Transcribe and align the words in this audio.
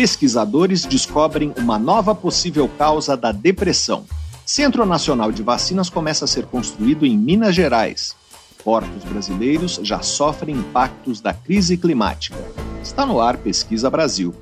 Pesquisadores 0.00 0.86
descobrem 0.86 1.52
uma 1.58 1.78
nova 1.78 2.14
possível 2.14 2.66
causa 2.78 3.14
da 3.18 3.32
depressão. 3.32 4.06
Centro 4.46 4.86
Nacional 4.86 5.30
de 5.30 5.42
Vacinas 5.42 5.90
começa 5.90 6.24
a 6.24 6.28
ser 6.28 6.46
construído 6.46 7.04
em 7.04 7.18
Minas 7.18 7.54
Gerais. 7.54 8.16
Portos 8.64 9.04
brasileiros 9.04 9.78
já 9.82 10.00
sofrem 10.00 10.56
impactos 10.56 11.20
da 11.20 11.34
crise 11.34 11.76
climática. 11.76 12.38
Está 12.82 13.04
no 13.04 13.20
ar 13.20 13.36
Pesquisa 13.36 13.90
Brasil. 13.90 14.34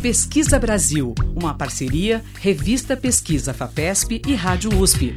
Pesquisa 0.00 0.58
Brasil, 0.58 1.14
uma 1.36 1.52
parceria 1.52 2.24
Revista 2.40 2.96
Pesquisa 2.96 3.52
FAPESP 3.52 4.22
e 4.26 4.34
Rádio 4.34 4.74
USP. 4.80 5.14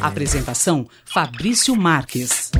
Apresentação 0.00 0.86
Fabrício 1.04 1.74
Marques. 1.74 2.52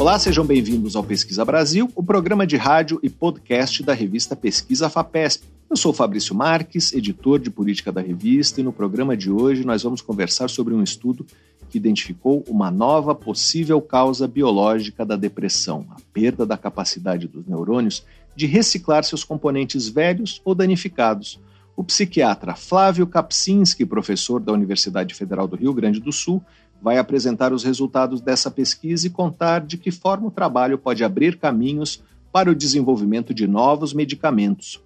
Olá, 0.00 0.18
sejam 0.18 0.46
bem-vindos 0.46 0.96
ao 0.96 1.04
Pesquisa 1.04 1.44
Brasil, 1.44 1.92
o 1.94 2.02
programa 2.02 2.46
de 2.46 2.56
rádio 2.56 2.98
e 3.02 3.10
podcast 3.10 3.82
da 3.82 3.92
revista 3.92 4.34
Pesquisa 4.34 4.88
FAPESP. 4.88 5.44
Eu 5.68 5.76
sou 5.76 5.92
Fabrício 5.92 6.34
Marques, 6.34 6.94
editor 6.94 7.38
de 7.38 7.50
política 7.50 7.92
da 7.92 8.00
revista, 8.00 8.62
e 8.62 8.64
no 8.64 8.72
programa 8.72 9.14
de 9.14 9.30
hoje 9.30 9.62
nós 9.62 9.82
vamos 9.82 10.00
conversar 10.00 10.48
sobre 10.48 10.72
um 10.72 10.82
estudo 10.82 11.26
que 11.68 11.76
identificou 11.76 12.42
uma 12.48 12.70
nova 12.70 13.14
possível 13.14 13.78
causa 13.82 14.26
biológica 14.26 15.04
da 15.04 15.16
depressão, 15.16 15.86
a 15.90 15.96
perda 16.14 16.46
da 16.46 16.56
capacidade 16.56 17.28
dos 17.28 17.46
neurônios 17.46 18.02
de 18.34 18.46
reciclar 18.46 19.04
seus 19.04 19.22
componentes 19.22 19.86
velhos 19.86 20.40
ou 20.46 20.54
danificados. 20.54 21.38
O 21.76 21.84
psiquiatra 21.84 22.54
Flávio 22.54 23.06
Kapczynski, 23.06 23.84
professor 23.84 24.40
da 24.40 24.50
Universidade 24.50 25.14
Federal 25.14 25.46
do 25.46 25.56
Rio 25.56 25.74
Grande 25.74 26.00
do 26.00 26.10
Sul, 26.10 26.42
vai 26.82 26.98
apresentar 26.98 27.52
os 27.52 27.62
resultados 27.62 28.20
dessa 28.20 28.50
pesquisa 28.50 29.06
e 29.06 29.10
contar 29.10 29.60
de 29.60 29.76
que 29.76 29.90
forma 29.90 30.28
o 30.28 30.30
trabalho 30.30 30.78
pode 30.78 31.04
abrir 31.04 31.38
caminhos 31.38 32.02
para 32.32 32.50
o 32.50 32.54
desenvolvimento 32.54 33.34
de 33.34 33.46
novos 33.46 33.92
medicamentos. 33.92 34.80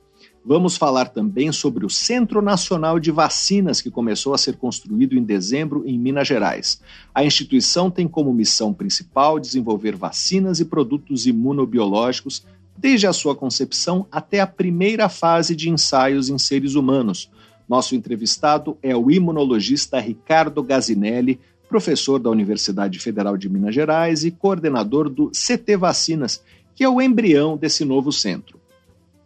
Vamos 0.46 0.76
falar 0.76 1.08
também 1.08 1.50
sobre 1.52 1.86
o 1.86 1.90
Centro 1.90 2.42
Nacional 2.42 3.00
de 3.00 3.10
Vacinas, 3.10 3.80
que 3.80 3.90
começou 3.90 4.34
a 4.34 4.38
ser 4.38 4.56
construído 4.56 5.16
em 5.16 5.22
dezembro 5.22 5.82
em 5.86 5.98
Minas 5.98 6.28
Gerais. 6.28 6.82
A 7.14 7.24
instituição 7.24 7.90
tem 7.90 8.06
como 8.06 8.32
missão 8.32 8.74
principal 8.74 9.40
desenvolver 9.40 9.96
vacinas 9.96 10.60
e 10.60 10.64
produtos 10.66 11.26
imunobiológicos 11.26 12.44
desde 12.76 13.06
a 13.06 13.12
sua 13.12 13.34
concepção 13.34 14.06
até 14.12 14.40
a 14.40 14.46
primeira 14.46 15.08
fase 15.08 15.56
de 15.56 15.70
ensaios 15.70 16.28
em 16.28 16.38
seres 16.38 16.74
humanos. 16.74 17.30
Nosso 17.66 17.94
entrevistado 17.94 18.76
é 18.82 18.94
o 18.94 19.10
imunologista 19.10 19.98
Ricardo 19.98 20.62
Gazinelli, 20.62 21.40
professor 21.68 22.18
da 22.18 22.30
Universidade 22.30 22.98
Federal 22.98 23.36
de 23.36 23.48
Minas 23.48 23.74
Gerais 23.74 24.24
e 24.24 24.30
coordenador 24.30 25.08
do 25.08 25.30
CT 25.30 25.76
Vacinas, 25.76 26.42
que 26.74 26.84
é 26.84 26.88
o 26.88 27.00
embrião 27.00 27.56
desse 27.56 27.84
novo 27.84 28.12
centro. 28.12 28.60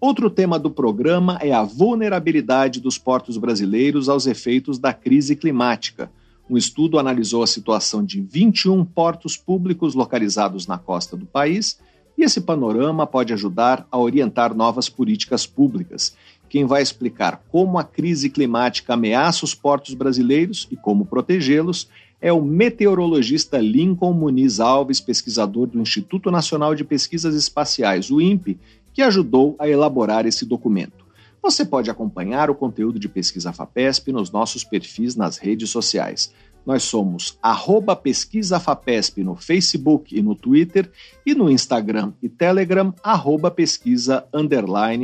Outro 0.01 0.31
tema 0.31 0.59
do 0.59 0.71
programa 0.71 1.39
é 1.41 1.53
a 1.53 1.65
vulnerabilidade 1.65 2.81
dos 2.81 2.97
portos 2.97 3.37
brasileiros 3.37 4.09
aos 4.09 4.27
efeitos 4.27 4.79
da 4.79 4.93
crise 4.93 5.35
climática. 5.35 6.11
Um 6.49 6.57
estudo 6.57 6.99
analisou 6.99 7.43
a 7.43 7.47
situação 7.49 8.05
de 8.05 8.21
21 8.21 8.85
portos 8.85 9.37
públicos 9.37 9.95
localizados 9.95 10.67
na 10.67 10.79
costa 10.79 11.17
do 11.17 11.27
país 11.27 11.81
e 12.17 12.23
esse 12.23 12.41
panorama 12.41 13.07
pode 13.07 13.33
ajudar 13.33 13.87
a 13.91 13.99
orientar 13.99 14.55
novas 14.55 14.89
políticas 14.89 15.47
públicas. 15.47 16.17
Quem 16.49 16.65
vai 16.65 16.81
explicar 16.81 17.43
como 17.51 17.79
a 17.79 17.85
crise 17.85 18.31
climática 18.31 18.95
ameaça 18.95 19.45
os 19.45 19.55
portos 19.55 19.95
brasileiros 19.95 20.67
e 20.71 20.77
como 20.77 21.07
protegê-los 21.07 21.89
é 22.21 22.33
o 22.33 22.43
meteorologista 22.43 23.59
Lincoln 23.59 24.13
Muniz 24.13 24.61
Alves, 24.61 25.01
pesquisador 25.01 25.67
do 25.67 25.81
Instituto 25.81 26.31
Nacional 26.31 26.75
de 26.75 26.85
Pesquisas 26.85 27.35
Espaciais, 27.35 28.11
o 28.11 28.21
INPE, 28.21 28.59
que 28.93 29.03
ajudou 29.03 29.55
a 29.59 29.69
elaborar 29.69 30.27
esse 30.27 30.45
documento. 30.45 31.07
Você 31.41 31.65
pode 31.65 31.89
acompanhar 31.89 32.51
o 32.51 32.55
conteúdo 32.55 32.99
de 32.99 33.09
Pesquisa 33.09 33.53
FAPESP 33.53 34.11
nos 34.11 34.31
nossos 34.31 34.65
perfis 34.65 35.15
nas 35.15 35.39
redes 35.39 35.71
sociais. 35.71 36.35
Nós 36.67 36.83
somos 36.83 37.39
arroba 37.41 37.95
Pesquisa 37.95 38.59
FAPESP 38.59 39.23
no 39.23 39.37
Facebook 39.37 40.15
e 40.15 40.21
no 40.21 40.35
Twitter 40.35 40.91
e 41.25 41.35
no 41.35 41.49
Instagram 41.49 42.13
e 42.21 42.29
Telegram, 42.29 42.93
arroba 43.03 43.51
pesquisa 43.51 44.27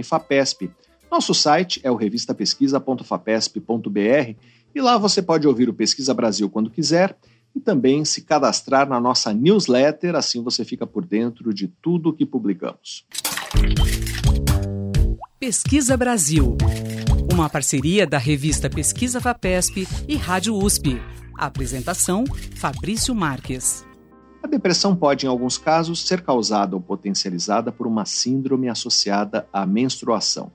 FAPESP. 0.04 0.70
Nosso 1.10 1.32
site 1.32 1.80
é 1.84 1.91
o 1.91 1.94
revistapesquisa.fapesp.br 1.94 4.36
e 4.74 4.80
lá 4.80 4.98
você 4.98 5.22
pode 5.22 5.46
ouvir 5.46 5.68
o 5.68 5.74
Pesquisa 5.74 6.12
Brasil 6.12 6.50
quando 6.50 6.68
quiser 6.68 7.16
e 7.54 7.60
também 7.60 8.04
se 8.04 8.22
cadastrar 8.22 8.88
na 8.88 8.98
nossa 8.98 9.32
newsletter, 9.32 10.16
assim 10.16 10.42
você 10.42 10.64
fica 10.64 10.86
por 10.86 11.04
dentro 11.04 11.54
de 11.54 11.68
tudo 11.68 12.08
o 12.08 12.12
que 12.12 12.26
publicamos. 12.26 13.06
Pesquisa 15.38 15.96
Brasil, 15.96 16.56
uma 17.32 17.48
parceria 17.48 18.06
da 18.06 18.18
revista 18.18 18.68
Pesquisa 18.68 19.20
Fapesp 19.20 19.86
e 20.08 20.16
Rádio 20.16 20.56
USP. 20.56 21.00
apresentação: 21.38 22.24
Fabrício 22.56 23.14
Marques. 23.14 23.84
A 24.42 24.46
depressão 24.46 24.94
pode, 24.94 25.24
em 25.24 25.28
alguns 25.28 25.56
casos, 25.56 26.06
ser 26.06 26.20
causada 26.20 26.74
ou 26.74 26.82
potencializada 26.82 27.70
por 27.70 27.86
uma 27.86 28.04
síndrome 28.04 28.68
associada 28.68 29.46
à 29.52 29.64
menstruação 29.64 30.52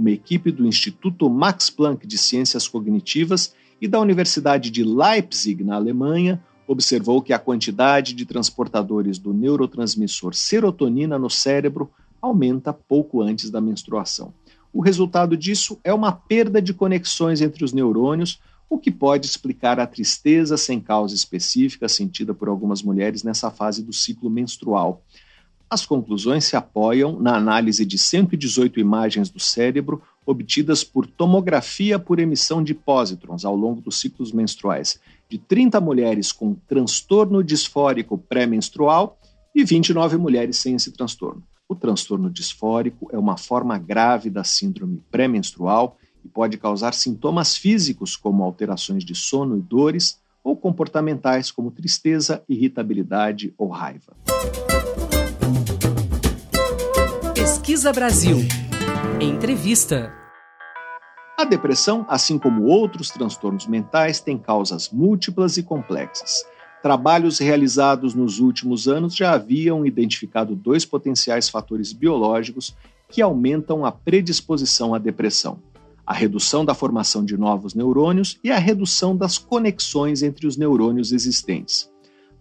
uma 0.00 0.10
equipe 0.10 0.50
do 0.50 0.66
Instituto 0.66 1.28
Max 1.28 1.68
Planck 1.68 2.06
de 2.06 2.16
Ciências 2.16 2.66
Cognitivas 2.66 3.54
e 3.78 3.86
da 3.86 4.00
Universidade 4.00 4.70
de 4.70 4.82
Leipzig, 4.82 5.62
na 5.62 5.76
Alemanha, 5.76 6.42
observou 6.66 7.20
que 7.20 7.34
a 7.34 7.38
quantidade 7.38 8.14
de 8.14 8.24
transportadores 8.24 9.18
do 9.18 9.34
neurotransmissor 9.34 10.34
serotonina 10.34 11.18
no 11.18 11.28
cérebro 11.28 11.90
aumenta 12.20 12.72
pouco 12.72 13.20
antes 13.20 13.50
da 13.50 13.60
menstruação. 13.60 14.32
O 14.72 14.80
resultado 14.80 15.36
disso 15.36 15.78
é 15.84 15.92
uma 15.92 16.12
perda 16.12 16.62
de 16.62 16.72
conexões 16.72 17.42
entre 17.42 17.62
os 17.62 17.72
neurônios, 17.72 18.40
o 18.70 18.78
que 18.78 18.90
pode 18.90 19.26
explicar 19.26 19.80
a 19.80 19.86
tristeza 19.86 20.56
sem 20.56 20.80
causa 20.80 21.14
específica 21.14 21.88
sentida 21.88 22.32
por 22.32 22.48
algumas 22.48 22.82
mulheres 22.82 23.22
nessa 23.22 23.50
fase 23.50 23.82
do 23.82 23.92
ciclo 23.92 24.30
menstrual. 24.30 25.02
As 25.72 25.86
conclusões 25.86 26.46
se 26.46 26.56
apoiam 26.56 27.20
na 27.20 27.36
análise 27.36 27.86
de 27.86 27.96
118 27.96 28.80
imagens 28.80 29.30
do 29.30 29.38
cérebro 29.38 30.02
obtidas 30.26 30.82
por 30.82 31.06
tomografia 31.06 31.96
por 31.96 32.18
emissão 32.18 32.60
de 32.60 32.74
pósitrons 32.74 33.44
ao 33.44 33.54
longo 33.54 33.80
dos 33.80 34.00
ciclos 34.00 34.32
menstruais 34.32 34.98
de 35.28 35.38
30 35.38 35.80
mulheres 35.80 36.32
com 36.32 36.56
transtorno 36.66 37.44
disfórico 37.44 38.18
pré-menstrual 38.18 39.16
e 39.54 39.62
29 39.62 40.16
mulheres 40.16 40.56
sem 40.56 40.74
esse 40.74 40.90
transtorno. 40.90 41.44
O 41.68 41.76
transtorno 41.76 42.28
disfórico 42.28 43.08
é 43.12 43.18
uma 43.18 43.36
forma 43.36 43.78
grave 43.78 44.28
da 44.28 44.42
síndrome 44.42 45.00
pré-menstrual 45.08 45.96
e 46.24 46.28
pode 46.28 46.58
causar 46.58 46.94
sintomas 46.94 47.56
físicos 47.56 48.16
como 48.16 48.42
alterações 48.42 49.04
de 49.04 49.14
sono 49.14 49.56
e 49.56 49.60
dores 49.60 50.18
ou 50.42 50.56
comportamentais 50.56 51.52
como 51.52 51.70
tristeza, 51.70 52.42
irritabilidade 52.48 53.54
ou 53.56 53.68
raiva. 53.68 54.16
Pesquisa 57.70 57.92
Brasil. 57.92 58.38
Entrevista. 59.20 60.12
A 61.38 61.44
depressão, 61.44 62.04
assim 62.08 62.36
como 62.36 62.64
outros 62.64 63.10
transtornos 63.10 63.64
mentais, 63.68 64.18
tem 64.18 64.36
causas 64.36 64.90
múltiplas 64.90 65.56
e 65.56 65.62
complexas. 65.62 66.44
Trabalhos 66.82 67.38
realizados 67.38 68.12
nos 68.12 68.40
últimos 68.40 68.88
anos 68.88 69.14
já 69.14 69.34
haviam 69.34 69.86
identificado 69.86 70.56
dois 70.56 70.84
potenciais 70.84 71.48
fatores 71.48 71.92
biológicos 71.92 72.74
que 73.08 73.22
aumentam 73.22 73.86
a 73.86 73.92
predisposição 73.92 74.92
à 74.92 74.98
depressão: 74.98 75.60
a 76.04 76.12
redução 76.12 76.64
da 76.64 76.74
formação 76.74 77.24
de 77.24 77.36
novos 77.36 77.72
neurônios 77.72 78.36
e 78.42 78.50
a 78.50 78.58
redução 78.58 79.16
das 79.16 79.38
conexões 79.38 80.24
entre 80.24 80.44
os 80.44 80.56
neurônios 80.56 81.12
existentes. 81.12 81.88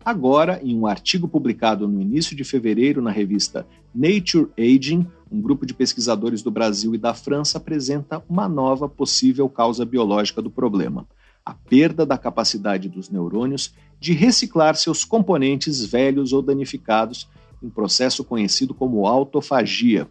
Agora, 0.10 0.60
em 0.64 0.76
um 0.76 0.88
artigo 0.88 1.28
publicado 1.28 1.88
no 1.88 2.02
início 2.02 2.36
de 2.36 2.44
fevereiro 2.44 3.00
na 3.00 3.12
revista 3.12 3.68
Nature 3.94 4.50
Aging, 4.58 5.06
um 5.32 5.40
grupo 5.40 5.68
de 5.68 5.74
pesquisadores 5.76 6.42
do 6.42 6.50
Brasil 6.50 6.96
e 6.96 6.98
da 6.98 7.14
França 7.14 7.60
apresenta 7.60 8.20
uma 8.28 8.50
nova 8.50 8.90
possível 8.90 9.48
causa 9.48 9.86
biológica 9.86 10.42
do 10.42 10.50
problema: 10.50 11.08
a 11.46 11.54
perda 11.54 12.08
da 12.08 12.18
capacidade 12.18 12.90
dos 12.90 13.12
neurônios 13.12 13.76
de 14.00 14.14
reciclar 14.14 14.76
seus 14.76 15.06
componentes 15.06 15.86
velhos 15.86 16.34
ou 16.34 16.42
danificados, 16.42 17.30
em 17.62 17.70
processo 17.70 18.24
conhecido 18.24 18.74
como 18.74 19.06
autofagia. 19.06 20.08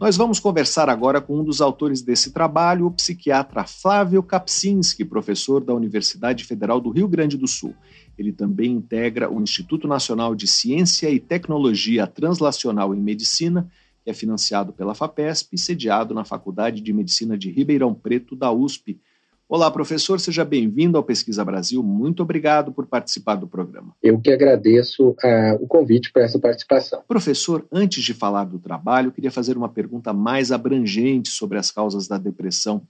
Nós 0.00 0.16
vamos 0.16 0.40
conversar 0.40 0.88
agora 0.88 1.20
com 1.20 1.40
um 1.40 1.44
dos 1.44 1.60
autores 1.60 2.00
desse 2.00 2.30
trabalho, 2.30 2.86
o 2.86 2.90
psiquiatra 2.90 3.64
Flávio 3.64 4.22
Kapczynski, 4.22 5.04
professor 5.04 5.62
da 5.62 5.74
Universidade 5.74 6.44
Federal 6.44 6.80
do 6.80 6.88
Rio 6.88 7.06
Grande 7.06 7.36
do 7.36 7.46
Sul. 7.46 7.74
Ele 8.20 8.32
também 8.32 8.72
integra 8.72 9.30
o 9.32 9.40
Instituto 9.40 9.88
Nacional 9.88 10.34
de 10.34 10.46
Ciência 10.46 11.08
e 11.08 11.18
Tecnologia 11.18 12.06
Translacional 12.06 12.94
em 12.94 13.00
Medicina, 13.00 13.66
que 14.04 14.10
é 14.10 14.12
financiado 14.12 14.74
pela 14.74 14.94
FAPESP 14.94 15.54
e 15.54 15.58
sediado 15.58 16.12
na 16.12 16.22
Faculdade 16.22 16.82
de 16.82 16.92
Medicina 16.92 17.38
de 17.38 17.50
Ribeirão 17.50 17.94
Preto, 17.94 18.36
da 18.36 18.52
USP. 18.52 19.00
Olá, 19.48 19.70
professor, 19.70 20.20
seja 20.20 20.44
bem-vindo 20.44 20.98
ao 20.98 21.02
Pesquisa 21.02 21.42
Brasil. 21.42 21.82
Muito 21.82 22.22
obrigado 22.22 22.70
por 22.72 22.86
participar 22.86 23.36
do 23.36 23.48
programa. 23.48 23.96
Eu 24.02 24.20
que 24.20 24.30
agradeço 24.30 25.12
uh, 25.12 25.54
o 25.58 25.66
convite 25.66 26.12
para 26.12 26.24
essa 26.24 26.38
participação. 26.38 27.02
Professor, 27.08 27.66
antes 27.72 28.04
de 28.04 28.12
falar 28.12 28.44
do 28.44 28.58
trabalho, 28.58 29.12
queria 29.12 29.30
fazer 29.30 29.56
uma 29.56 29.70
pergunta 29.70 30.12
mais 30.12 30.52
abrangente 30.52 31.30
sobre 31.30 31.56
as 31.56 31.70
causas 31.70 32.06
da 32.06 32.18
depressão. 32.18 32.82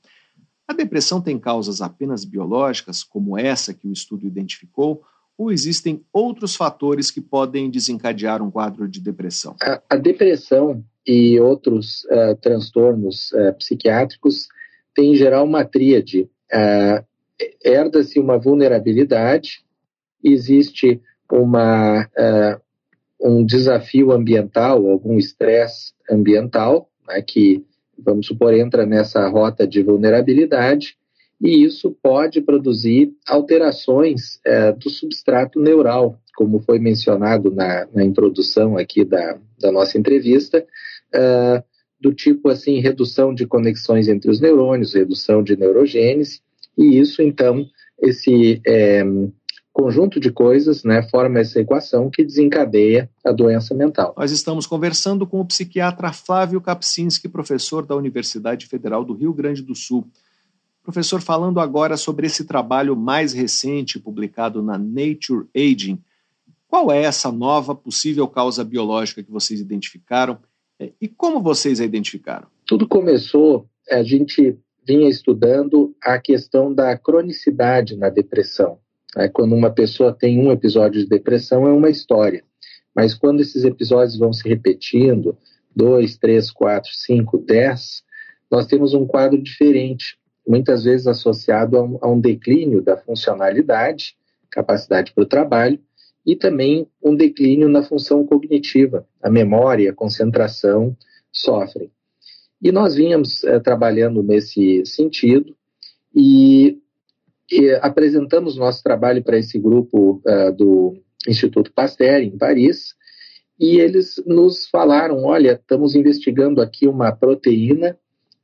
A 0.67 0.73
depressão 0.73 1.21
tem 1.21 1.39
causas 1.39 1.81
apenas 1.81 2.25
biológicas, 2.25 3.05
como 3.05 3.39
essa 3.39 3.73
que 3.73 3.87
o 3.87 3.93
estudo 3.93 4.27
identificou, 4.27 5.05
ou 5.41 5.51
existem 5.51 6.05
outros 6.13 6.55
fatores 6.55 7.11
que 7.11 7.19
podem 7.19 7.71
desencadear 7.71 8.43
um 8.43 8.51
quadro 8.51 8.87
de 8.87 9.01
depressão? 9.01 9.57
A, 9.63 9.81
a 9.89 9.97
depressão 9.97 10.85
e 11.07 11.41
outros 11.41 12.05
uh, 12.05 12.37
transtornos 12.43 13.33
uh, 13.33 13.55
psiquiátricos 13.57 14.49
têm, 14.95 15.13
em 15.13 15.17
geral, 15.17 15.47
uma 15.47 15.65
tríade 15.65 16.29
uh, 16.53 17.03
herda-se 17.65 18.21
uma 18.21 18.39
vulnerabilidade, 18.39 19.65
existe 20.23 21.01
uma, 21.33 22.07
um 23.19 23.43
desafio 23.43 24.13
ambiental, 24.13 24.87
algum 24.87 25.17
estresse 25.17 25.95
ambiental, 26.11 26.91
né, 27.09 27.23
que, 27.23 27.65
vamos 27.99 28.27
supor, 28.27 28.53
entra 28.53 28.85
nessa 28.85 29.27
rota 29.29 29.67
de 29.67 29.83
vulnerabilidade, 29.83 30.99
e 31.41 31.65
isso 31.65 31.97
pode 32.03 32.41
produzir 32.41 33.13
alterações 33.27 34.37
uh, 34.47 34.79
do 34.79 34.91
substrato 34.91 35.59
neural, 35.59 36.19
como 36.37 36.61
foi 36.61 36.79
mencionado 36.79 37.51
na, 37.51 37.87
na 37.95 38.05
introdução 38.05 38.77
aqui 38.77 39.05
da, 39.05 39.39
da 39.59 39.73
nossa 39.73 39.97
entrevista, 39.99 40.65
uh, 41.15 41.63
do 42.01 42.13
tipo 42.13 42.49
assim 42.49 42.81
redução 42.81 43.35
de 43.35 43.47
conexões 43.47 44.09
entre 44.09 44.31
os 44.31 44.41
neurônios, 44.41 44.95
redução 44.95 45.43
de 45.43 45.57
neurogênese, 45.57 46.41
e 46.77 46.99
isso 46.99 47.23
então 47.23 47.67
esse 48.03 48.61
é, 48.67 49.05
conjunto 49.73 50.19
de 50.19 50.31
coisas 50.31 50.83
né, 50.83 51.03
forma 51.03 51.41
essa 51.41 51.61
equação 51.61 52.11
que 52.11 52.25
desencadeia 52.25 53.11
a 53.25 53.33
doença 53.33 53.75
mental. 53.75 54.15
Nós 54.17 54.31
estamos 54.31 54.67
conversando 54.67 55.27
com 55.27 55.41
o 55.41 55.45
psiquiatra 55.45 56.13
Flávio 56.13 56.61
Kapczynski, 56.61 57.29
professor 57.29 57.87
da 57.87 57.95
Universidade 57.95 58.67
Federal 58.67 59.05
do 59.05 59.15
Rio 59.15 59.33
Grande 59.33 59.63
do 59.63 59.75
Sul. 59.75 60.07
Professor, 60.83 61.21
falando 61.21 61.61
agora 61.61 61.97
sobre 61.97 62.27
esse 62.27 62.45
trabalho 62.45 62.97
mais 62.97 63.33
recente 63.33 63.99
publicado 63.99 64.63
na 64.63 64.79
Nature 64.79 65.47
Aging, 65.55 66.03
qual 66.67 66.91
é 66.91 67.03
essa 67.03 67.31
nova 67.31 67.75
possível 67.75 68.27
causa 68.29 68.65
biológica 68.65 69.23
que 69.23 69.31
vocês 69.31 69.61
identificaram 69.61 70.39
é, 70.79 70.93
e 71.01 71.09
como 71.09 71.43
vocês 71.43 71.81
a 71.81 71.85
identificaram? 71.85 72.49
Tudo 72.65 72.89
começou, 72.89 73.69
a 73.91 74.03
gente 74.03 74.57
vinha 74.87 75.09
estudando 75.09 75.95
a 76.03 76.19
questão 76.19 76.73
da 76.73 76.97
cronicidade 76.97 77.97
na 77.97 78.09
depressão. 78.09 78.79
Né? 79.15 79.29
Quando 79.29 79.55
uma 79.55 79.71
pessoa 79.71 80.13
tem 80.13 80.39
um 80.41 80.51
episódio 80.51 81.03
de 81.03 81.09
depressão, 81.09 81.67
é 81.67 81.73
uma 81.73 81.91
história. 81.91 82.43
Mas 82.95 83.15
quando 83.15 83.41
esses 83.41 83.65
episódios 83.65 84.19
vão 84.19 84.33
se 84.33 84.49
repetindo, 84.49 85.37
dois, 85.75 86.17
três, 86.17 86.51
quatro, 86.51 86.91
cinco, 86.93 87.39
dez, 87.39 88.03
nós 88.51 88.67
temos 88.67 88.95
um 88.95 89.07
quadro 89.07 89.41
diferente, 89.41 90.19
muitas 90.51 90.83
vezes 90.83 91.07
associado 91.07 91.77
a 91.77 91.83
um, 91.83 91.99
a 92.03 92.09
um 92.09 92.21
declínio 92.21 92.83
da 92.83 92.97
funcionalidade, 92.97 94.17
capacidade 94.51 95.13
para 95.13 95.23
o 95.23 95.27
trabalho, 95.27 95.79
e 96.27 96.35
também 96.35 96.89
um 97.01 97.15
declínio 97.15 97.69
na 97.69 97.85
função 97.85 98.27
cognitiva. 98.27 99.07
A 99.23 99.31
memória, 99.31 99.91
a 99.91 99.95
concentração 99.95 100.97
sofrem. 101.33 101.89
E 102.61 102.73
nós 102.73 102.97
vínhamos 102.97 103.45
é, 103.45 103.61
trabalhando 103.61 104.25
nesse 104.25 104.85
sentido 104.85 105.55
e, 106.15 106.79
e, 107.51 107.71
apresentamos 107.81 108.57
nosso 108.57 108.83
trabalho 108.83 109.23
para 109.23 109.39
esse 109.39 109.57
grupo 109.57 110.21
uh, 110.27 110.53
do 110.53 110.97
Instituto 111.29 111.73
Pasteur, 111.73 112.23
em 112.23 112.37
Paris, 112.37 112.95
e 113.59 113.79
eles 113.79 114.21
nos 114.27 114.69
falaram: 114.69 115.25
olha, 115.25 115.53
estamos 115.53 115.95
investigando 115.95 116.61
aqui 116.61 116.89
uma 116.89 117.13
proteína 117.13 117.97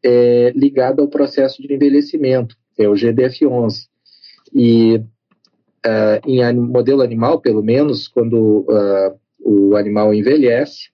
é, 0.06 0.52
ligada 0.54 1.02
ao 1.02 1.08
processo 1.08 1.60
de 1.60 1.74
envelhecimento, 1.74 2.56
é 2.78 2.88
o 2.88 2.92
GDF11. 2.92 3.88
E 4.54 4.98
uh, 5.84 6.20
em 6.24 6.54
modelo 6.54 7.02
animal, 7.02 7.40
pelo 7.40 7.60
menos, 7.60 8.06
quando 8.06 8.64
uh, 8.68 9.18
o 9.40 9.76
animal 9.76 10.14
envelhece, 10.14 10.90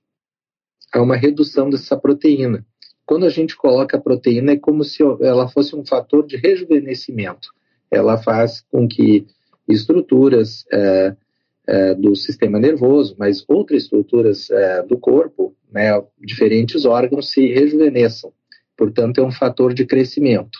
há 0.91 1.03
uma 1.03 1.15
redução 1.15 1.69
dessa 1.69 1.95
proteína. 1.95 2.65
Quando 3.05 3.27
a 3.27 3.29
gente 3.29 3.55
coloca 3.55 3.99
a 3.99 4.01
proteína, 4.01 4.53
é 4.53 4.57
como 4.57 4.83
se 4.83 5.03
ela 5.21 5.47
fosse 5.47 5.77
um 5.77 5.85
fator 5.85 6.27
de 6.27 6.39
rejuvenescimento. 6.39 7.49
Ela 7.91 8.17
faz 8.17 8.65
com 8.73 8.89
que 8.89 9.27
estruturas 9.69 10.65
uh, 10.73 11.15
do 12.01 12.17
sistema 12.17 12.59
nervoso, 12.59 13.15
mas 13.19 13.45
outras 13.47 13.85
estruturas 13.85 14.49
do 14.89 14.99
corpo, 14.99 15.55
né, 15.71 16.03
diferentes 16.19 16.85
órgãos, 16.85 17.31
se 17.31 17.47
rejuvenesçam. 17.47 18.33
Portanto, 18.77 19.19
é 19.19 19.25
um 19.25 19.31
fator 19.31 19.75
de 19.75 19.87
crescimento. 19.87 20.59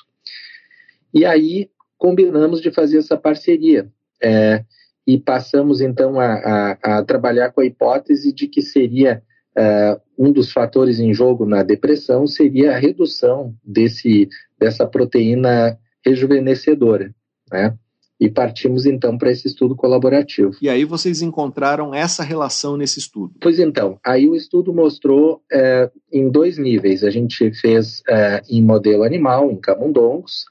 E 1.13 1.25
aí 1.25 1.71
combinamos 1.99 2.61
de 2.61 2.71
fazer 2.71 2.99
essa 2.99 3.17
parceria. 3.17 3.89
É, 4.23 4.65
e 5.07 5.19
passamos 5.19 5.81
então 5.81 6.19
a, 6.21 6.35
a, 6.35 6.99
a, 6.99 7.05
trabalhar 7.05 7.51
com 7.51 7.61
a 7.61 7.67
hipótese 7.67 8.33
de 8.33 8.47
que 8.47 8.63
seria 8.63 9.23
é, 9.57 10.01
um 10.17 10.33
dos 10.33 10.53
fatores 10.53 11.01
em 11.01 11.13
jogo 11.13 11.45
na 11.45 11.63
depressão 11.63 12.27
seria 12.27 12.73
a 12.73 12.79
redução 12.79 13.55
desse, 13.65 14.29
dessa 14.59 14.87
proteína 14.87 15.79
rejuvenescedora, 16.05 17.15
né? 17.51 17.77
E 18.23 18.31
partimos 18.31 18.87
então 18.87 19.19
para 19.19 19.33
esse 19.33 19.49
estudo 19.49 19.75
colaborativo. 19.75 20.53
E 20.63 20.69
aí 20.69 20.85
vocês 20.85 21.23
encontraram 21.23 21.93
essa 21.93 22.23
relação 22.23 22.77
nesse 22.77 23.01
estudo? 23.01 23.35
Pois 23.41 23.59
então, 23.59 23.99
aí 24.05 24.29
o 24.29 24.37
estudo 24.37 24.73
mostrou 24.73 25.43
é, 25.53 25.91
em 26.13 26.31
dois 26.31 26.57
níveis. 26.57 27.03
A 27.03 27.11
gente 27.11 27.53
fez 27.55 28.01
é, 28.09 28.41
em 28.49 28.63
modelo 28.63 29.03
animal, 29.03 29.51
em 29.51 29.57
camundongos, 29.57 30.45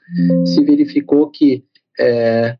se 0.44 0.62
verificou 0.62 1.30
que 1.30 1.64
é, 1.98 2.58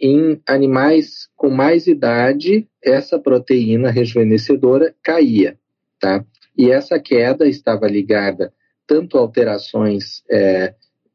em 0.00 0.40
animais 0.46 1.28
com 1.34 1.50
mais 1.50 1.88
idade, 1.88 2.68
essa 2.80 3.18
proteína 3.18 3.90
rejuvenescedora 3.90 4.94
caía, 5.02 5.58
tá? 5.98 6.24
E 6.56 6.70
essa 6.70 7.00
queda 7.00 7.48
estava 7.48 7.88
ligada 7.88 8.52
tanto 8.86 9.18
a 9.18 9.20
alterações 9.20 10.22
é, 10.30 10.74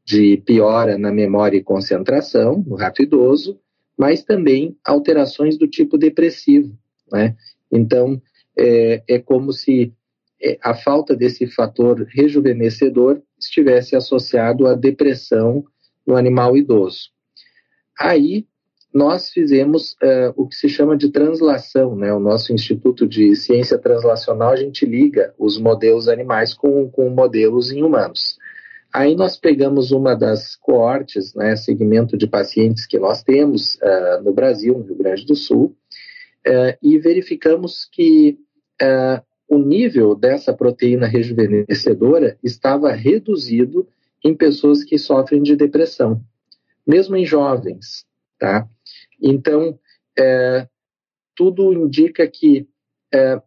de 0.09 0.37
piora 0.37 0.97
na 0.97 1.11
memória 1.11 1.55
e 1.55 1.63
concentração, 1.63 2.63
no 2.65 2.75
rato 2.75 3.03
idoso, 3.03 3.59
mas 3.95 4.23
também 4.23 4.75
alterações 4.83 5.55
do 5.55 5.67
tipo 5.67 5.99
depressivo, 5.99 6.75
né? 7.11 7.35
Então, 7.71 8.19
é, 8.57 9.03
é 9.07 9.19
como 9.19 9.53
se 9.53 9.93
é, 10.41 10.57
a 10.63 10.73
falta 10.73 11.15
desse 11.15 11.45
fator 11.45 12.03
rejuvenescedor 12.09 13.21
estivesse 13.39 13.95
associado 13.95 14.65
à 14.65 14.73
depressão 14.73 15.63
no 16.07 16.15
animal 16.15 16.57
idoso. 16.57 17.11
Aí, 17.99 18.47
nós 18.91 19.29
fizemos 19.29 19.91
uh, 20.01 20.33
o 20.35 20.47
que 20.47 20.55
se 20.55 20.67
chama 20.67 20.97
de 20.97 21.11
translação, 21.11 21.95
né? 21.95 22.11
O 22.11 22.19
nosso 22.19 22.51
Instituto 22.51 23.07
de 23.07 23.35
Ciência 23.35 23.77
Translacional, 23.77 24.49
a 24.49 24.55
gente 24.55 24.87
liga 24.87 25.35
os 25.37 25.59
modelos 25.59 26.07
animais 26.07 26.55
com, 26.55 26.89
com 26.89 27.07
modelos 27.09 27.71
em 27.71 27.83
humanos. 27.83 28.38
Aí 28.91 29.15
nós 29.15 29.37
pegamos 29.37 29.91
uma 29.91 30.15
das 30.15 30.55
coortes, 30.55 31.35
né, 31.35 31.55
segmento 31.55 32.17
de 32.17 32.25
pacientes 32.25 32.87
que 32.87 32.97
nós 32.97 33.21
temos 33.21 33.75
uh, 33.75 34.23
no 34.23 34.33
Brasil, 34.33 34.77
no 34.77 34.83
Rio 34.83 34.95
Grande 34.95 35.25
do 35.25 35.35
Sul, 35.35 35.75
uh, 36.47 36.77
e 36.81 36.97
verificamos 36.97 37.87
que 37.91 38.37
o 39.49 39.57
nível 39.57 40.15
dessa 40.15 40.53
proteína 40.53 41.05
rejuvenescedora 41.05 42.37
estava 42.41 42.93
reduzido 42.93 43.85
em 44.23 44.33
pessoas 44.33 44.85
que 44.85 44.97
sofrem 44.97 45.43
de 45.43 45.53
depressão, 45.53 46.23
mesmo 46.87 47.17
em 47.17 47.25
jovens, 47.25 48.05
tá? 48.39 48.65
Então, 49.21 49.77
tudo 51.35 51.73
indica 51.73 52.25
que, 52.25 52.69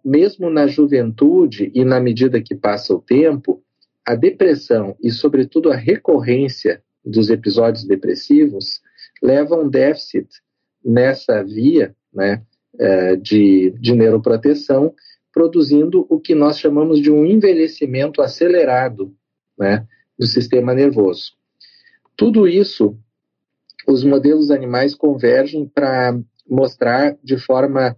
mesmo 0.04 0.50
na 0.50 0.66
juventude 0.66 1.72
e 1.74 1.82
na 1.82 1.98
medida 1.98 2.42
que 2.42 2.54
passa 2.54 2.92
o 2.92 3.00
tempo, 3.00 3.61
a 4.06 4.14
depressão 4.14 4.96
e, 5.02 5.10
sobretudo, 5.10 5.70
a 5.70 5.76
recorrência 5.76 6.82
dos 7.04 7.30
episódios 7.30 7.84
depressivos 7.84 8.80
leva 9.22 9.54
a 9.54 9.60
um 9.60 9.68
déficit 9.68 10.28
nessa 10.84 11.42
via 11.42 11.94
né, 12.12 12.42
é, 12.78 13.16
de, 13.16 13.70
de 13.78 13.94
neuroproteção, 13.94 14.94
produzindo 15.32 16.06
o 16.08 16.20
que 16.20 16.34
nós 16.34 16.58
chamamos 16.58 17.00
de 17.00 17.10
um 17.10 17.24
envelhecimento 17.24 18.20
acelerado 18.20 19.14
né, 19.58 19.86
do 20.18 20.26
sistema 20.26 20.74
nervoso. 20.74 21.32
Tudo 22.16 22.46
isso 22.46 22.96
os 23.86 24.04
modelos 24.04 24.50
animais 24.50 24.94
convergem 24.94 25.66
para 25.66 26.18
mostrar 26.48 27.16
de 27.22 27.36
forma 27.36 27.96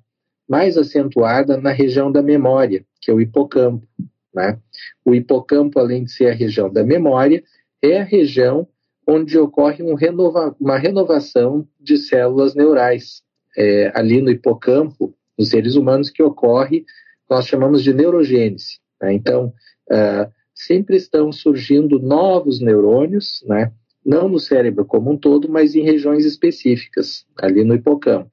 mais 0.49 0.77
acentuada 0.77 1.57
na 1.57 1.71
região 1.71 2.11
da 2.11 2.23
memória, 2.23 2.85
que 3.01 3.11
é 3.11 3.15
o 3.15 3.21
hipocampo. 3.21 3.87
Né? 4.35 4.59
O 5.05 5.15
hipocampo, 5.15 5.79
além 5.79 6.05
de 6.05 6.13
ser 6.13 6.29
a 6.29 6.35
região 6.35 6.73
da 6.73 6.83
memória, 6.83 7.43
é 7.83 8.01
a 8.01 8.05
região 8.05 8.67
onde 9.07 9.39
ocorre 9.39 9.83
um 9.83 9.95
renova, 9.95 10.57
uma 10.59 10.79
renovação 10.79 11.69
de 11.79 11.99
células 11.99 12.55
neurais 12.55 13.23
é, 13.57 13.93
ali 13.95 14.21
no 14.21 14.31
hipocampo 14.31 15.15
dos 15.37 15.51
seres 15.51 15.75
humanos 15.75 16.11
que 16.11 16.23
ocorre, 16.23 16.85
nós 17.29 17.47
chamamos 17.47 17.83
de 17.83 17.93
neurogênese. 17.93 18.79
Né? 19.01 19.13
Então, 19.15 19.53
uh, 19.91 20.31
sempre 20.55 20.97
estão 20.97 21.33
surgindo 21.33 21.99
novos 21.99 22.61
neurônios, 22.61 23.45
né? 23.47 23.73
não 24.05 24.29
no 24.29 24.39
cérebro 24.39 24.85
como 24.85 25.11
um 25.11 25.17
todo, 25.17 25.49
mas 25.49 25.75
em 25.75 25.83
regiões 25.83 26.25
específicas, 26.25 27.27
ali 27.37 27.65
no 27.65 27.75
hipocampo. 27.75 28.31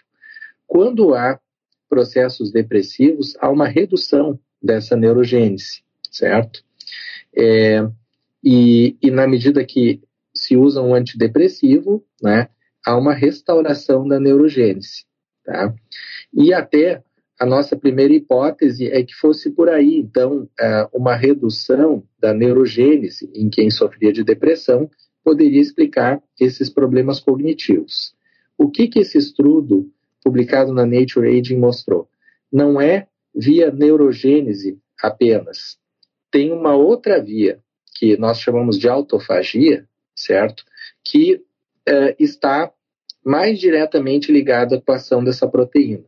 Quando 0.68 1.14
há 1.14 1.40
processos 1.90 2.52
depressivos, 2.52 3.36
há 3.40 3.50
uma 3.50 3.68
redução 3.68 4.40
dessa 4.62 4.96
neurogênese, 4.96 5.82
certo? 6.12 6.64
É, 7.36 7.88
e, 8.44 8.98
e, 9.02 9.10
na 9.10 9.26
medida 9.26 9.64
que 9.66 10.02
se 10.36 10.58
usa 10.58 10.82
um 10.82 10.94
antidepressivo, 10.94 12.04
né, 12.22 12.50
há 12.86 12.98
uma 12.98 13.14
restauração 13.14 14.08
da 14.08 14.20
neurogênese, 14.20 15.06
tá? 15.44 15.74
E 16.34 16.54
até 16.54 17.04
a 17.40 17.46
nossa 17.46 17.76
primeira 17.76 18.14
hipótese 18.14 18.88
é 18.88 19.02
que 19.04 19.16
fosse 19.16 19.50
por 19.50 19.70
aí, 19.70 19.98
então, 19.98 20.48
é, 20.60 20.88
uma 20.94 21.16
redução 21.16 22.04
da 22.20 22.34
neurogênese 22.34 23.32
em 23.34 23.50
quem 23.50 23.70
sofria 23.72 24.14
de 24.14 24.24
depressão 24.24 24.90
poderia 25.24 25.62
explicar 25.62 26.22
esses 26.40 26.70
problemas 26.70 27.20
cognitivos. 27.20 28.14
O 28.58 28.70
que, 28.70 28.88
que 28.88 29.00
esse 29.00 29.18
estudo 29.18 29.92
publicado 30.24 30.74
na 30.74 30.86
Nature 30.86 31.28
Aging 31.28 31.58
mostrou? 31.58 32.08
Não 32.52 32.80
é 32.80 33.08
via 33.34 33.72
neurogênese 33.72 34.78
apenas. 35.02 35.81
Tem 36.32 36.52
uma 36.52 36.74
outra 36.74 37.22
via, 37.22 37.60
que 37.96 38.18
nós 38.18 38.40
chamamos 38.40 38.80
de 38.80 38.88
autofagia, 38.88 39.86
certo? 40.16 40.64
Que 41.04 41.44
é, 41.86 42.16
está 42.18 42.72
mais 43.24 43.60
diretamente 43.60 44.32
ligada 44.32 44.82
com 44.82 44.92
a 44.92 44.96
ação 44.96 45.24
dessa 45.24 45.48
proteína. 45.48 46.04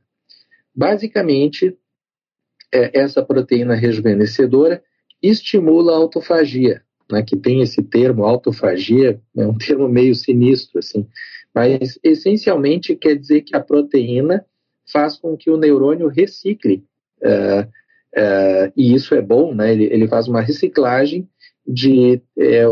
Basicamente, 0.74 1.78
é, 2.74 3.00
essa 3.00 3.24
proteína 3.24 3.76
rejuvenescedora 3.76 4.84
estimula 5.22 5.94
a 5.94 5.98
autofagia, 5.98 6.82
né, 7.12 7.22
que 7.22 7.38
tem 7.38 7.62
esse 7.62 7.84
termo, 7.84 8.26
autofagia, 8.26 9.22
é 9.38 9.46
um 9.46 9.58
termo 9.58 9.88
meio 9.88 10.16
sinistro, 10.16 10.80
assim, 10.80 11.08
mas 11.54 12.00
essencialmente 12.04 12.96
quer 12.96 13.16
dizer 13.16 13.42
que 13.42 13.56
a 13.56 13.60
proteína 13.60 14.44
faz 14.92 15.18
com 15.18 15.38
que 15.38 15.52
o 15.52 15.58
neurônio 15.58 16.08
recicle, 16.08 16.84
uh, 17.22 17.70
uh, 18.16 18.72
e 18.76 18.94
isso 18.94 19.16
é 19.16 19.22
bom, 19.22 19.54
né, 19.54 19.72
ele, 19.74 19.86
ele 19.86 20.08
faz 20.08 20.28
uma 20.28 20.42
reciclagem 20.42 21.28
de 21.66 22.22
é, 22.38 22.66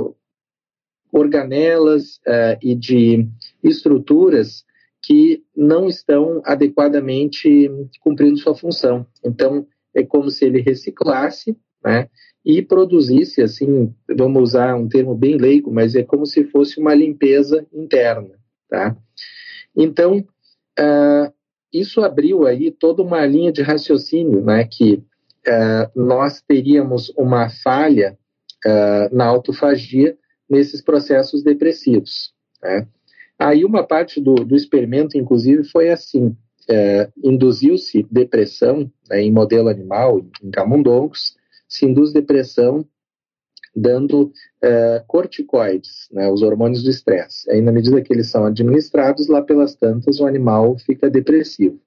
organelas 1.12 2.18
uh, 2.28 2.58
e 2.62 2.76
de 2.76 3.28
estruturas 3.64 4.64
que 5.04 5.44
não 5.56 5.88
estão 5.88 6.42
adequadamente 6.46 7.70
cumprindo 8.02 8.38
sua 8.38 8.56
função. 8.56 9.06
Então, 9.26 9.66
é 9.96 10.04
como 10.04 10.30
se 10.30 10.46
ele 10.46 10.62
reciclasse, 10.62 11.58
né, 11.84 12.08
e 12.46 12.62
produzisse, 12.62 13.42
assim, 13.42 13.94
vamos 14.16 14.42
usar 14.42 14.76
um 14.76 14.88
termo 14.88 15.16
bem 15.16 15.38
leigo, 15.38 15.72
mas 15.72 15.96
é 15.96 16.04
como 16.04 16.26
se 16.26 16.44
fosse 16.46 16.80
uma 16.80 16.94
limpeza 16.94 17.68
interna, 17.72 18.32
tá? 18.70 18.98
Então, 19.76 20.20
uh, 20.80 21.34
isso 21.72 22.02
abriu 22.02 22.46
aí 22.46 22.72
toda 22.72 23.04
uma 23.04 23.26
linha 23.26 23.52
de 23.52 23.62
raciocínio, 23.62 24.44
né, 24.44 24.66
que 24.66 25.04
nós 25.96 26.42
teríamos 26.42 27.10
uma 27.18 27.50
falha 27.50 28.18
uh, 28.66 29.16
na 29.16 29.26
autofagia 29.26 30.18
nesses 30.50 30.82
processos 30.82 31.44
depressivos, 31.44 32.34
né? 32.62 32.88
Aí 33.40 33.66
uma 33.66 33.84
parte 33.84 34.22
do, 34.22 34.36
do 34.36 34.56
experimento, 34.56 35.18
inclusive, 35.18 35.64
foi 35.64 35.90
assim, 35.90 36.38
induziu-se 37.24 38.06
depressão 38.12 38.92
né, 39.10 39.20
em 39.24 39.32
modelo 39.32 39.68
animal, 39.68 40.24
em 40.44 40.52
camundongos, 40.52 41.36
se 41.68 41.86
induz 41.86 42.14
depressão 42.14 42.86
dando 43.76 44.24
uh, 44.64 45.06
corticoides, 45.08 46.08
né, 46.12 46.30
os 46.30 46.42
hormônios 46.42 46.84
do 46.84 46.90
estresse. 46.90 47.50
Aí, 47.50 47.62
na 47.62 47.72
medida 47.72 48.02
que 48.02 48.14
eles 48.14 48.30
são 48.30 48.46
administrados, 48.46 49.28
lá 49.28 49.42
pelas 49.42 49.76
tantas, 49.76 50.20
o 50.20 50.26
animal 50.26 50.78
fica 50.78 51.10
depressivo. 51.10 51.80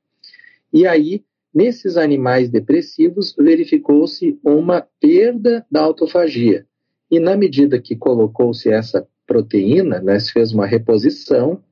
E 0.72 0.86
aí, 0.86 1.22
nesses 1.54 1.96
animais 1.96 2.48
depressivos, 2.48 3.34
verificou-se 3.38 4.38
uma 4.42 4.86
perda 5.00 5.64
da 5.70 5.82
autofagia. 5.82 6.66
E 7.10 7.20
na 7.20 7.36
medida 7.36 7.80
que 7.80 7.94
colocou-se 7.94 8.68
essa 8.68 9.06
proteína, 9.26 10.00
né, 10.00 10.18
se 10.18 10.32
fez 10.32 10.52
uma 10.52 10.66
reposição, 10.66 11.62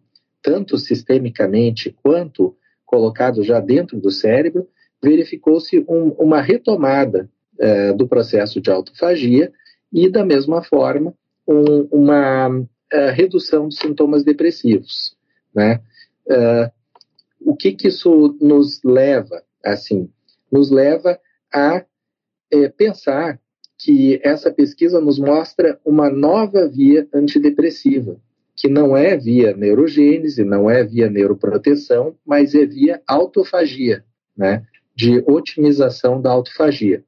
tanto 0.43 0.79
sistemicamente 0.79 1.95
quanto 2.03 2.57
colocado 2.85 3.43
já 3.43 3.59
dentro 3.59 3.99
do 4.01 4.11
cérebro, 4.11 4.69
verificou-se 5.03 5.85
um, 5.89 6.09
uma 6.19 6.41
retomada 6.41 7.29
é, 7.59 7.93
do 7.93 8.07
processo 8.07 8.61
de 8.61 8.71
autofagia 8.71 9.53
e, 9.93 10.09
da 10.09 10.25
mesma 10.25 10.63
forma, 10.63 11.15
um, 11.47 11.89
uma 11.91 12.65
é, 12.91 13.11
redução 13.11 13.69
dos 13.69 13.79
sintomas 13.79 14.23
depressivos. 14.23 15.17
Né? 15.55 15.81
É, 16.29 16.71
o 17.41 17.57
que, 17.57 17.73
que 17.73 17.89
isso 17.89 18.37
nos 18.41 18.81
leva? 18.85 19.43
Assim, 19.65 20.09
nos 20.51 20.71
leva 20.71 21.19
a 21.53 21.85
é, 22.51 22.69
pensar 22.69 23.41
que 23.79 24.21
essa 24.23 24.51
pesquisa 24.51 25.01
nos 25.01 25.19
mostra 25.19 25.79
uma 25.85 26.09
nova 26.09 26.69
via 26.69 27.09
antidepressiva, 27.13 28.17
que 28.55 28.69
não 28.69 28.97
é 28.97 29.17
via 29.17 29.57
neurogênese, 29.57 30.45
não 30.45 30.71
é 30.71 30.85
via 30.85 31.11
neuroproteção, 31.11 32.15
mas 32.25 32.55
é 32.55 32.65
via 32.65 33.03
autofagia, 33.07 34.05
né? 34.37 34.65
de 34.95 35.23
otimização 35.27 36.21
da 36.21 36.31
autofagia 36.31 37.03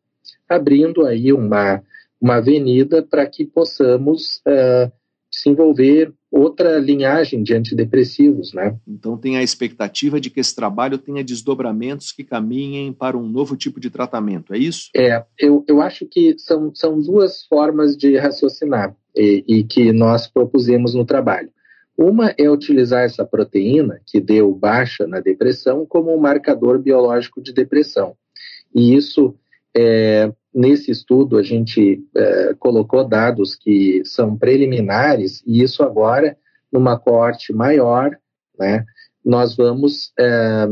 abrindo 0.49 1.07
aí 1.07 1.33
uma, 1.33 1.83
uma 2.21 2.37
avenida 2.37 3.03
para 3.03 3.27
que 3.27 3.45
possamos 3.45 4.37
uh, 4.47 4.91
desenvolver 5.31 6.13
outra 6.35 6.79
linhagem 6.79 7.45
de 7.45 7.55
antidepressivos, 7.55 8.53
né? 8.53 8.77
Então 8.89 9.17
tem 9.17 9.37
a 9.37 9.43
expectativa 9.43 10.21
de 10.21 10.31
que 10.31 10.41
esse 10.41 10.55
trabalho 10.55 10.99
tenha 10.99 11.23
desdobramentos 11.23 12.11
que 12.11 12.25
caminhem 12.25 12.93
para 12.93 13.17
um 13.17 13.29
novo 13.29 13.57
tipo 13.57 13.79
de 13.79 13.89
tratamento, 13.89 14.53
é 14.53 14.59
isso? 14.59 14.91
É, 14.97 15.25
eu, 15.39 15.65
eu 15.69 15.81
acho 15.81 16.05
que 16.07 16.35
são, 16.39 16.75
são 16.75 17.01
duas 17.01 17.45
formas 17.45 17.97
de 17.97 18.17
raciocinar 18.17 18.97
e, 19.17 19.45
e 19.47 19.63
que 19.63 19.93
nós 19.93 20.27
propusemos 20.27 20.93
no 20.93 21.05
trabalho. 21.05 21.51
Uma 21.97 22.35
é 22.37 22.51
utilizar 22.51 23.05
essa 23.05 23.25
proteína 23.25 24.01
que 24.05 24.21
deu 24.21 24.53
baixa 24.53 25.07
na 25.07 25.21
depressão 25.21 25.87
como 25.87 26.13
um 26.13 26.19
marcador 26.19 26.81
biológico 26.81 27.41
de 27.41 27.53
depressão. 27.53 28.17
E 28.75 28.97
isso 28.97 29.37
é, 29.77 30.33
nesse 30.55 30.91
estudo, 30.91 31.37
a 31.37 31.43
gente 31.43 32.03
é, 32.15 32.55
colocou 32.55 33.07
dados 33.07 33.57
que 33.57 34.03
são 34.05 34.37
preliminares, 34.37 35.43
e 35.47 35.63
isso 35.63 35.83
agora, 35.83 36.37
numa 36.73 36.99
corte 36.99 37.53
maior, 37.53 38.17
né, 38.59 38.85
nós 39.25 39.57
vamos 39.57 40.13
é, 40.19 40.67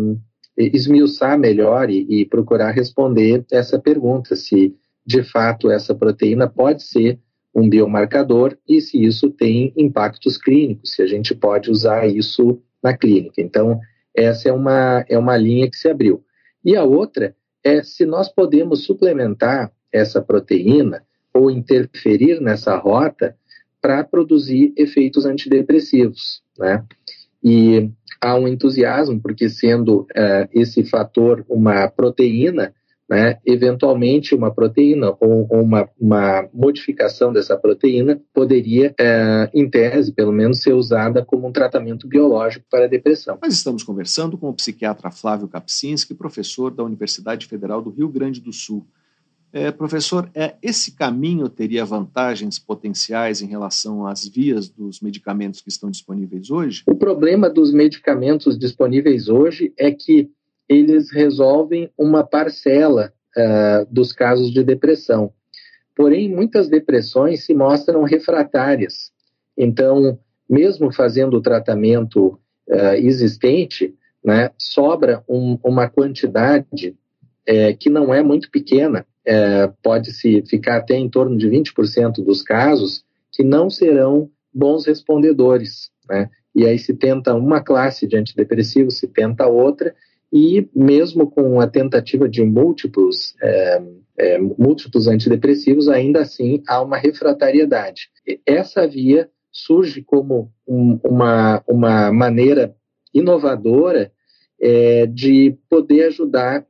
esmiuçar 0.57 1.39
melhor 1.39 1.91
e, 1.91 2.07
e, 2.09 2.27
procurar 2.27 2.71
responder 2.71 3.45
essa 3.51 3.79
pergunta: 3.79 4.37
se 4.37 4.77
de 5.05 5.23
fato 5.23 5.71
essa 5.71 5.95
proteína 5.95 6.49
pode 6.49 6.83
ser 6.83 7.19
um 7.55 7.69
biomarcador 7.69 8.57
e 8.69 8.81
se 8.81 9.03
isso 9.03 9.31
tem 9.31 9.73
impactos 9.77 10.39
clínicos, 10.39 10.95
se 10.95 11.03
a 11.03 11.07
gente 11.07 11.35
pode 11.35 11.71
usar 11.71 12.07
isso 12.07 12.62
na 12.83 12.97
clínica. 12.97 13.41
Então, 13.41 13.79
essa 14.15 14.49
é 14.49 14.53
uma, 14.53 15.05
é 15.09 15.19
uma 15.19 15.37
linha 15.37 15.69
que 15.71 15.77
se 15.77 15.89
abriu. 15.89 16.25
E 16.65 16.77
a 16.77 16.85
outra 16.85 17.35
é 17.64 17.83
se 17.83 18.04
nós 18.04 18.28
podemos 18.28 18.85
suplementar 18.85 19.73
essa 19.92 20.21
proteína 20.21 21.02
ou 21.33 21.50
interferir 21.50 22.40
nessa 22.40 22.76
rota 22.76 23.37
para 23.81 24.04
produzir 24.04 24.73
efeitos 24.76 25.26
antidepressivos, 25.26 26.42
né? 26.59 26.85
E 27.42 27.90
há 28.21 28.37
um 28.37 28.47
entusiasmo 28.47 29.21
porque 29.21 29.49
sendo 29.49 30.02
uh, 30.02 30.49
esse 30.52 30.85
fator 30.85 31.45
uma 31.49 31.88
proteína, 31.88 32.73
né, 33.12 33.38
eventualmente 33.45 34.35
uma 34.35 34.50
proteína 34.50 35.14
ou, 35.21 35.47
ou 35.50 35.61
uma, 35.61 35.87
uma, 36.00 36.49
modificação 36.50 37.31
dessa 37.31 37.54
proteína 37.59 38.19
poderia, 38.33 38.95
uh, 38.99 39.50
em 39.52 39.69
tese, 39.69 40.14
pelo 40.14 40.33
menos, 40.33 40.62
ser 40.62 40.73
usada 40.73 41.23
como 41.23 41.47
um 41.47 41.52
tratamento 41.52 42.09
biológico 42.09 42.64
para 42.71 42.87
a 42.87 42.88
depressão. 42.88 43.38
Nós 43.42 43.52
estamos 43.52 43.83
conversando 43.83 44.38
com 44.38 44.49
o 44.49 44.54
psiquiatra 44.54 45.11
Flávio 45.11 45.47
Kapczynski, 45.47 46.14
professor 46.14 46.71
da 46.71 46.83
Universidade 46.83 47.47
Federal 47.47 47.83
do 47.83 47.90
Rio 47.90 48.09
Grande 48.09 48.40
do 48.40 48.50
Sul. 48.50 48.87
É, 49.52 49.71
professor, 49.71 50.31
é, 50.35 50.54
esse 50.62 50.92
caminho 50.92 51.50
teria 51.50 51.85
vantagens 51.85 52.59
potenciais 52.59 53.42
em 53.42 53.47
relação 53.47 54.07
às 54.07 54.26
vias 54.26 54.71
dos 54.71 55.02
medicamentos 55.02 55.61
que 55.61 55.69
estão 55.69 55.90
disponíveis 55.90 56.50
hoje? 56.50 56.83
O 56.87 56.95
problema 56.95 57.50
dos 57.50 57.75
medicamentos 57.75 58.59
disponíveis 58.59 59.28
hoje 59.28 59.71
é 59.76 59.90
que 59.90 60.31
eles 60.69 61.11
resolvem 61.11 61.90
uma 61.97 62.25
parcela 62.25 63.12
uh, 63.37 63.87
dos 63.92 64.12
casos 64.12 64.50
de 64.50 64.62
depressão. 64.62 65.33
Porém, 65.95 66.28
muitas 66.28 66.69
depressões 66.69 67.45
se 67.45 67.54
mostram 67.54 68.02
refratárias. 68.02 69.12
Então, 69.57 70.19
mesmo 70.49 70.92
fazendo 70.92 71.37
o 71.37 71.42
tratamento 71.42 72.38
uh, 72.69 72.95
existente, 72.97 73.95
né, 74.25 74.50
sobra 74.57 75.23
um, 75.28 75.59
uma 75.62 75.88
quantidade 75.88 76.97
é, 77.47 77.73
que 77.73 77.90
não 77.90 78.14
é 78.14 78.23
muito 78.23 78.50
pequena, 78.50 79.04
é, 79.25 79.71
pode-se 79.83 80.42
ficar 80.49 80.78
até 80.78 80.97
em 80.97 81.09
torno 81.09 81.37
de 81.37 81.49
20% 81.49 82.25
dos 82.25 82.42
casos, 82.42 83.04
que 83.33 83.42
não 83.42 83.71
serão 83.71 84.31
bons 84.52 84.87
respondedores. 84.87 85.90
Né? 86.09 86.28
E 86.54 86.66
aí 86.66 86.78
se 86.78 86.95
tenta 86.95 87.35
uma 87.35 87.61
classe 87.61 88.07
de 88.07 88.16
antidepressivos, 88.16 88.99
se 88.99 89.09
tenta 89.09 89.47
outra, 89.47 89.95
e 90.33 90.67
mesmo 90.75 91.31
com 91.31 91.61
a 91.61 91.67
tentativa 91.67 92.27
de 92.29 92.43
múltiplos, 92.43 93.35
é, 93.43 93.83
é, 94.17 94.39
múltiplos 94.39 95.07
antidepressivos, 95.07 95.89
ainda 95.89 96.23
assim 96.23 96.62
há 96.67 96.81
uma 96.81 96.97
refratariedade. 96.97 98.09
Essa 98.47 98.87
via 98.87 99.29
surge 99.51 100.03
como 100.03 100.51
um, 100.67 100.99
uma, 101.05 101.62
uma 101.69 102.11
maneira 102.11 102.75
inovadora 103.12 104.11
é, 104.59 105.05
de 105.07 105.55
poder 105.69 106.05
ajudar, 106.05 106.67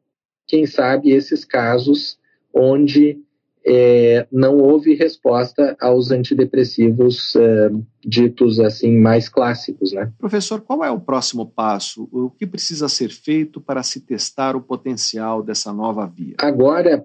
quem 0.49 0.66
sabe, 0.66 1.11
esses 1.11 1.45
casos 1.45 2.19
onde 2.52 3.19
é, 3.64 4.26
não 4.31 4.59
houve 4.59 4.95
resposta 4.95 5.76
aos 5.81 6.11
antidepressivos 6.11 7.37
é, 7.37 7.71
ditos 8.04 8.59
assim 8.59 8.99
mais 8.99 9.28
clássicos, 9.28 9.92
né? 9.92 10.11
Professor, 10.19 10.61
qual 10.61 10.85
é 10.85 10.90
o 10.90 11.00
próximo 11.00 11.47
passo? 11.47 12.09
O 12.11 12.31
que 12.31 12.47
precisa 12.47 12.88
ser 12.88 13.11
feito 13.11 13.61
para 13.61 13.83
se 13.83 14.00
testar 14.00 14.57
o 14.57 14.61
potencial 14.61 15.42
dessa 15.42 15.73
nova 15.73 16.07
via? 16.07 16.35
Agora, 16.38 17.04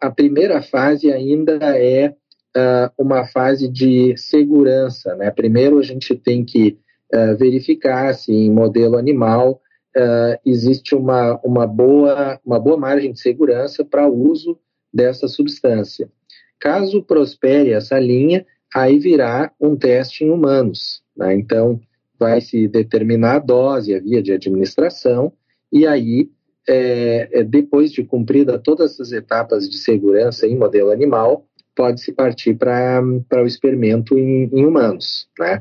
a 0.00 0.10
primeira 0.10 0.62
fase 0.62 1.12
ainda 1.12 1.58
é 1.76 2.14
uma 2.98 3.24
fase 3.26 3.68
de 3.68 4.16
segurança, 4.16 5.14
né? 5.16 5.30
Primeiro 5.30 5.78
a 5.78 5.82
gente 5.82 6.14
tem 6.14 6.44
que 6.44 6.78
verificar 7.38 8.14
se 8.14 8.32
em 8.32 8.50
modelo 8.50 8.96
animal 8.96 9.60
existe 10.44 10.94
uma, 10.94 11.40
uma, 11.44 11.66
boa, 11.66 12.40
uma 12.44 12.58
boa 12.58 12.76
margem 12.76 13.12
de 13.12 13.20
segurança 13.20 13.84
para 13.84 14.08
o 14.08 14.30
uso 14.30 14.58
dessa 14.92 15.28
substância. 15.28 16.10
Caso 16.60 17.02
prospere 17.02 17.72
essa 17.72 17.98
linha, 17.98 18.46
aí 18.74 18.98
virá 18.98 19.50
um 19.60 19.76
teste 19.76 20.24
em 20.24 20.30
humanos. 20.30 21.02
Né? 21.16 21.34
Então, 21.34 21.80
vai 22.18 22.40
se 22.40 22.68
determinar 22.68 23.36
a 23.36 23.38
dose, 23.40 23.94
a 23.94 24.00
via 24.00 24.22
de 24.22 24.32
administração, 24.32 25.32
e 25.72 25.86
aí, 25.86 26.30
é, 26.68 27.40
é, 27.40 27.42
depois 27.42 27.90
de 27.90 28.04
cumprida 28.04 28.58
todas 28.58 28.92
essas 28.92 29.10
etapas 29.10 29.68
de 29.68 29.76
segurança 29.76 30.46
em 30.46 30.56
modelo 30.56 30.90
animal, 30.90 31.46
pode-se 31.74 32.12
partir 32.12 32.54
para 32.54 33.02
o 33.02 33.46
experimento 33.46 34.16
em, 34.16 34.48
em 34.52 34.64
humanos. 34.64 35.28
Né? 35.38 35.60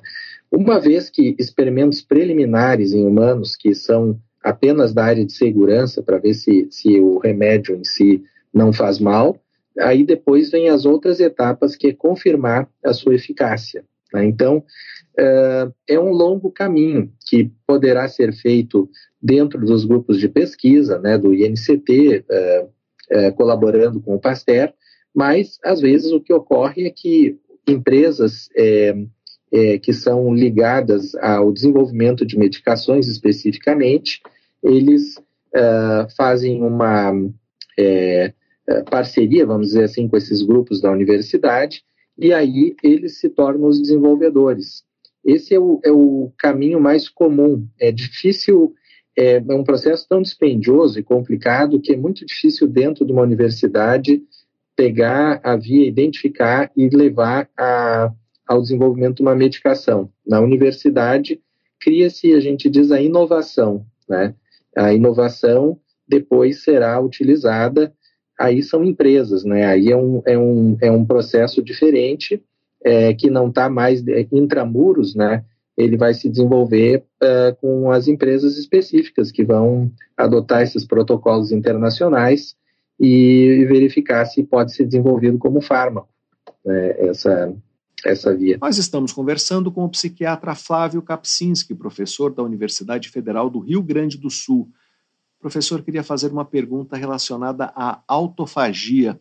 Uma 0.51 0.79
vez 0.79 1.09
que 1.09 1.35
experimentos 1.39 2.01
preliminares 2.01 2.93
em 2.93 3.07
humanos, 3.07 3.55
que 3.55 3.73
são 3.73 4.19
apenas 4.43 4.93
da 4.93 5.05
área 5.05 5.25
de 5.25 5.33
segurança, 5.33 6.03
para 6.03 6.17
ver 6.17 6.33
se, 6.33 6.67
se 6.69 6.99
o 6.99 7.17
remédio 7.17 7.75
em 7.75 7.83
si 7.83 8.23
não 8.53 8.73
faz 8.73 8.99
mal. 8.99 9.39
Aí 9.79 10.03
depois 10.03 10.51
vem 10.51 10.69
as 10.69 10.85
outras 10.85 11.19
etapas, 11.19 11.75
que 11.75 11.87
é 11.87 11.93
confirmar 11.93 12.69
a 12.83 12.93
sua 12.93 13.15
eficácia. 13.15 13.85
Né? 14.13 14.25
Então, 14.25 14.57
uh, 14.57 15.73
é 15.87 15.99
um 15.99 16.11
longo 16.11 16.51
caminho 16.51 17.11
que 17.27 17.49
poderá 17.65 18.07
ser 18.07 18.33
feito 18.33 18.89
dentro 19.21 19.63
dos 19.65 19.85
grupos 19.85 20.19
de 20.19 20.27
pesquisa, 20.27 20.99
né, 20.99 21.17
do 21.17 21.33
INCT, 21.33 22.25
uh, 22.29 22.65
uh, 22.65 23.33
colaborando 23.35 24.01
com 24.01 24.15
o 24.15 24.19
Pasteur, 24.19 24.73
mas 25.13 25.59
às 25.63 25.79
vezes 25.79 26.11
o 26.11 26.19
que 26.19 26.33
ocorre 26.33 26.85
é 26.85 26.89
que 26.89 27.37
empresas 27.67 28.49
é, 28.55 28.95
é, 29.51 29.77
que 29.77 29.93
são 29.93 30.33
ligadas 30.33 31.13
ao 31.15 31.51
desenvolvimento 31.51 32.25
de 32.25 32.37
medicações 32.37 33.07
especificamente, 33.07 34.21
eles 34.63 35.15
fazem 36.15 36.63
uma 36.63 37.11
é, 37.77 37.83
é, 37.83 38.33
parceria, 38.89 39.45
vamos 39.45 39.67
dizer 39.67 39.83
assim, 39.83 40.07
com 40.07 40.17
esses 40.17 40.41
grupos 40.41 40.81
da 40.81 40.91
universidade, 40.91 41.83
e 42.17 42.33
aí 42.33 42.75
eles 42.83 43.19
se 43.19 43.29
tornam 43.29 43.67
os 43.67 43.81
desenvolvedores. 43.81 44.83
Esse 45.23 45.53
é 45.53 45.59
o, 45.59 45.79
é 45.83 45.91
o 45.91 46.31
caminho 46.37 46.79
mais 46.79 47.07
comum. 47.07 47.67
É 47.79 47.91
difícil, 47.91 48.73
é, 49.17 49.35
é 49.37 49.55
um 49.55 49.63
processo 49.63 50.07
tão 50.07 50.21
dispendioso 50.21 50.99
e 50.99 51.03
complicado 51.03 51.79
que 51.79 51.93
é 51.93 51.97
muito 51.97 52.25
difícil 52.25 52.67
dentro 52.67 53.05
de 53.05 53.11
uma 53.11 53.21
universidade 53.21 54.23
pegar 54.75 55.39
a 55.43 55.55
via, 55.55 55.87
identificar 55.87 56.71
e 56.75 56.89
levar 56.89 57.47
a, 57.57 58.11
ao 58.47 58.61
desenvolvimento 58.61 59.17
de 59.17 59.21
uma 59.21 59.35
medicação. 59.35 60.09
Na 60.25 60.39
universidade, 60.39 61.39
cria-se, 61.79 62.33
a 62.33 62.39
gente 62.39 62.69
diz, 62.69 62.91
a 62.91 63.01
inovação. 63.01 63.85
Né? 64.09 64.33
A 64.75 64.93
inovação 64.93 65.79
depois 66.07 66.63
será 66.63 66.99
utilizada 66.99 67.93
aí 68.39 68.63
são 68.63 68.83
empresas, 68.83 69.43
né? 69.43 69.65
Aí 69.65 69.91
é 69.91 69.97
um, 69.97 70.21
é 70.25 70.37
um, 70.37 70.77
é 70.81 70.91
um 70.91 71.05
processo 71.05 71.61
diferente, 71.61 72.43
é, 72.83 73.13
que 73.13 73.29
não 73.29 73.49
está 73.49 73.69
mais 73.69 74.03
intramuros, 74.31 75.15
né? 75.15 75.43
Ele 75.77 75.97
vai 75.97 76.13
se 76.13 76.29
desenvolver 76.29 77.03
uh, 77.23 77.55
com 77.59 77.91
as 77.91 78.07
empresas 78.07 78.57
específicas 78.57 79.31
que 79.31 79.43
vão 79.43 79.91
adotar 80.17 80.61
esses 80.61 80.85
protocolos 80.85 81.51
internacionais 81.51 82.55
e, 82.99 83.65
verificar 83.67 84.25
se 84.25 84.43
pode 84.43 84.75
ser 84.75 84.85
desenvolvido 84.85 85.39
como 85.39 85.59
fármaco 85.59 86.09
né? 86.63 87.07
essa, 87.07 87.53
essa 88.05 88.35
via. 88.35 88.59
Nós 88.61 88.77
estamos 88.77 89.11
conversando 89.11 89.71
com 89.71 89.83
o 89.83 89.89
psiquiatra 89.89 90.53
Flávio 90.53 91.01
Kapczynski, 91.01 91.73
professor 91.73 92.33
da 92.33 92.43
Universidade 92.43 93.09
Federal 93.09 93.49
do 93.49 93.59
Rio 93.59 93.81
Grande 93.81 94.17
do 94.17 94.29
Sul. 94.29 94.69
Professor, 95.41 95.81
queria 95.81 96.03
fazer 96.03 96.31
uma 96.31 96.45
pergunta 96.45 96.95
relacionada 96.95 97.73
à 97.75 98.01
autofagia. 98.07 99.19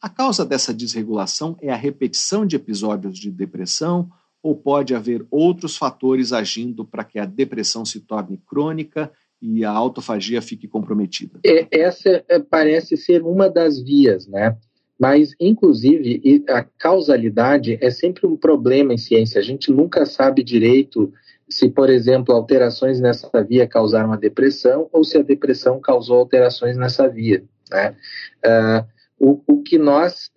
A 0.00 0.10
causa 0.10 0.44
dessa 0.44 0.74
desregulação 0.74 1.56
é 1.62 1.72
a 1.72 1.76
repetição 1.76 2.44
de 2.44 2.56
episódios 2.56 3.18
de 3.18 3.30
depressão 3.30 4.10
ou 4.42 4.54
pode 4.54 4.94
haver 4.94 5.26
outros 5.30 5.74
fatores 5.74 6.34
agindo 6.34 6.84
para 6.84 7.02
que 7.02 7.18
a 7.18 7.24
depressão 7.24 7.82
se 7.82 8.00
torne 8.00 8.36
crônica 8.46 9.10
e 9.40 9.64
a 9.64 9.70
autofagia 9.70 10.42
fique 10.42 10.68
comprometida? 10.68 11.40
É, 11.44 11.66
essa 11.70 12.22
é, 12.28 12.38
parece 12.38 12.98
ser 12.98 13.22
uma 13.22 13.48
das 13.48 13.80
vias, 13.80 14.26
né? 14.26 14.56
Mas, 15.00 15.34
inclusive, 15.40 16.44
a 16.48 16.62
causalidade 16.62 17.78
é 17.80 17.90
sempre 17.90 18.26
um 18.26 18.36
problema 18.36 18.92
em 18.92 18.98
ciência. 18.98 19.40
A 19.40 19.44
gente 19.44 19.72
nunca 19.72 20.06
sabe 20.06 20.42
direito 20.42 21.12
se, 21.48 21.68
por 21.68 21.90
exemplo, 21.90 22.34
alterações 22.34 23.00
nessa 23.00 23.28
via 23.42 23.66
causaram 23.66 24.12
a 24.12 24.16
depressão 24.16 24.88
ou 24.92 25.04
se 25.04 25.18
a 25.18 25.22
depressão 25.22 25.80
causou 25.80 26.18
alterações 26.18 26.76
nessa 26.76 27.08
via. 27.08 27.44
Né? 27.70 27.96
Uh, 28.44 28.86
o, 29.18 29.42
o, 29.46 29.62
que 29.62 29.78
nós 29.78 30.30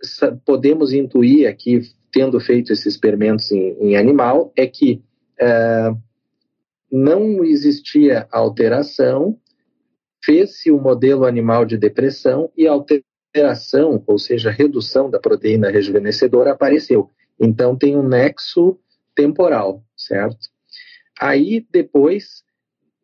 podemos 0.45 0.93
intuir 0.93 1.49
aqui, 1.49 1.81
tendo 2.11 2.39
feito 2.39 2.71
esses 2.71 2.85
experimentos 2.85 3.51
em, 3.51 3.75
em 3.79 3.97
animal, 3.97 4.51
é 4.55 4.67
que 4.67 5.01
uh, 5.41 5.97
não 6.91 7.43
existia 7.43 8.27
alteração, 8.31 9.37
fez-se 10.23 10.71
o 10.71 10.77
um 10.77 10.81
modelo 10.81 11.25
animal 11.25 11.65
de 11.65 11.77
depressão 11.77 12.51
e 12.55 12.67
a 12.67 12.71
alteração, 12.71 14.03
ou 14.05 14.17
seja, 14.17 14.51
redução 14.51 15.09
da 15.09 15.19
proteína 15.19 15.69
rejuvenescedora 15.69 16.51
apareceu. 16.51 17.09
Então 17.39 17.75
tem 17.75 17.95
um 17.95 18.07
nexo 18.07 18.79
temporal, 19.15 19.83
certo? 19.95 20.49
Aí, 21.19 21.65
depois, 21.71 22.43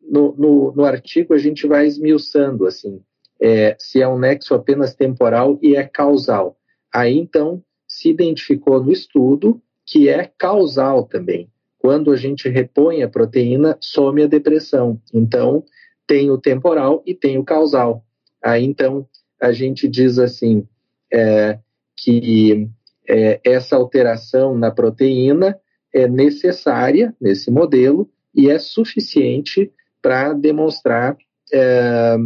no, 0.00 0.34
no, 0.36 0.72
no 0.72 0.84
artigo, 0.84 1.34
a 1.34 1.38
gente 1.38 1.66
vai 1.66 1.86
esmiuçando, 1.86 2.66
assim, 2.66 3.00
é, 3.40 3.76
se 3.78 4.00
é 4.00 4.08
um 4.08 4.18
nexo 4.18 4.54
apenas 4.54 4.94
temporal 4.94 5.58
e 5.62 5.76
é 5.76 5.84
causal. 5.84 6.56
Aí, 6.92 7.18
então, 7.18 7.62
se 7.86 8.08
identificou 8.08 8.82
no 8.82 8.92
estudo 8.92 9.60
que 9.86 10.08
é 10.08 10.30
causal 10.38 11.04
também. 11.04 11.50
Quando 11.78 12.10
a 12.10 12.16
gente 12.16 12.48
repõe 12.48 13.02
a 13.02 13.08
proteína, 13.08 13.76
some 13.80 14.22
a 14.22 14.26
depressão. 14.26 15.00
Então, 15.12 15.64
tem 16.06 16.30
o 16.30 16.38
temporal 16.38 17.02
e 17.04 17.14
tem 17.14 17.36
o 17.36 17.44
causal. 17.44 18.04
Aí, 18.42 18.64
então, 18.64 19.06
a 19.40 19.52
gente 19.52 19.86
diz 19.88 20.18
assim, 20.18 20.66
é, 21.12 21.58
que 21.96 22.68
é, 23.08 23.40
essa 23.44 23.76
alteração 23.76 24.56
na 24.56 24.70
proteína 24.70 25.58
é 25.94 26.08
necessária 26.08 27.14
nesse 27.20 27.50
modelo 27.50 28.10
e 28.34 28.50
é 28.50 28.58
suficiente 28.58 29.72
para 30.02 30.32
demonstrar 30.32 31.16
é, 31.52 32.16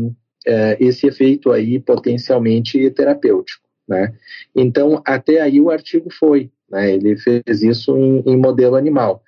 é, 0.46 0.76
esse 0.80 1.06
efeito 1.06 1.52
aí 1.52 1.78
potencialmente 1.78 2.90
terapêutico. 2.90 3.62
Né? 3.86 4.14
Então, 4.56 5.02
até 5.06 5.40
aí 5.40 5.60
o 5.60 5.70
artigo 5.70 6.10
foi, 6.10 6.50
né? 6.68 6.92
ele 6.92 7.16
fez 7.18 7.62
isso 7.62 7.96
em, 7.96 8.22
em 8.26 8.36
modelo 8.36 8.74
animal. 8.74 9.22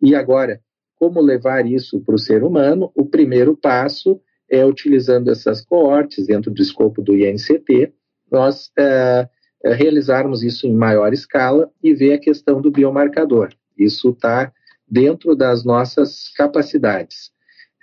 E 0.00 0.14
agora, 0.14 0.60
como 0.96 1.20
levar 1.20 1.66
isso 1.66 2.00
para 2.00 2.14
o 2.14 2.18
ser 2.18 2.44
humano? 2.44 2.92
O 2.94 3.06
primeiro 3.06 3.56
passo 3.56 4.20
é 4.50 4.64
utilizando 4.64 5.30
essas 5.30 5.64
coortes 5.64 6.26
dentro 6.26 6.50
do 6.50 6.62
escopo 6.62 7.02
do 7.02 7.16
INCT, 7.16 7.92
nós 8.30 8.70
é, 8.78 9.28
realizarmos 9.64 10.42
isso 10.42 10.66
em 10.66 10.74
maior 10.74 11.12
escala 11.12 11.70
e 11.82 11.94
ver 11.94 12.14
a 12.14 12.18
questão 12.18 12.60
do 12.60 12.70
biomarcador. 12.70 13.48
Isso 13.78 14.10
está 14.10 14.52
dentro 14.86 15.34
das 15.34 15.64
nossas 15.64 16.28
capacidades. 16.36 17.30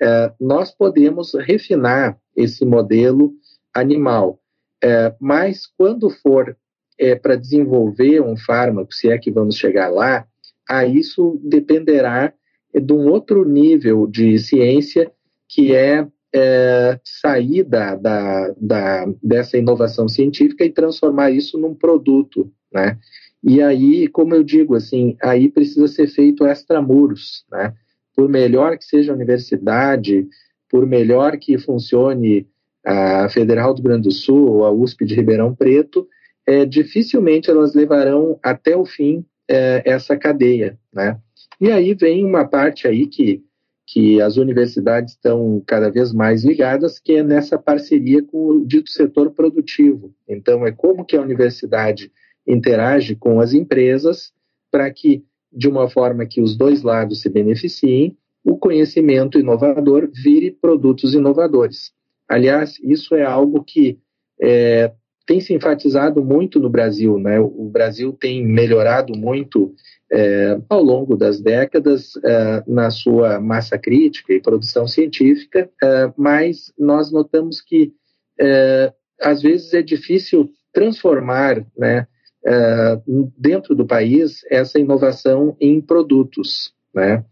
É, 0.02 0.32
nós 0.40 0.72
podemos 0.72 1.34
refinar 1.34 2.18
esse 2.36 2.66
modelo 2.66 3.34
animal, 3.74 4.40
é, 4.84 5.14
mas 5.20 5.66
quando 5.78 6.10
for 6.10 6.58
é, 6.98 7.16
para 7.16 7.36
desenvolver 7.36 8.22
um 8.22 8.38
fármaco, 8.38 8.94
se 8.94 9.10
é 9.10 9.18
que 9.18 9.32
vamos 9.32 9.58
chegar 9.58 9.90
lá, 9.90 10.26
a 10.70 10.86
isso 10.86 11.40
dependerá 11.44 12.34
de 12.74 12.94
um 12.94 13.10
outro 13.10 13.48
nível 13.48 14.08
de 14.08 14.38
ciência 14.40 15.12
que 15.48 15.76
é, 15.76 16.08
é 16.34 17.00
sair 17.04 17.64
da, 17.64 17.96
da, 17.96 18.54
da, 18.58 19.06
dessa 19.22 19.58
inovação 19.58 20.08
científica 20.08 20.66
e 20.66 20.72
transformar 20.72 21.32
isso 21.32 21.58
num 21.58 21.76
produto, 21.76 22.52
né? 22.74 22.98
E 23.44 23.62
aí, 23.62 24.08
como 24.08 24.34
eu 24.34 24.44
digo, 24.44 24.76
assim, 24.76 25.18
aí 25.22 25.50
precisa 25.50 25.88
ser 25.88 26.08
feito 26.08 26.46
extramuros, 26.48 27.44
né? 27.52 27.74
Por 28.16 28.30
melhor 28.30 28.78
que 28.78 28.86
seja 28.86 29.12
a 29.12 29.16
universidade, 29.16 30.28
por 30.70 30.86
melhor 30.86 31.38
que 31.38 31.58
funcione 31.58 32.48
a 32.86 33.28
Federal 33.30 33.74
do 33.74 33.78
Rio 33.78 33.90
Grande 33.90 34.04
do 34.04 34.12
Sul 34.12 34.50
ou 34.50 34.66
a 34.66 34.72
USP 34.72 35.06
de 35.06 35.16
Ribeirão 35.16 35.54
Preto, 35.54 36.08
é, 36.46 36.66
dificilmente 36.66 37.50
elas 37.50 37.74
levarão 37.74 38.40
até 38.42 38.76
o 38.76 38.86
fim 38.86 39.26
é, 39.48 39.82
essa 39.86 40.18
cadeia, 40.18 40.78
né? 40.94 41.20
E 41.60 41.72
aí 41.72 41.94
vem 41.94 42.26
uma 42.26 42.46
parte 42.46 42.88
aí 42.88 43.08
que, 43.08 43.44
que 43.86 44.22
as 44.22 44.38
universidades 44.38 45.14
estão 45.14 45.62
cada 45.66 45.90
vez 45.90 46.14
mais 46.14 46.44
ligadas, 46.44 47.00
que 47.00 47.14
é 47.14 47.24
nessa 47.24 47.58
parceria 47.58 48.24
com 48.24 48.48
o 48.48 48.66
dito 48.66 48.90
setor 48.90 49.32
produtivo. 49.32 50.14
Então, 50.28 50.66
é 50.66 50.72
como 50.72 51.06
que 51.06 51.16
a 51.16 51.22
universidade 51.22 52.12
interage 52.48 53.16
com 53.16 53.40
as 53.40 53.54
empresas 53.54 54.32
para 54.72 54.90
que, 54.92 55.24
de 55.52 55.68
uma 55.68 55.90
forma 55.90 56.26
que 56.26 56.42
os 56.42 56.58
dois 56.58 56.82
lados 56.82 57.22
se 57.22 57.30
beneficiem, 57.30 58.18
o 58.44 58.58
conhecimento 58.58 59.40
inovador 59.40 60.10
vire 60.12 60.52
produtos 60.52 61.14
inovadores. 61.14 61.92
Aliás, 62.28 62.78
isso 62.84 63.16
é 63.16 63.24
algo 63.24 63.64
que 63.64 64.00
é, 64.42 64.92
tem 65.26 65.40
se 65.40 65.54
enfatizado 65.54 66.24
muito 66.24 66.60
no 66.60 66.70
Brasil. 66.70 67.18
Né? 67.18 67.40
O 67.40 67.70
Brasil 67.72 68.12
tem 68.14 68.46
melhorado 68.46 69.18
muito 69.18 69.74
é, 70.12 70.60
ao 70.70 70.84
longo 70.84 71.16
das 71.16 71.40
décadas 71.40 72.12
é, 72.24 72.64
na 72.68 72.90
sua 72.90 73.40
massa 73.40 73.78
crítica 73.78 74.34
e 74.34 74.42
produção 74.42 74.88
científica, 74.88 75.70
é, 75.82 76.14
mas 76.18 76.74
nós 76.78 77.12
notamos 77.12 77.62
que 77.62 77.94
é, 78.40 78.94
às 79.22 79.42
vezes 79.42 79.74
é 79.74 79.82
difícil 79.82 80.50
transformar 80.74 81.66
né, 81.78 82.08
é, 82.46 83.00
dentro 83.38 83.76
do 83.76 83.86
país 83.86 84.42
essa 84.50 84.80
inovação 84.80 85.56
em 85.60 85.80
produtos. 85.80 86.74
Né? 86.94 87.24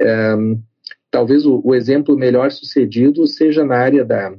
É, 0.00 0.34
talvez 1.10 1.44
o, 1.44 1.60
o, 1.64 1.74
exemplo 1.74 2.16
melhor 2.16 2.50
sucedido 2.50 3.26
seja 3.26 3.64
na 3.64 3.76
área 3.76 4.04
da, 4.04 4.34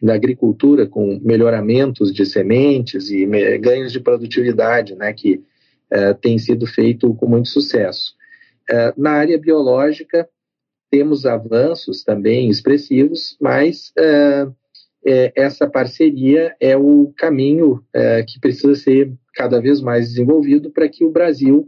da 0.00 0.14
agricultura, 0.14 0.86
com 0.86 1.18
melhoramentos 1.22 2.12
de 2.12 2.24
sementes 2.24 3.10
e 3.10 3.26
me, 3.26 3.58
ganhos 3.58 3.92
de 3.92 4.00
produtividade, 4.00 4.94
né, 4.94 5.12
que 5.12 5.42
é, 5.90 6.12
tem 6.14 6.38
sido 6.38 6.66
feito 6.66 7.14
com 7.14 7.26
muito 7.26 7.48
sucesso. 7.48 8.16
Na 8.98 9.12
área 9.12 9.38
biológica, 9.38 10.28
temos 10.90 11.26
avanços 11.26 12.02
também 12.02 12.48
expressivos, 12.48 13.36
mas 13.40 13.92
é, 13.98 14.46
é, 15.08 15.32
essa 15.34 15.66
parceria 15.66 16.54
é 16.60 16.76
o 16.76 17.12
caminho 17.16 17.82
é, 17.94 18.22
que 18.22 18.38
precisa 18.38 18.74
ser 18.74 19.10
cada 19.34 19.58
vez 19.58 19.80
mais 19.80 20.08
desenvolvido 20.08 20.70
para 20.70 20.86
que 20.86 21.02
o 21.02 21.10
Brasil 21.10 21.66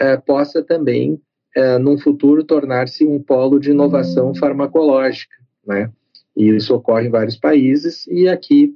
é, 0.00 0.16
possa 0.16 0.62
também, 0.62 1.20
é, 1.54 1.76
num 1.76 1.98
futuro, 1.98 2.42
tornar-se 2.42 3.04
um 3.04 3.22
polo 3.22 3.58
de 3.58 3.72
inovação 3.72 4.34
farmacológica. 4.34 5.34
Né? 5.66 5.90
E 6.34 6.48
isso 6.48 6.74
ocorre 6.74 7.08
em 7.08 7.10
vários 7.10 7.36
países, 7.36 8.06
e 8.06 8.26
aqui 8.26 8.74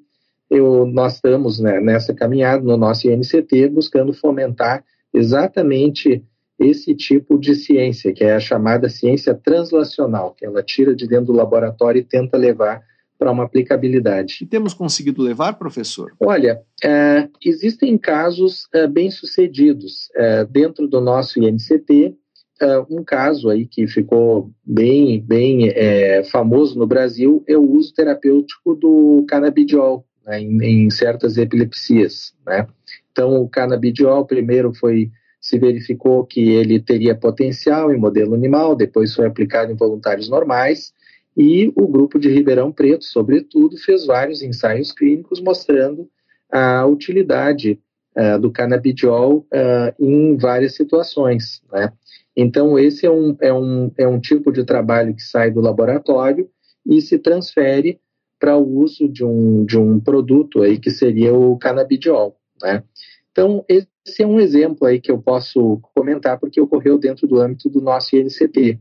eu, 0.51 0.85
nós 0.85 1.15
estamos 1.15 1.59
né, 1.59 1.81
nessa 1.81 2.13
caminhada, 2.13 2.63
no 2.63 2.77
nosso 2.77 3.09
INCT, 3.09 3.69
buscando 3.71 4.13
fomentar 4.13 4.85
exatamente 5.15 6.23
esse 6.59 6.95
tipo 6.95 7.39
de 7.39 7.55
ciência, 7.55 8.13
que 8.13 8.25
é 8.25 8.35
a 8.35 8.41
chamada 8.41 8.91
ciência 8.91 9.35
translacional, 9.35 10.35
que 10.35 10.45
ela 10.45 10.63
tira 10.63 10.95
de 10.95 11.09
dentro 11.09 11.27
do 11.27 11.33
laboratório 11.33 12.01
e 12.01 12.05
tenta 12.05 12.37
levar 12.37 12.83
para 13.23 13.31
uma 13.31 13.45
aplicabilidade. 13.45 14.39
E 14.43 14.47
temos 14.47 14.75
conseguido 14.75 15.23
levar, 15.23 15.53
professor? 15.53 16.13
Olha, 16.19 16.61
é, 16.83 17.29
existem 17.45 17.97
casos 17.97 18.67
é, 18.75 18.89
bem-sucedidos. 18.89 20.11
É, 20.17 20.45
dentro 20.45 20.89
do 20.89 21.01
nosso 21.01 21.39
INCT, 21.39 22.17
é, 22.61 22.79
um 22.91 23.05
caso 23.05 23.49
aí 23.49 23.65
que 23.65 23.87
ficou 23.87 24.51
bem, 24.65 25.21
bem 25.21 25.69
é, 25.69 26.25
famoso 26.25 26.77
no 26.77 26.85
Brasil 26.85 27.45
é 27.47 27.57
o 27.57 27.63
uso 27.63 27.95
terapêutico 27.95 28.75
do 28.75 29.25
canabidiol 29.29 30.05
né, 30.27 30.41
em, 30.41 30.87
em, 30.87 30.91
certas 30.91 31.39
epilepsias. 31.39 32.35
Né? 32.45 32.67
Então, 33.13 33.41
o 33.41 33.49
canabidiol 33.49 34.27
primeiro 34.27 34.75
foi 34.75 35.13
se 35.41 35.61
verificou 35.61 36.25
que 36.25 36.41
ele 36.41 36.81
teria 36.81 37.15
potencial 37.15 37.93
em 37.93 37.99
modelo 37.99 38.35
animal, 38.35 38.75
depois 38.75 39.15
foi 39.15 39.27
aplicado 39.27 39.71
em 39.71 39.77
voluntários 39.77 40.29
normais, 40.29 40.93
e 41.37 41.73
o 41.75 41.87
grupo 41.89 42.19
de 42.19 42.29
Ribeirão 42.29 42.71
Preto, 42.71 43.05
sobretudo, 43.05 43.77
fez 43.77 44.07
vários 44.07 44.43
ensaios 44.43 44.93
clínicos 44.93 45.41
mostrando 45.41 46.09
a 46.51 46.85
utilidade 46.87 47.81
uh, 48.17 48.39
do 48.39 48.51
canabidiol 48.51 49.47
uh, 49.53 49.95
em 49.99 50.37
várias 50.37 50.75
situações. 50.75 51.63
Né? 51.73 51.93
Então, 52.37 52.79
esse 52.79 53.07
é 53.07 53.11
um, 53.11 53.37
é, 53.41 53.53
um, 53.53 53.91
é 53.97 54.07
um 54.07 54.21
tipo 54.21 54.53
de 54.53 54.65
trabalho 54.65 55.15
que 55.15 55.23
sai 55.23 55.51
do 55.51 55.61
laboratório 55.61 56.49
e 56.87 57.01
se 57.01 57.19
transfere 57.19 57.99
para 58.39 58.57
o 58.57 58.81
uso 58.81 59.09
de 59.09 59.25
um, 59.25 59.65
de 59.65 59.79
um 59.79 60.01
produto 60.01 60.63
aí 60.63 60.79
que 60.79 60.91
seria 60.91 61.33
o 61.33 61.57
canabidiol. 61.57 62.37
Né? 62.61 62.83
Então, 63.31 63.65
esse 63.69 64.23
é 64.23 64.27
um 64.27 64.39
exemplo 64.39 64.87
aí 64.87 65.01
que 65.01 65.11
eu 65.11 65.19
posso 65.19 65.81
comentar 65.95 66.39
porque 66.39 66.61
ocorreu 66.61 66.99
dentro 66.99 67.27
do 67.27 67.41
âmbito 67.41 67.71
do 67.71 67.81
nosso 67.81 68.17
INCT. 68.17 68.79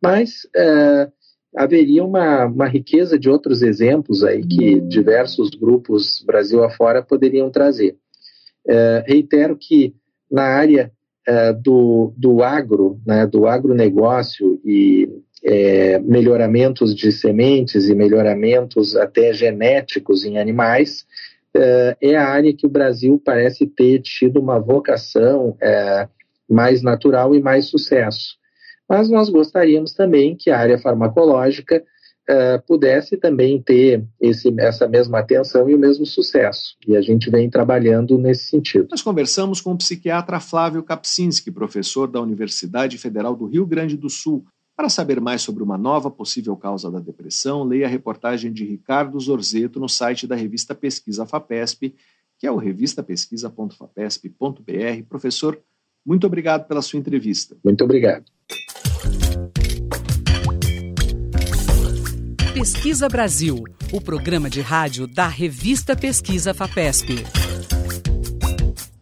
Mas 0.00 0.44
uh, 0.56 1.12
haveria 1.56 2.02
uma, 2.04 2.46
uma 2.46 2.66
riqueza 2.66 3.18
de 3.18 3.28
outros 3.28 3.62
exemplos 3.62 4.24
aí 4.24 4.42
que 4.46 4.80
diversos 4.80 5.50
grupos 5.50 6.22
Brasil 6.26 6.64
afora 6.64 7.02
poderiam 7.02 7.50
trazer. 7.50 7.96
É, 8.66 9.04
reitero 9.06 9.56
que 9.56 9.94
na 10.30 10.44
área 10.44 10.90
é, 11.26 11.52
do, 11.52 12.12
do 12.16 12.42
agro, 12.42 13.00
né, 13.06 13.26
do 13.26 13.46
agronegócio 13.46 14.60
e 14.64 15.08
é, 15.44 15.98
melhoramentos 15.98 16.94
de 16.94 17.12
sementes 17.12 17.88
e 17.88 17.94
melhoramentos 17.94 18.96
até 18.96 19.32
genéticos 19.32 20.24
em 20.24 20.38
animais, 20.38 21.04
é, 21.54 21.96
é 22.00 22.16
a 22.16 22.28
área 22.28 22.54
que 22.54 22.66
o 22.66 22.70
Brasil 22.70 23.20
parece 23.22 23.66
ter 23.66 24.00
tido 24.00 24.40
uma 24.40 24.58
vocação 24.58 25.56
é, 25.60 26.08
mais 26.48 26.82
natural 26.82 27.34
e 27.34 27.42
mais 27.42 27.66
sucesso 27.66 28.40
mas 28.92 29.08
nós 29.08 29.30
gostaríamos 29.30 29.94
também 29.94 30.36
que 30.36 30.50
a 30.50 30.58
área 30.58 30.78
farmacológica 30.78 31.82
uh, 32.28 32.60
pudesse 32.66 33.16
também 33.16 33.62
ter 33.62 34.04
esse, 34.20 34.54
essa 34.58 34.86
mesma 34.86 35.20
atenção 35.20 35.70
e 35.70 35.74
o 35.74 35.78
mesmo 35.78 36.04
sucesso. 36.04 36.76
E 36.86 36.94
a 36.94 37.00
gente 37.00 37.30
vem 37.30 37.48
trabalhando 37.48 38.18
nesse 38.18 38.50
sentido. 38.50 38.88
Nós 38.90 39.00
conversamos 39.00 39.62
com 39.62 39.72
o 39.72 39.78
psiquiatra 39.78 40.38
Flávio 40.38 40.82
Kapczynski, 40.82 41.50
professor 41.50 42.06
da 42.06 42.20
Universidade 42.20 42.98
Federal 42.98 43.34
do 43.34 43.46
Rio 43.46 43.64
Grande 43.64 43.96
do 43.96 44.10
Sul. 44.10 44.44
Para 44.76 44.90
saber 44.90 45.22
mais 45.22 45.40
sobre 45.40 45.62
uma 45.62 45.78
nova 45.78 46.10
possível 46.10 46.54
causa 46.54 46.90
da 46.90 47.00
depressão, 47.00 47.64
leia 47.64 47.86
a 47.86 47.88
reportagem 47.88 48.52
de 48.52 48.62
Ricardo 48.62 49.18
Zorzeto 49.18 49.80
no 49.80 49.88
site 49.88 50.26
da 50.26 50.36
revista 50.36 50.74
Pesquisa 50.74 51.24
FAPESP, 51.24 51.94
que 52.38 52.46
é 52.46 52.52
o 52.52 52.56
revistapesquisa.fapesp.br. 52.56 55.02
Professor, 55.08 55.58
muito 56.04 56.26
obrigado 56.26 56.68
pela 56.68 56.82
sua 56.82 56.98
entrevista. 56.98 57.56
Muito 57.64 57.82
obrigado. 57.82 58.26
Pesquisa 62.62 63.08
Brasil, 63.08 63.64
o 63.92 64.00
programa 64.00 64.48
de 64.48 64.60
rádio 64.60 65.08
da 65.08 65.26
revista 65.26 65.96
Pesquisa 65.96 66.54
FAPESP. 66.54 67.16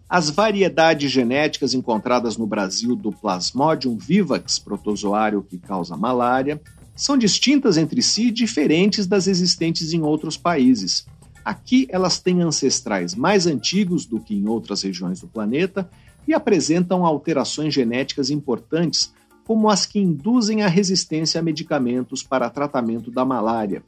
As 0.08 0.30
variedades 0.30 1.10
genéticas 1.10 1.74
encontradas 1.74 2.38
no 2.38 2.46
Brasil 2.46 2.96
do 2.96 3.12
Plasmodium 3.12 3.98
vivax, 3.98 4.58
protozoário 4.58 5.42
que 5.42 5.58
causa 5.58 5.94
malária, 5.94 6.58
são 6.96 7.18
distintas 7.18 7.76
entre 7.76 8.00
si 8.00 8.28
e 8.28 8.30
diferentes 8.30 9.06
das 9.06 9.26
existentes 9.26 9.92
em 9.92 10.00
outros 10.00 10.38
países. 10.38 11.06
Aqui 11.44 11.86
elas 11.90 12.18
têm 12.18 12.40
ancestrais 12.40 13.14
mais 13.14 13.46
antigos 13.46 14.06
do 14.06 14.18
que 14.18 14.34
em 14.34 14.48
outras 14.48 14.80
regiões 14.80 15.20
do 15.20 15.28
planeta 15.28 15.86
e 16.26 16.32
apresentam 16.32 17.04
alterações 17.04 17.74
genéticas 17.74 18.30
importantes, 18.30 19.12
como 19.46 19.68
as 19.68 19.86
que 19.86 19.98
induzem 19.98 20.62
a 20.62 20.68
resistência 20.68 21.40
a 21.40 21.42
medicamentos 21.42 22.22
para 22.22 22.50
tratamento 22.50 23.10
da 23.10 23.24
malária. 23.24 23.82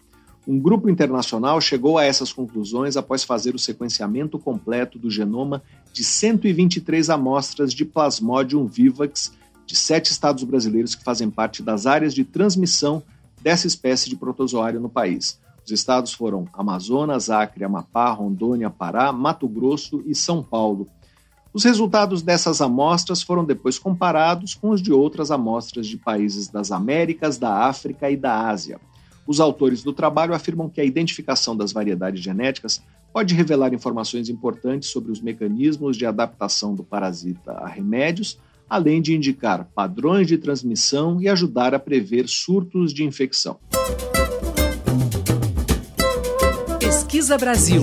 Um 0.46 0.58
grupo 0.58 0.90
internacional 0.90 1.60
chegou 1.60 1.98
a 1.98 2.04
essas 2.04 2.32
conclusões 2.32 2.96
após 2.96 3.22
fazer 3.22 3.54
o 3.54 3.58
sequenciamento 3.58 4.38
completo 4.38 4.98
do 4.98 5.08
genoma 5.08 5.62
de 5.92 6.02
123 6.02 7.10
amostras 7.10 7.72
de 7.72 7.84
Plasmodium 7.84 8.66
vivax 8.66 9.32
de 9.64 9.76
sete 9.76 10.10
estados 10.10 10.42
brasileiros 10.42 10.96
que 10.96 11.04
fazem 11.04 11.30
parte 11.30 11.62
das 11.62 11.86
áreas 11.86 12.12
de 12.12 12.24
transmissão 12.24 13.02
dessa 13.40 13.68
espécie 13.68 14.10
de 14.10 14.16
protozoário 14.16 14.80
no 14.80 14.88
país. 14.88 15.40
Os 15.64 15.70
estados 15.70 16.12
foram 16.12 16.48
Amazonas, 16.52 17.30
Acre, 17.30 17.64
Amapá, 17.64 18.10
Rondônia, 18.10 18.68
Pará, 18.68 19.12
Mato 19.12 19.48
Grosso 19.48 20.02
e 20.06 20.14
São 20.14 20.42
Paulo. 20.42 20.88
Os 21.54 21.64
resultados 21.64 22.22
dessas 22.22 22.62
amostras 22.62 23.22
foram 23.22 23.44
depois 23.44 23.78
comparados 23.78 24.54
com 24.54 24.70
os 24.70 24.80
de 24.80 24.90
outras 24.90 25.30
amostras 25.30 25.86
de 25.86 25.98
países 25.98 26.48
das 26.48 26.72
Américas, 26.72 27.36
da 27.36 27.66
África 27.66 28.10
e 28.10 28.16
da 28.16 28.48
Ásia. 28.48 28.80
Os 29.26 29.38
autores 29.38 29.82
do 29.82 29.92
trabalho 29.92 30.32
afirmam 30.32 30.68
que 30.68 30.80
a 30.80 30.84
identificação 30.84 31.54
das 31.54 31.70
variedades 31.70 32.22
genéticas 32.22 32.82
pode 33.12 33.34
revelar 33.34 33.74
informações 33.74 34.30
importantes 34.30 34.88
sobre 34.88 35.12
os 35.12 35.20
mecanismos 35.20 35.98
de 35.98 36.06
adaptação 36.06 36.74
do 36.74 36.82
parasita 36.82 37.52
a 37.52 37.68
remédios, 37.68 38.38
além 38.68 39.02
de 39.02 39.14
indicar 39.14 39.68
padrões 39.74 40.26
de 40.26 40.38
transmissão 40.38 41.20
e 41.20 41.28
ajudar 41.28 41.74
a 41.74 41.78
prever 41.78 42.26
surtos 42.26 42.94
de 42.94 43.04
infecção. 43.04 43.58
Pesquisa 46.80 47.36
Brasil. 47.36 47.82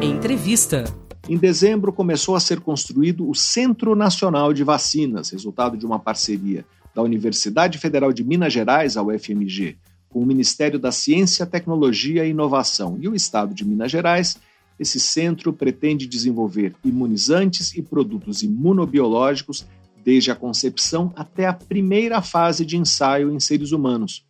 Entrevista. 0.00 0.84
Em 1.28 1.36
dezembro, 1.36 1.92
começou 1.92 2.34
a 2.34 2.40
ser 2.40 2.58
construído 2.58 3.28
o 3.28 3.34
Centro 3.34 3.94
Nacional 3.94 4.54
de 4.54 4.64
Vacinas, 4.64 5.28
resultado 5.28 5.76
de 5.76 5.84
uma 5.84 5.98
parceria 5.98 6.64
da 6.94 7.02
Universidade 7.02 7.76
Federal 7.76 8.14
de 8.14 8.24
Minas 8.24 8.50
Gerais, 8.50 8.96
a 8.96 9.02
UFMG, 9.02 9.76
com 10.08 10.22
o 10.22 10.26
Ministério 10.26 10.78
da 10.78 10.90
Ciência, 10.90 11.44
Tecnologia 11.44 12.24
e 12.24 12.30
Inovação 12.30 12.96
e 12.98 13.06
o 13.06 13.14
Estado 13.14 13.52
de 13.52 13.62
Minas 13.62 13.92
Gerais. 13.92 14.38
Esse 14.80 14.98
centro 14.98 15.52
pretende 15.52 16.06
desenvolver 16.06 16.74
imunizantes 16.82 17.74
e 17.76 17.82
produtos 17.82 18.42
imunobiológicos 18.42 19.66
desde 20.02 20.30
a 20.30 20.34
concepção 20.34 21.12
até 21.14 21.44
a 21.44 21.52
primeira 21.52 22.22
fase 22.22 22.64
de 22.64 22.78
ensaio 22.78 23.30
em 23.30 23.38
seres 23.38 23.70
humanos. 23.72 24.24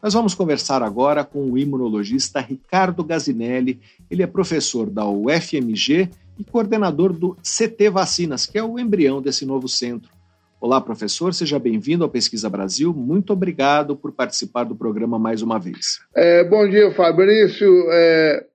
Nós 0.00 0.12
vamos 0.12 0.34
conversar 0.34 0.84
agora 0.84 1.24
com 1.24 1.50
o 1.50 1.58
imunologista 1.58 2.38
Ricardo 2.38 3.02
Gazinelli. 3.02 3.80
Ele 4.08 4.22
é 4.22 4.26
professor 4.26 4.88
da 4.88 5.04
UFMG 5.04 6.10
e 6.38 6.44
coordenador 6.44 7.12
do 7.12 7.36
CT 7.42 7.90
Vacinas, 7.90 8.46
que 8.46 8.58
é 8.58 8.62
o 8.62 8.78
embrião 8.78 9.20
desse 9.20 9.44
novo 9.44 9.68
centro. 9.68 10.10
Olá, 10.60 10.80
professor, 10.80 11.34
seja 11.34 11.58
bem-vindo 11.58 12.04
ao 12.04 12.10
Pesquisa 12.10 12.48
Brasil. 12.48 12.94
Muito 12.94 13.34
obrigado 13.34 13.94
por 13.94 14.12
participar 14.12 14.64
do 14.64 14.74
programa 14.74 15.18
mais 15.18 15.42
uma 15.42 15.58
vez. 15.58 16.00
É, 16.16 16.42
bom 16.42 16.66
dia, 16.66 16.90
Fabrício. 16.90 17.86
É, 17.90 18.46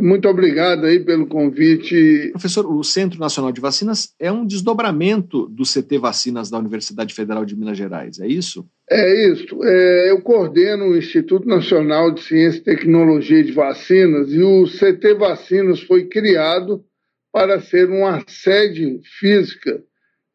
muito 0.00 0.26
obrigado 0.26 0.86
aí 0.86 0.98
pelo 0.98 1.26
convite. 1.26 2.30
Professor, 2.32 2.64
o 2.66 2.82
Centro 2.82 3.20
Nacional 3.20 3.52
de 3.52 3.60
Vacinas 3.60 4.14
é 4.18 4.32
um 4.32 4.46
desdobramento 4.46 5.46
do 5.46 5.62
CT 5.62 5.98
Vacinas 5.98 6.48
da 6.48 6.58
Universidade 6.58 7.12
Federal 7.12 7.44
de 7.44 7.54
Minas 7.54 7.76
Gerais, 7.76 8.18
é 8.18 8.26
isso? 8.26 8.66
É 8.90 9.28
isso. 9.28 9.62
É, 9.62 10.10
eu 10.10 10.22
coordeno 10.22 10.86
o 10.86 10.96
Instituto 10.96 11.46
Nacional 11.46 12.12
de 12.12 12.22
Ciência 12.22 12.60
e 12.60 12.64
Tecnologia 12.64 13.44
de 13.44 13.52
Vacinas 13.52 14.32
e 14.32 14.42
o 14.42 14.64
CT 14.64 15.14
Vacinas 15.18 15.82
foi 15.82 16.06
criado 16.06 16.82
para 17.32 17.60
ser 17.60 17.88
uma 17.88 18.22
sede 18.26 19.00
física 19.18 19.82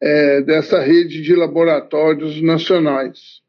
é, 0.02 0.42
dessa 0.42 0.80
rede 0.80 1.22
de 1.22 1.34
laboratórios 1.34 2.40
nacionais. 2.42 3.42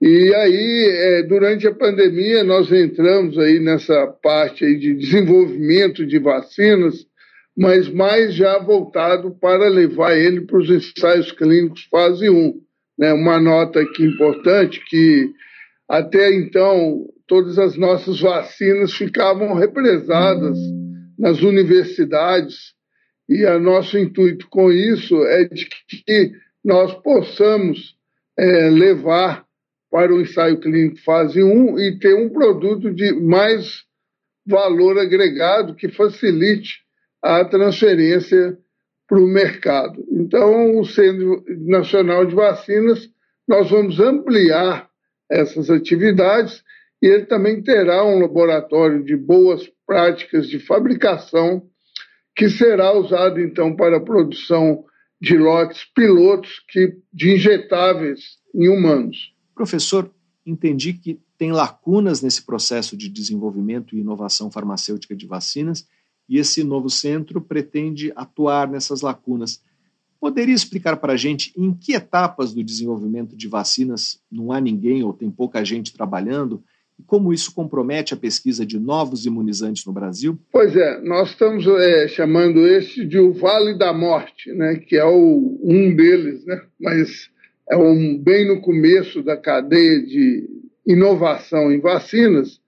E 0.00 0.34
aí, 0.34 0.88
é, 0.90 1.22
durante 1.22 1.66
a 1.66 1.74
pandemia, 1.74 2.42
nós 2.42 2.72
entramos 2.72 3.38
aí 3.38 3.60
nessa 3.60 4.06
parte 4.06 4.64
aí 4.64 4.76
de 4.76 4.94
desenvolvimento 4.94 6.04
de 6.04 6.18
vacinas, 6.18 7.06
mas 7.56 7.88
mais 7.88 8.34
já 8.34 8.58
voltado 8.58 9.30
para 9.30 9.68
levar 9.68 10.16
ele 10.16 10.40
para 10.40 10.58
os 10.58 10.68
ensaios 10.68 11.30
clínicos 11.30 11.86
fase 11.90 12.28
1. 12.28 12.60
Né? 12.98 13.12
Uma 13.12 13.38
nota 13.40 13.80
aqui 13.80 14.04
importante 14.04 14.82
que 14.88 15.30
até 15.88 16.32
então 16.34 17.06
todas 17.26 17.58
as 17.58 17.76
nossas 17.76 18.20
vacinas 18.20 18.92
ficavam 18.92 19.54
represadas 19.54 20.58
nas 21.18 21.40
universidades 21.42 22.74
e 23.28 23.44
o 23.46 23.58
nosso 23.58 23.96
intuito 23.98 24.48
com 24.48 24.70
isso 24.70 25.24
é 25.24 25.44
de 25.44 25.66
que 25.66 26.32
nós 26.64 26.94
possamos 27.02 27.96
é, 28.38 28.68
levar 28.68 29.44
para 29.90 30.12
o 30.12 30.20
ensaio 30.20 30.58
clínico 30.58 31.02
fase 31.02 31.42
1 31.42 31.78
e 31.78 31.98
ter 31.98 32.14
um 32.14 32.30
produto 32.30 32.92
de 32.92 33.12
mais 33.12 33.84
valor 34.46 34.98
agregado 34.98 35.74
que 35.74 35.88
facilite 35.88 36.80
a 37.22 37.44
transferência 37.44 38.58
para 39.08 39.20
o 39.20 39.26
mercado. 39.26 40.04
Então, 40.10 40.78
o 40.78 40.84
Centro 40.84 41.44
Nacional 41.66 42.24
de 42.24 42.34
Vacinas, 42.34 43.08
nós 43.46 43.70
vamos 43.70 44.00
ampliar 44.00 44.88
essas 45.30 45.70
atividades 45.70 46.62
e 47.00 47.06
ele 47.06 47.26
também 47.26 47.62
terá 47.62 48.04
um 48.04 48.20
laboratório 48.20 49.04
de 49.04 49.16
boas 49.16 49.70
práticas 49.92 50.48
de 50.48 50.58
fabricação 50.58 51.68
que 52.34 52.48
será 52.48 52.98
usado 52.98 53.38
então 53.38 53.76
para 53.76 53.98
a 53.98 54.00
produção 54.00 54.86
de 55.20 55.36
lotes 55.36 55.84
pilotos 55.94 56.62
que, 56.70 56.96
de 57.12 57.34
injetáveis 57.34 58.38
em 58.54 58.70
humanos. 58.70 59.34
Professor, 59.54 60.10
entendi 60.46 60.94
que 60.94 61.20
tem 61.36 61.52
lacunas 61.52 62.22
nesse 62.22 62.40
processo 62.40 62.96
de 62.96 63.06
desenvolvimento 63.10 63.94
e 63.94 64.00
inovação 64.00 64.50
farmacêutica 64.50 65.14
de 65.14 65.26
vacinas 65.26 65.86
e 66.26 66.38
esse 66.38 66.64
novo 66.64 66.88
centro 66.88 67.38
pretende 67.38 68.14
atuar 68.16 68.70
nessas 68.70 69.02
lacunas. 69.02 69.62
Poderia 70.18 70.54
explicar 70.54 70.96
para 70.96 71.12
a 71.12 71.16
gente 71.18 71.52
em 71.54 71.74
que 71.74 71.92
etapas 71.92 72.54
do 72.54 72.64
desenvolvimento 72.64 73.36
de 73.36 73.46
vacinas 73.46 74.22
não 74.30 74.52
há 74.52 74.58
ninguém 74.58 75.02
ou 75.02 75.12
tem 75.12 75.30
pouca 75.30 75.62
gente 75.62 75.92
trabalhando 75.92 76.64
e 77.02 77.04
como 77.04 77.32
isso 77.32 77.52
compromete 77.52 78.14
a 78.14 78.16
pesquisa 78.16 78.64
de 78.64 78.78
novos 78.78 79.26
imunizantes 79.26 79.84
no 79.84 79.92
Brasil? 79.92 80.38
Pois 80.52 80.76
é, 80.76 81.00
nós 81.00 81.30
estamos 81.30 81.66
é, 81.66 82.06
chamando 82.06 82.64
esse 82.66 83.04
de 83.04 83.18
o 83.18 83.32
Vale 83.32 83.76
da 83.76 83.92
Morte, 83.92 84.52
né, 84.52 84.76
que 84.76 84.96
é 84.96 85.04
o, 85.04 85.58
um 85.62 85.94
deles, 85.94 86.44
né, 86.46 86.62
mas 86.80 87.28
é 87.68 87.76
um, 87.76 88.16
bem 88.16 88.46
no 88.46 88.60
começo 88.60 89.22
da 89.22 89.36
cadeia 89.36 90.00
de 90.00 90.48
inovação 90.86 91.72
em 91.72 91.80
vacinas, 91.80 92.60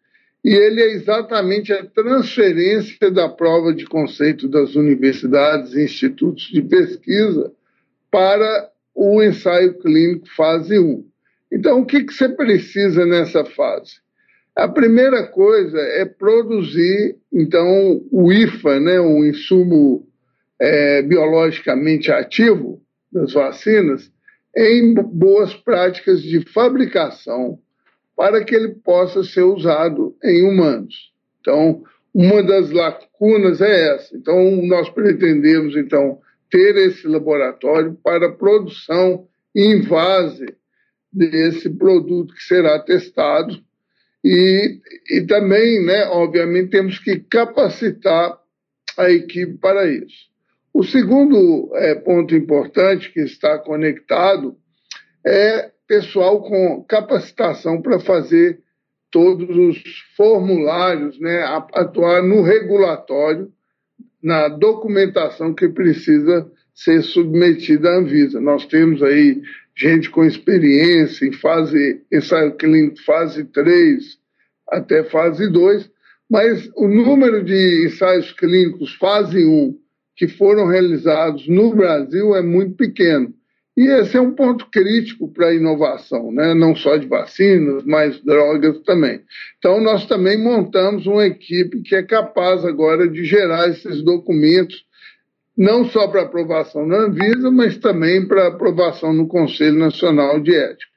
e 0.44 0.52
ele 0.52 0.82
é 0.82 0.92
exatamente 0.92 1.72
a 1.72 1.86
transferência 1.86 3.10
da 3.10 3.28
prova 3.28 3.72
de 3.72 3.86
conceito 3.86 4.48
das 4.48 4.74
universidades 4.74 5.72
e 5.74 5.84
institutos 5.84 6.44
de 6.44 6.60
pesquisa 6.60 7.52
para 8.10 8.70
o 8.94 9.22
ensaio 9.22 9.78
clínico 9.78 10.28
fase 10.36 10.78
1. 10.78 11.04
Então, 11.52 11.80
o 11.80 11.86
que, 11.86 12.04
que 12.04 12.12
você 12.12 12.28
precisa 12.28 13.06
nessa 13.06 13.44
fase? 13.44 14.03
A 14.56 14.68
primeira 14.68 15.26
coisa 15.26 15.78
é 15.78 16.04
produzir, 16.04 17.16
então, 17.32 18.00
o 18.10 18.32
IFA, 18.32 18.78
né, 18.78 19.00
o 19.00 19.24
insumo 19.24 20.06
é, 20.60 21.02
biologicamente 21.02 22.12
ativo 22.12 22.80
das 23.12 23.32
vacinas, 23.32 24.12
em 24.56 24.94
boas 24.94 25.54
práticas 25.54 26.22
de 26.22 26.40
fabricação 26.52 27.58
para 28.16 28.44
que 28.44 28.54
ele 28.54 28.76
possa 28.76 29.24
ser 29.24 29.42
usado 29.42 30.16
em 30.22 30.48
humanos. 30.48 31.12
Então, 31.40 31.82
uma 32.14 32.40
das 32.42 32.70
lacunas 32.70 33.60
é 33.60 33.94
essa. 33.94 34.16
Então, 34.16 34.64
nós 34.66 34.88
pretendemos 34.88 35.76
então 35.76 36.20
ter 36.48 36.76
esse 36.76 37.08
laboratório 37.08 37.98
para 38.04 38.30
produção 38.30 39.26
em 39.52 39.82
vase 39.82 40.46
desse 41.12 41.68
produto 41.68 42.32
que 42.32 42.42
será 42.42 42.78
testado 42.78 43.60
e, 44.24 44.80
e 45.10 45.20
também, 45.26 45.84
né, 45.84 46.06
obviamente, 46.06 46.70
temos 46.70 46.98
que 46.98 47.20
capacitar 47.20 48.38
a 48.96 49.10
equipe 49.10 49.58
para 49.58 49.86
isso. 49.86 50.32
O 50.72 50.82
segundo 50.82 51.70
é, 51.74 51.94
ponto 51.94 52.34
importante 52.34 53.12
que 53.12 53.20
está 53.20 53.58
conectado 53.58 54.56
é 55.24 55.70
pessoal 55.86 56.42
com 56.42 56.82
capacitação 56.88 57.82
para 57.82 58.00
fazer 58.00 58.60
todos 59.10 59.48
os 59.56 59.82
formulários, 60.16 61.20
né, 61.20 61.44
atuar 61.74 62.22
no 62.22 62.42
regulatório, 62.42 63.52
na 64.22 64.48
documentação 64.48 65.54
que 65.54 65.68
precisa 65.68 66.50
ser 66.74 67.02
submetida 67.02 67.90
à 67.90 67.98
Anvisa. 67.98 68.40
Nós 68.40 68.66
temos 68.66 69.02
aí 69.02 69.40
gente 69.76 70.10
com 70.10 70.24
experiência 70.24 71.26
em 71.26 71.32
fase 71.32 72.02
ensaio 72.12 72.54
clínico 72.54 73.02
fase 73.04 73.44
3 73.44 74.18
até 74.68 75.04
fase 75.04 75.48
2, 75.48 75.90
mas 76.30 76.70
o 76.76 76.88
número 76.88 77.44
de 77.44 77.86
ensaios 77.86 78.32
clínicos 78.32 78.94
fase 78.94 79.44
1 79.44 79.76
que 80.16 80.28
foram 80.28 80.66
realizados 80.66 81.46
no 81.48 81.74
Brasil 81.74 82.34
é 82.34 82.42
muito 82.42 82.76
pequeno. 82.76 83.34
E 83.76 83.88
esse 83.88 84.16
é 84.16 84.20
um 84.20 84.32
ponto 84.32 84.70
crítico 84.70 85.28
para 85.32 85.48
a 85.48 85.54
inovação, 85.54 86.30
né? 86.30 86.54
não 86.54 86.76
só 86.76 86.96
de 86.96 87.08
vacinas, 87.08 87.82
mas 87.84 88.20
drogas 88.20 88.78
também. 88.82 89.20
Então, 89.58 89.80
nós 89.80 90.06
também 90.06 90.38
montamos 90.38 91.06
uma 91.06 91.26
equipe 91.26 91.82
que 91.82 91.96
é 91.96 92.02
capaz 92.04 92.64
agora 92.64 93.08
de 93.08 93.24
gerar 93.24 93.68
esses 93.68 94.00
documentos 94.02 94.84
não 95.56 95.84
só 95.84 96.08
para 96.08 96.22
aprovação 96.22 96.86
na 96.86 96.96
Anvisa, 96.96 97.50
mas 97.50 97.78
também 97.78 98.26
para 98.26 98.48
aprovação 98.48 99.12
no 99.12 99.28
Conselho 99.28 99.78
Nacional 99.78 100.40
de 100.40 100.54
Ética. 100.54 100.92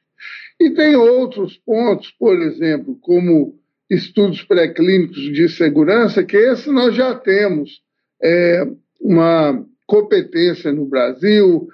E 0.60 0.72
tem 0.72 0.96
outros 0.96 1.58
pontos, 1.58 2.10
por 2.12 2.41
exemplo, 2.41 2.98
como 3.02 3.60
estudos 3.89 4.41
pré-clínicos 4.43 5.32
de 5.32 5.48
segurança, 5.50 6.24
que 6.24 6.36
esse 6.36 6.72
nós 6.72 6.96
já 6.96 7.13
temos 7.15 7.82
é, 8.22 8.67
uma 9.00 9.63
competência 9.86 10.74
no 10.74 10.86
Brasil, 10.86 11.67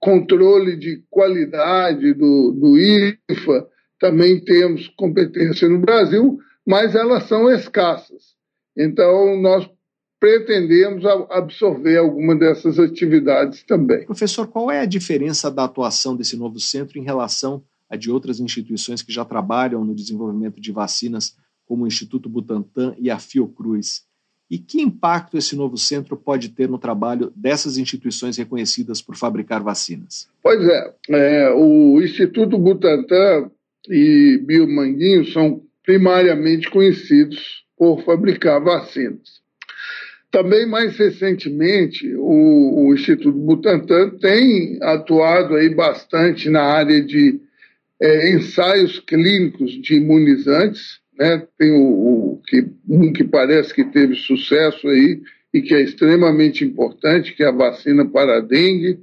controle 0.00 0.76
de 0.76 1.02
qualidade 1.10 2.14
do, 2.14 2.52
do 2.52 2.78
IFA, 2.78 3.66
também 3.98 4.40
temos 4.40 4.86
competência 4.96 5.68
no 5.68 5.80
Brasil, 5.80 6.38
mas 6.64 6.94
elas 6.94 7.24
são 7.24 7.50
escassas. 7.50 8.36
Então, 8.76 9.36
nós 9.40 9.68
pretendemos 10.20 11.04
absorver 11.30 11.96
alguma 11.96 12.34
dessas 12.34 12.78
atividades 12.78 13.62
também. 13.62 14.04
Professor, 14.04 14.46
qual 14.46 14.70
é 14.70 14.80
a 14.80 14.86
diferença 14.86 15.50
da 15.50 15.64
atuação 15.64 16.16
desse 16.16 16.36
novo 16.36 16.58
centro 16.58 16.98
em 16.98 17.04
relação 17.04 17.62
a 17.88 17.96
de 17.96 18.10
outras 18.10 18.38
instituições 18.40 19.00
que 19.00 19.12
já 19.12 19.24
trabalham 19.24 19.84
no 19.84 19.94
desenvolvimento 19.94 20.60
de 20.60 20.72
vacinas, 20.72 21.36
como 21.64 21.84
o 21.84 21.86
Instituto 21.86 22.28
Butantan 22.28 22.94
e 22.98 23.10
a 23.10 23.18
Fiocruz? 23.18 24.06
E 24.50 24.58
que 24.58 24.80
impacto 24.80 25.36
esse 25.36 25.54
novo 25.54 25.76
centro 25.76 26.16
pode 26.16 26.48
ter 26.50 26.68
no 26.68 26.78
trabalho 26.78 27.30
dessas 27.36 27.76
instituições 27.76 28.36
reconhecidas 28.36 29.02
por 29.02 29.14
fabricar 29.14 29.62
vacinas? 29.62 30.28
Pois 30.42 30.60
é, 30.66 30.94
é 31.10 31.50
o 31.54 32.00
Instituto 32.00 32.58
Butantan 32.58 33.50
e 33.88 34.42
Biomanguinho 34.44 35.26
são 35.26 35.62
primariamente 35.84 36.70
conhecidos 36.70 37.64
por 37.76 38.02
fabricar 38.04 38.62
vacinas. 38.62 39.38
Também, 40.30 40.66
mais 40.66 40.96
recentemente, 40.96 42.14
o, 42.16 42.88
o, 42.88 42.94
Instituto 42.94 43.32
Butantan 43.32 44.10
tem 44.20 44.78
atuado 44.82 45.54
aí 45.54 45.74
bastante 45.74 46.50
na 46.50 46.62
área 46.62 47.00
de 47.00 47.40
é, 48.00 48.30
ensaios 48.32 49.00
clínicos 49.00 49.72
de 49.80 49.94
imunizantes. 49.94 51.00
Né? 51.18 51.46
Tem 51.58 51.72
o, 51.72 51.82
o, 51.82 52.42
que, 52.46 52.66
um 52.88 53.10
que 53.10 53.24
parece 53.24 53.72
que 53.72 53.84
teve 53.84 54.16
sucesso 54.16 54.88
aí 54.88 55.20
e 55.52 55.62
que 55.62 55.74
é 55.74 55.80
extremamente 55.80 56.62
importante, 56.62 57.34
que 57.34 57.42
é 57.42 57.48
a 57.48 57.52
vacina 57.52 58.04
para 58.04 58.36
a 58.36 58.40
dengue. 58.40 58.98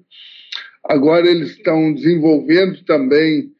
Agora 0.83 1.27
eles 1.27 1.51
estão 1.51 1.91
desenvolvendo 1.91 2.83
também 2.83 3.51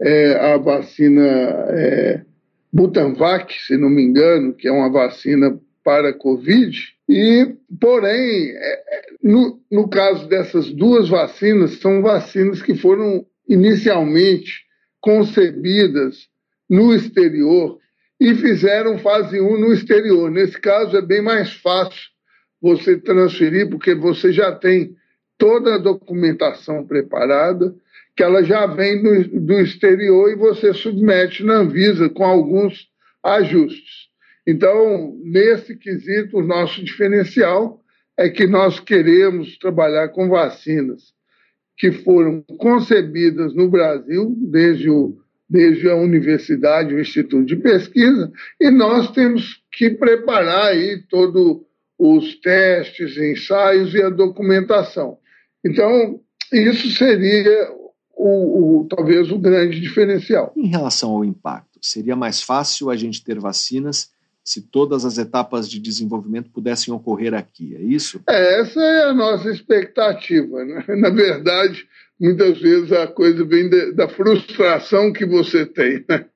é, 0.00 0.34
a 0.34 0.58
vacina 0.58 1.22
é, 1.22 2.20
Butanvac, 2.70 3.54
se 3.66 3.78
não 3.78 3.88
me 3.88 4.02
engano, 4.02 4.52
que 4.52 4.68
é 4.68 4.72
uma 4.72 4.90
vacina 4.90 5.58
para 5.82 6.10
a 6.10 6.12
Covid. 6.12 6.93
E, 7.08 7.54
porém, 7.80 8.50
é, 8.50 8.82
no, 9.22 9.60
no 9.70 9.88
caso 9.88 10.26
dessas 10.28 10.70
duas 10.70 11.08
vacinas, 11.08 11.78
são 11.78 12.02
vacinas 12.02 12.62
que 12.62 12.74
foram 12.74 13.26
inicialmente 13.48 14.64
concebidas 15.00 16.28
no 16.68 16.94
exterior 16.94 17.78
e 18.18 18.34
fizeram 18.34 18.98
fase 18.98 19.38
1 19.38 19.58
no 19.58 19.72
exterior. 19.72 20.30
Nesse 20.30 20.58
caso, 20.58 20.96
é 20.96 21.02
bem 21.02 21.20
mais 21.20 21.52
fácil 21.52 22.10
você 22.60 22.96
transferir, 22.96 23.68
porque 23.68 23.94
você 23.94 24.32
já 24.32 24.52
tem 24.52 24.96
toda 25.36 25.74
a 25.74 25.78
documentação 25.78 26.86
preparada, 26.86 27.74
que 28.16 28.22
ela 28.22 28.42
já 28.42 28.66
vem 28.66 29.02
do, 29.02 29.40
do 29.40 29.60
exterior 29.60 30.30
e 30.30 30.36
você 30.36 30.72
submete 30.72 31.42
na 31.42 31.56
Anvisa 31.56 32.08
com 32.08 32.24
alguns 32.24 32.88
ajustes. 33.22 34.08
Então, 34.46 35.16
nesse 35.22 35.76
quesito, 35.76 36.38
o 36.38 36.46
nosso 36.46 36.84
diferencial 36.84 37.80
é 38.16 38.28
que 38.28 38.46
nós 38.46 38.78
queremos 38.78 39.58
trabalhar 39.58 40.08
com 40.08 40.28
vacinas 40.28 41.14
que 41.76 41.90
foram 41.90 42.42
concebidas 42.58 43.54
no 43.54 43.68
Brasil, 43.68 44.36
desde, 44.38 44.88
o, 44.88 45.18
desde 45.48 45.88
a 45.88 45.96
universidade, 45.96 46.94
o 46.94 47.00
Instituto 47.00 47.44
de 47.44 47.56
Pesquisa, 47.56 48.30
e 48.60 48.70
nós 48.70 49.10
temos 49.10 49.62
que 49.72 49.90
preparar 49.90 50.66
aí 50.66 51.02
todos 51.08 51.62
os 51.98 52.36
testes, 52.40 53.16
ensaios 53.16 53.94
e 53.94 54.02
a 54.02 54.10
documentação. 54.10 55.18
Então, 55.64 56.20
isso 56.52 56.90
seria 56.90 57.72
o, 58.16 58.82
o, 58.82 58.88
talvez 58.88 59.30
o 59.32 59.38
grande 59.38 59.80
diferencial. 59.80 60.52
Em 60.56 60.68
relação 60.68 61.10
ao 61.10 61.24
impacto, 61.24 61.80
seria 61.82 62.14
mais 62.14 62.40
fácil 62.40 62.90
a 62.90 62.96
gente 62.96 63.24
ter 63.24 63.40
vacinas 63.40 64.13
se 64.44 64.60
todas 64.60 65.04
as 65.04 65.16
etapas 65.16 65.68
de 65.68 65.80
desenvolvimento 65.80 66.50
pudessem 66.50 66.92
ocorrer 66.92 67.32
aqui, 67.32 67.74
é 67.74 67.82
isso? 67.82 68.20
É, 68.28 68.60
essa 68.60 68.80
é 68.80 69.04
a 69.04 69.14
nossa 69.14 69.50
expectativa. 69.50 70.64
Né? 70.64 70.84
Na 70.98 71.08
verdade, 71.08 71.86
muitas 72.20 72.60
vezes 72.60 72.92
a 72.92 73.06
coisa 73.06 73.42
vem 73.44 73.70
de, 73.70 73.92
da 73.92 74.06
frustração 74.08 75.12
que 75.12 75.24
você 75.24 75.64
tem. 75.64 76.04
Né? 76.08 76.26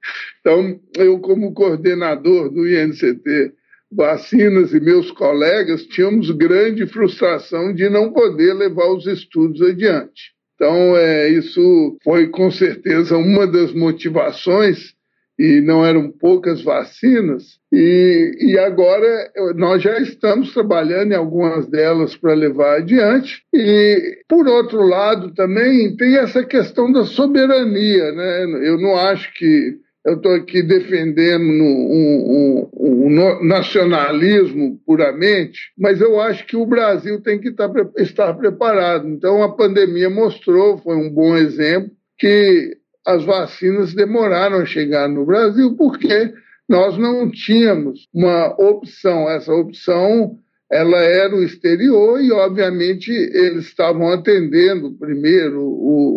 Então, 0.40 0.81
eu, 0.97 1.18
como 1.18 1.53
coordenador 1.53 2.51
do 2.51 2.66
INCT 2.66 3.53
Vacinas 3.90 4.75
e 4.75 4.81
meus 4.81 5.11
colegas, 5.11 5.85
tínhamos 5.85 6.31
grande 6.31 6.87
frustração 6.87 7.73
de 7.73 7.88
não 7.88 8.12
poder 8.12 8.53
levar 8.53 8.90
os 8.90 9.07
estudos 9.07 9.62
adiante. 9.62 10.35
Então, 10.55 10.97
é, 10.97 11.31
isso 11.31 11.97
foi 12.03 12.29
com 12.29 12.51
certeza 12.51 13.16
uma 13.16 13.47
das 13.47 13.73
motivações 13.73 14.92
e 15.38 15.61
não 15.61 15.87
eram 15.87 16.11
poucas 16.11 16.62
vacinas, 16.62 17.59
e, 17.72 18.33
e 18.40 18.59
agora 18.59 19.31
nós 19.55 19.83
já 19.83 19.98
estamos 20.01 20.53
trabalhando 20.53 21.12
em 21.12 21.16
algumas 21.16 21.68
delas 21.68 22.16
para 22.16 22.35
levar 22.35 22.79
adiante. 22.79 23.42
E, 23.55 24.18
por 24.27 24.48
outro 24.48 24.83
lado, 24.83 25.33
também 25.35 25.94
tem 25.96 26.16
essa 26.16 26.42
questão 26.44 26.90
da 26.90 27.05
soberania. 27.05 28.11
Né? 28.12 28.68
Eu 28.68 28.81
não 28.81 28.96
acho 28.96 29.33
que 29.35 29.77
eu 30.07 30.14
estou 30.14 30.33
aqui 30.33 30.62
defendendo 30.62 31.42
um, 31.42 32.70
um, 32.74 33.07
um, 33.07 33.44
nacionalismo 33.44 34.81
puramente, 34.87 35.61
mas 35.77 36.01
eu 36.01 36.18
acho 36.18 36.46
que 36.46 36.57
o 36.57 36.64
Brasil 36.64 37.20
tem 37.20 37.38
que 37.38 37.51
tá 37.51 37.70
estar 37.98 38.33
preparado. 38.33 39.07
Então, 39.07 39.42
a 39.42 39.55
pandemia 39.55 40.09
mostrou, 40.09 40.79
foi 40.79 40.96
um 40.96 41.11
bom 41.11 41.37
exemplo, 41.37 41.90
que 42.16 42.79
as 43.06 43.24
vacinas 43.24 43.94
demoraram 43.94 44.58
a 44.58 44.66
chegar 44.66 45.08
no 45.08 45.24
Brasil 45.24 45.74
porque 45.76 46.32
nós 46.68 46.98
não 46.98 47.30
tínhamos 47.30 48.06
uma 48.12 48.48
opção. 48.61 49.28
Essa 49.30 49.52
opção 49.52 50.38
ela 50.70 50.98
era 50.98 51.34
o 51.34 51.42
exterior 51.42 52.20
e, 52.20 52.30
obviamente, 52.30 53.11
eles 53.11 53.66
estavam 53.66 54.11
atendendo 54.11 54.92
primeiro 54.92 55.62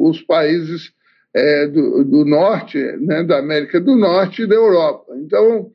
os 0.04 0.22
países 0.22 0.92
é, 1.34 1.68
do, 1.68 2.04
do, 2.04 2.26
norte, 2.26 2.78
né, 3.00 3.24
da 3.24 3.40
América 3.40 3.80
do 3.80 3.96
Norte 3.96 4.42
e 4.42 4.48
da 4.48 4.56
Europa. 4.56 5.14
Então, 5.16 5.72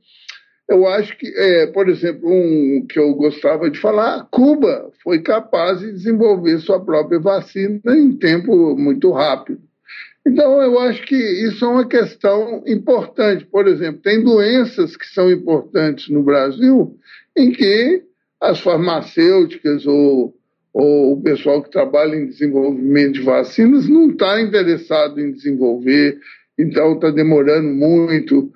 eu 0.69 0.87
acho 0.87 1.17
que, 1.17 1.27
é, 1.29 1.67
por 1.69 1.89
exemplo, 1.89 2.29
um 2.29 2.85
que 2.87 2.99
eu 2.99 3.15
gostava 3.15 3.71
de 3.71 3.79
falar, 3.79 4.29
Cuba 4.31 4.91
foi 5.03 5.23
capaz 5.23 5.81
de 5.81 5.93
desenvolver 5.93 6.59
sua 6.59 6.85
própria 6.85 7.19
vacina 7.19 7.81
em 7.87 8.13
tempo 8.13 8.77
muito 8.77 9.11
rápido. 9.11 9.61
Então, 10.27 10.61
eu 10.61 10.77
acho 10.81 11.07
que 11.07 11.15
isso 11.15 11.65
é 11.65 11.69
uma 11.69 11.89
questão 11.89 12.65
importante. 12.67 13.47
Por 13.47 13.69
exemplo, 13.69 14.03
tem 14.03 14.25
doenças 14.25 14.97
que 14.97 15.07
são 15.07 15.31
importantes 15.31 16.09
no 16.09 16.21
Brasil 16.21 16.99
em 17.37 17.53
que 17.53 18.03
as 18.41 18.59
farmacêuticas 18.59 19.87
ou, 19.87 20.35
ou 20.73 21.13
o 21.13 21.23
pessoal 21.23 21.63
que 21.63 21.71
trabalha 21.71 22.17
em 22.17 22.27
desenvolvimento 22.27 23.15
de 23.15 23.23
vacinas 23.23 23.89
não 23.89 24.11
está 24.11 24.41
interessado 24.41 25.21
em 25.21 25.31
desenvolver, 25.31 26.19
então 26.59 26.95
está 26.95 27.11
demorando 27.11 27.69
muito. 27.69 28.51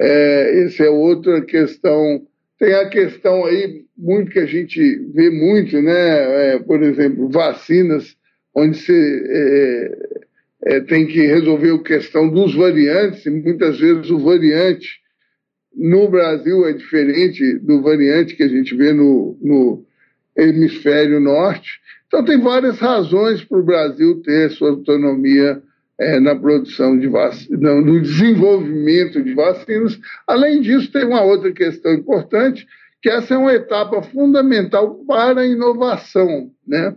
É, 0.00 0.64
essa 0.64 0.82
é 0.82 0.90
outra 0.90 1.42
questão. 1.42 2.26
Tem 2.58 2.74
a 2.74 2.88
questão 2.88 3.44
aí, 3.44 3.84
muito 3.96 4.32
que 4.32 4.40
a 4.40 4.46
gente 4.46 4.80
vê 5.14 5.30
muito, 5.30 5.80
né? 5.80 6.54
É, 6.54 6.58
por 6.58 6.82
exemplo, 6.82 7.28
vacinas, 7.28 8.16
onde 8.52 8.76
se. 8.76 8.92
É, 8.92 10.24
é, 10.64 10.80
tem 10.80 11.06
que 11.06 11.20
resolver 11.20 11.72
a 11.72 11.82
questão 11.82 12.28
dos 12.28 12.54
variantes, 12.54 13.24
e 13.26 13.30
muitas 13.30 13.78
vezes 13.78 14.10
o 14.10 14.18
variante 14.18 14.88
no 15.76 16.08
Brasil 16.08 16.66
é 16.66 16.72
diferente 16.72 17.58
do 17.58 17.82
variante 17.82 18.36
que 18.36 18.42
a 18.42 18.48
gente 18.48 18.74
vê 18.74 18.92
no, 18.92 19.36
no 19.42 19.84
hemisfério 20.36 21.20
norte. 21.20 21.80
Então, 22.06 22.24
tem 22.24 22.40
várias 22.40 22.78
razões 22.78 23.44
para 23.44 23.58
o 23.58 23.64
Brasil 23.64 24.22
ter 24.22 24.50
sua 24.50 24.70
autonomia 24.70 25.60
é, 25.98 26.20
na 26.20 26.34
produção 26.34 26.98
de 26.98 27.08
vacinas, 27.08 27.60
no 27.60 28.00
desenvolvimento 28.00 29.22
de 29.22 29.34
vacinas. 29.34 29.98
Além 30.26 30.60
disso, 30.60 30.90
tem 30.92 31.04
uma 31.04 31.22
outra 31.22 31.52
questão 31.52 31.92
importante, 31.92 32.66
que 33.02 33.10
essa 33.10 33.34
é 33.34 33.36
uma 33.36 33.52
etapa 33.52 34.00
fundamental 34.02 34.94
para 35.06 35.42
a 35.42 35.46
inovação. 35.46 36.50
Né? 36.66 36.94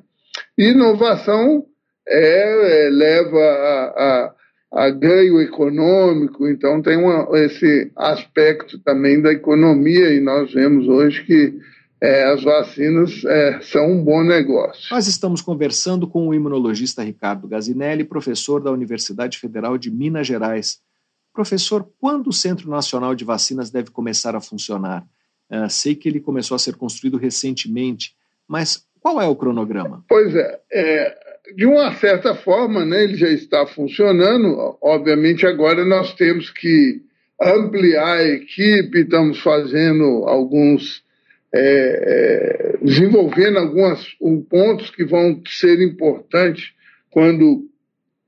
inovação 0.57 1.65
é, 2.07 2.87
é, 2.87 2.89
leva 2.89 3.37
a, 3.37 4.33
a, 4.71 4.85
a, 4.85 4.89
ganho 4.89 5.41
econômico, 5.41 6.47
então 6.47 6.81
tem 6.81 6.97
uma, 6.97 7.27
esse 7.39 7.91
aspecto 7.95 8.79
também 8.79 9.21
da 9.21 9.31
economia, 9.31 10.13
e 10.13 10.19
nós 10.19 10.53
vemos 10.53 10.87
hoje 10.87 11.23
que 11.25 11.53
é, 12.01 12.25
as 12.25 12.43
vacinas 12.43 13.23
é, 13.25 13.59
são 13.61 13.91
um 13.91 14.03
bom 14.03 14.23
negócio. 14.23 14.87
Nós 14.91 15.07
estamos 15.07 15.41
conversando 15.41 16.07
com 16.07 16.27
o 16.27 16.33
imunologista 16.33 17.03
Ricardo 17.03 17.47
Gazinelli, 17.47 18.03
professor 18.03 18.61
da 18.61 18.71
Universidade 18.71 19.37
Federal 19.37 19.77
de 19.77 19.91
Minas 19.91 20.27
Gerais. 20.27 20.79
Professor, 21.33 21.87
quando 21.99 22.27
o 22.27 22.33
Centro 22.33 22.69
Nacional 22.69 23.13
de 23.15 23.25
Vacinas 23.25 23.69
deve 23.69 23.91
começar 23.91 24.35
a 24.35 24.41
funcionar? 24.41 25.05
Uh, 25.49 25.69
sei 25.69 25.95
que 25.95 26.09
ele 26.09 26.19
começou 26.19 26.55
a 26.55 26.59
ser 26.59 26.75
construído 26.75 27.17
recentemente, 27.17 28.13
mas 28.47 28.85
qual 28.99 29.21
é 29.21 29.27
o 29.27 29.35
cronograma? 29.35 30.03
Pois 30.09 30.35
é, 30.35 30.59
é 30.71 31.26
de 31.55 31.65
uma 31.65 31.93
certa 31.93 32.35
forma, 32.35 32.85
né, 32.85 33.03
ele 33.03 33.15
já 33.15 33.29
está 33.29 33.65
funcionando. 33.65 34.77
Obviamente, 34.81 35.45
agora 35.45 35.85
nós 35.85 36.13
temos 36.13 36.49
que 36.51 37.01
ampliar 37.41 38.17
a 38.17 38.27
equipe, 38.27 38.99
estamos 38.99 39.39
fazendo 39.39 40.25
alguns. 40.27 41.05
É, 41.53 41.59
é, 41.59 42.77
desenvolvendo 42.85 43.57
alguns 43.57 44.15
pontos 44.49 44.89
que 44.89 45.05
vão 45.05 45.41
ser 45.47 45.81
importantes 45.81 46.73
quando 47.09 47.63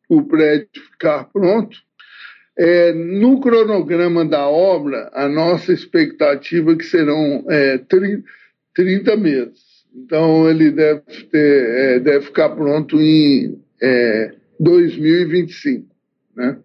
o 0.07 0.23
prédio 0.23 0.69
ficar 0.91 1.25
pronto. 1.25 1.77
É, 2.57 2.91
no 2.93 3.39
cronograma 3.39 4.25
da 4.25 4.47
obra, 4.47 5.09
a 5.13 5.29
nossa 5.29 5.71
expectativa 5.71 6.71
é 6.71 6.75
que 6.75 6.83
serão 6.85 7.45
é, 7.49 7.77
30, 7.77 8.23
30 8.73 9.15
meses. 9.17 9.68
Então, 10.03 10.49
ele 10.49 10.71
deve, 10.71 11.01
ter, 11.31 11.69
é, 11.69 11.99
deve 11.99 12.25
ficar 12.25 12.49
pronto 12.49 12.99
em 12.99 13.59
é, 13.81 14.33
2025. 14.59 15.85
Né? 16.35 16.57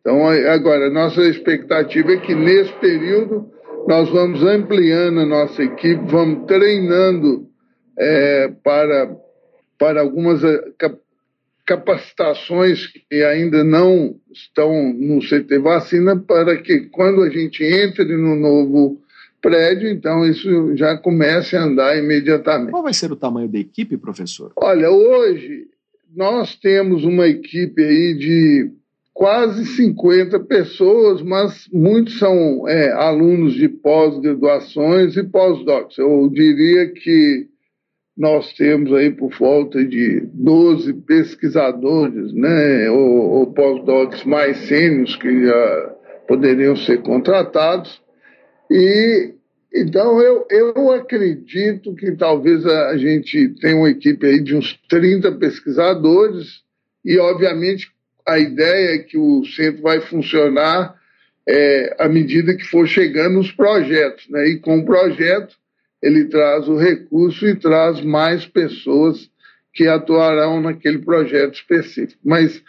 Então, 0.00 0.26
agora, 0.26 0.90
nossa 0.90 1.22
expectativa 1.22 2.12
é 2.12 2.16
que 2.18 2.34
nesse 2.34 2.72
período 2.74 3.50
nós 3.86 4.08
vamos 4.10 4.42
ampliando 4.42 5.20
a 5.20 5.26
nossa 5.26 5.62
equipe, 5.62 6.02
vamos 6.06 6.46
treinando 6.46 7.48
é, 7.98 8.48
para, 8.62 9.16
para 9.78 10.00
algumas 10.00 10.42
é, 10.42 10.60
capacitações 11.66 12.86
que 12.86 13.22
ainda 13.22 13.62
não 13.64 14.16
estão 14.32 14.92
no 14.92 15.20
CT 15.20 15.58
vacina, 15.58 16.16
para 16.16 16.56
que 16.56 16.88
quando 16.90 17.22
a 17.22 17.30
gente 17.30 17.64
entre 17.64 18.04
no 18.16 18.34
novo 18.34 19.01
prédio, 19.42 19.90
então 19.90 20.24
isso 20.24 20.74
já 20.76 20.96
comece 20.96 21.56
a 21.56 21.64
andar 21.64 21.98
imediatamente. 21.98 22.70
Qual 22.70 22.82
vai 22.82 22.94
ser 22.94 23.10
o 23.12 23.16
tamanho 23.16 23.48
da 23.48 23.58
equipe, 23.58 23.98
professor? 23.98 24.52
Olha, 24.56 24.90
hoje 24.90 25.66
nós 26.14 26.54
temos 26.56 27.04
uma 27.04 27.26
equipe 27.26 27.82
aí 27.82 28.14
de 28.14 28.70
quase 29.12 29.66
50 29.66 30.40
pessoas, 30.40 31.20
mas 31.22 31.68
muitos 31.72 32.18
são 32.18 32.66
é, 32.68 32.92
alunos 32.92 33.54
de 33.54 33.68
pós-graduações 33.68 35.16
e 35.16 35.24
pós-docs. 35.24 35.98
Eu 35.98 36.28
diria 36.32 36.88
que 36.92 37.48
nós 38.16 38.52
temos 38.52 38.92
aí 38.92 39.10
por 39.10 39.30
volta 39.38 39.84
de 39.84 40.20
12 40.34 40.92
pesquisadores, 40.94 42.32
né, 42.32 42.90
ou, 42.90 43.30
ou 43.30 43.46
pós-docs 43.52 44.24
mais 44.24 44.56
sênios 44.68 45.16
que 45.16 45.46
já 45.46 45.94
poderiam 46.28 46.76
ser 46.76 47.02
contratados. 47.02 48.01
E 48.72 49.34
então 49.74 50.20
eu, 50.20 50.46
eu 50.50 50.92
acredito 50.92 51.94
que 51.94 52.12
talvez 52.12 52.66
a 52.66 52.96
gente 52.96 53.48
tenha 53.60 53.76
uma 53.76 53.90
equipe 53.90 54.26
aí 54.26 54.40
de 54.40 54.54
uns 54.54 54.78
30 54.88 55.32
pesquisadores 55.32 56.62
e, 57.04 57.18
obviamente, 57.18 57.90
a 58.26 58.38
ideia 58.38 58.96
é 58.96 58.98
que 58.98 59.16
o 59.16 59.44
centro 59.44 59.82
vai 59.82 60.00
funcionar 60.00 60.94
é, 61.48 61.96
à 61.98 62.08
medida 62.08 62.54
que 62.54 62.64
for 62.64 62.86
chegando 62.86 63.40
os 63.40 63.50
projetos. 63.50 64.28
Né? 64.28 64.50
E 64.50 64.58
com 64.58 64.78
o 64.78 64.84
projeto, 64.84 65.56
ele 66.02 66.26
traz 66.26 66.68
o 66.68 66.76
recurso 66.76 67.46
e 67.46 67.56
traz 67.56 68.00
mais 68.02 68.46
pessoas 68.46 69.30
que 69.72 69.88
atuarão 69.88 70.60
naquele 70.60 70.98
projeto 70.98 71.54
específico. 71.54 72.20
Mas 72.22 72.62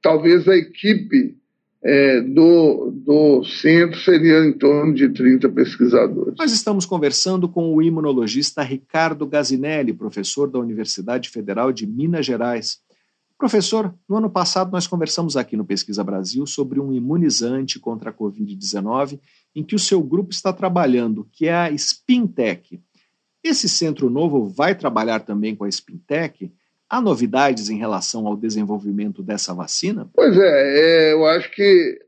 talvez 0.00 0.46
a 0.48 0.56
equipe 0.56 1.36
é, 1.82 2.20
do, 2.20 2.90
do 2.90 3.44
centro 3.44 3.98
seria 4.00 4.44
em 4.44 4.52
torno 4.52 4.94
de 4.94 5.08
30 5.10 5.48
pesquisadores. 5.50 6.34
Nós 6.36 6.52
estamos 6.52 6.84
conversando 6.84 7.48
com 7.48 7.74
o 7.74 7.82
imunologista 7.82 8.62
Ricardo 8.62 9.26
Gazinelli, 9.26 9.92
professor 9.92 10.50
da 10.50 10.58
Universidade 10.58 11.28
Federal 11.28 11.72
de 11.72 11.86
Minas 11.86 12.26
Gerais. 12.26 12.80
Professor, 13.38 13.94
no 14.08 14.16
ano 14.16 14.28
passado 14.28 14.72
nós 14.72 14.88
conversamos 14.88 15.36
aqui 15.36 15.56
no 15.56 15.64
Pesquisa 15.64 16.02
Brasil 16.02 16.44
sobre 16.44 16.80
um 16.80 16.92
imunizante 16.92 17.78
contra 17.78 18.10
a 18.10 18.12
Covid-19 18.12 19.20
em 19.54 19.62
que 19.62 19.76
o 19.76 19.78
seu 19.78 20.02
grupo 20.02 20.32
está 20.32 20.52
trabalhando, 20.52 21.28
que 21.32 21.46
é 21.46 21.54
a 21.54 21.70
Spintec. 21.70 22.80
Esse 23.42 23.68
centro 23.68 24.10
novo 24.10 24.48
vai 24.48 24.74
trabalhar 24.74 25.20
também 25.20 25.54
com 25.54 25.62
a 25.62 25.68
Spintec? 25.68 26.52
Há 26.90 27.02
novidades 27.02 27.68
em 27.68 27.76
relação 27.76 28.26
ao 28.26 28.36
desenvolvimento 28.36 29.22
dessa 29.22 29.52
vacina? 29.52 30.08
Pois 30.14 30.36
é, 30.38 31.10
é 31.10 31.12
eu 31.12 31.26
acho 31.26 31.50
que 31.50 31.98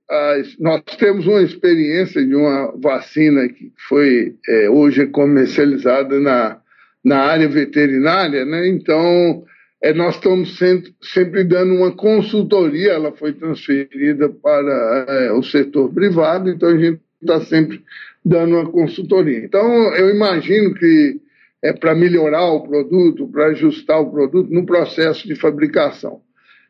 nós 0.59 0.83
temos 0.99 1.27
uma 1.27 1.43
experiência 1.43 2.25
de 2.25 2.35
uma 2.35 2.75
vacina 2.81 3.47
que 3.49 3.73
foi 3.89 4.35
é, 4.49 4.71
hoje 4.71 5.07
comercializada 5.07 6.19
na, 6.19 6.59
na 7.05 7.19
área 7.19 7.49
veterinária, 7.49 8.45
né? 8.45 8.69
Então, 8.69 9.45
é, 9.83 9.93
nós 9.93 10.17
estamos 10.17 10.57
sempre, 10.59 10.95
sempre, 11.03 11.45
dando 11.45 11.75
uma 11.75 11.93
consultoria, 11.93 12.93
ela 12.93 13.13
foi 13.13 13.33
transferida 13.33 14.29
para 14.29 15.07
é, 15.09 15.33
o 15.33 15.43
setor 15.43 15.93
privado, 15.93 16.51
então 16.51 16.71
a 16.71 16.79
gente 16.79 17.01
está 17.21 17.41
sempre 17.41 17.83
dando 18.25 18.57
uma 18.57 18.71
consultoria. 18.71 19.45
Então, 19.45 19.95
eu 19.95 20.11
imagino 20.11 20.75
que 20.75 21.21
é, 21.63 21.73
para 21.73 21.95
melhorar 21.95 22.47
o 22.53 22.63
produto, 22.63 23.29
para 23.29 23.47
ajustar 23.47 24.01
o 24.01 24.11
produto 24.11 24.51
no 24.51 24.65
processo 24.65 25.27
de 25.27 25.35
fabricação. 25.35 26.21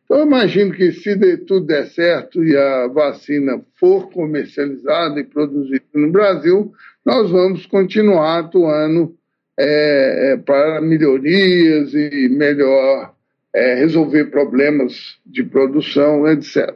Então, 0.04 0.18
eu 0.18 0.26
imagino 0.26 0.72
que 0.72 0.90
se 0.90 1.14
de, 1.14 1.36
tudo 1.36 1.66
der 1.66 1.86
certo 1.86 2.42
e 2.42 2.56
a 2.56 2.88
vacina 2.88 3.62
for 3.78 4.10
comercializada 4.10 5.20
e 5.20 5.24
produzida 5.24 5.84
no 5.94 6.10
Brasil, 6.10 6.72
nós 7.04 7.30
vamos 7.30 7.64
continuar 7.66 8.40
atuando 8.40 9.14
é, 9.58 10.32
é 10.32 10.36
para 10.36 10.80
melhorias 10.80 11.94
e 11.94 12.28
melhor 12.28 13.14
é, 13.54 13.74
resolver 13.74 14.26
problemas 14.26 15.18
de 15.24 15.44
produção, 15.44 16.26
etc. 16.28 16.74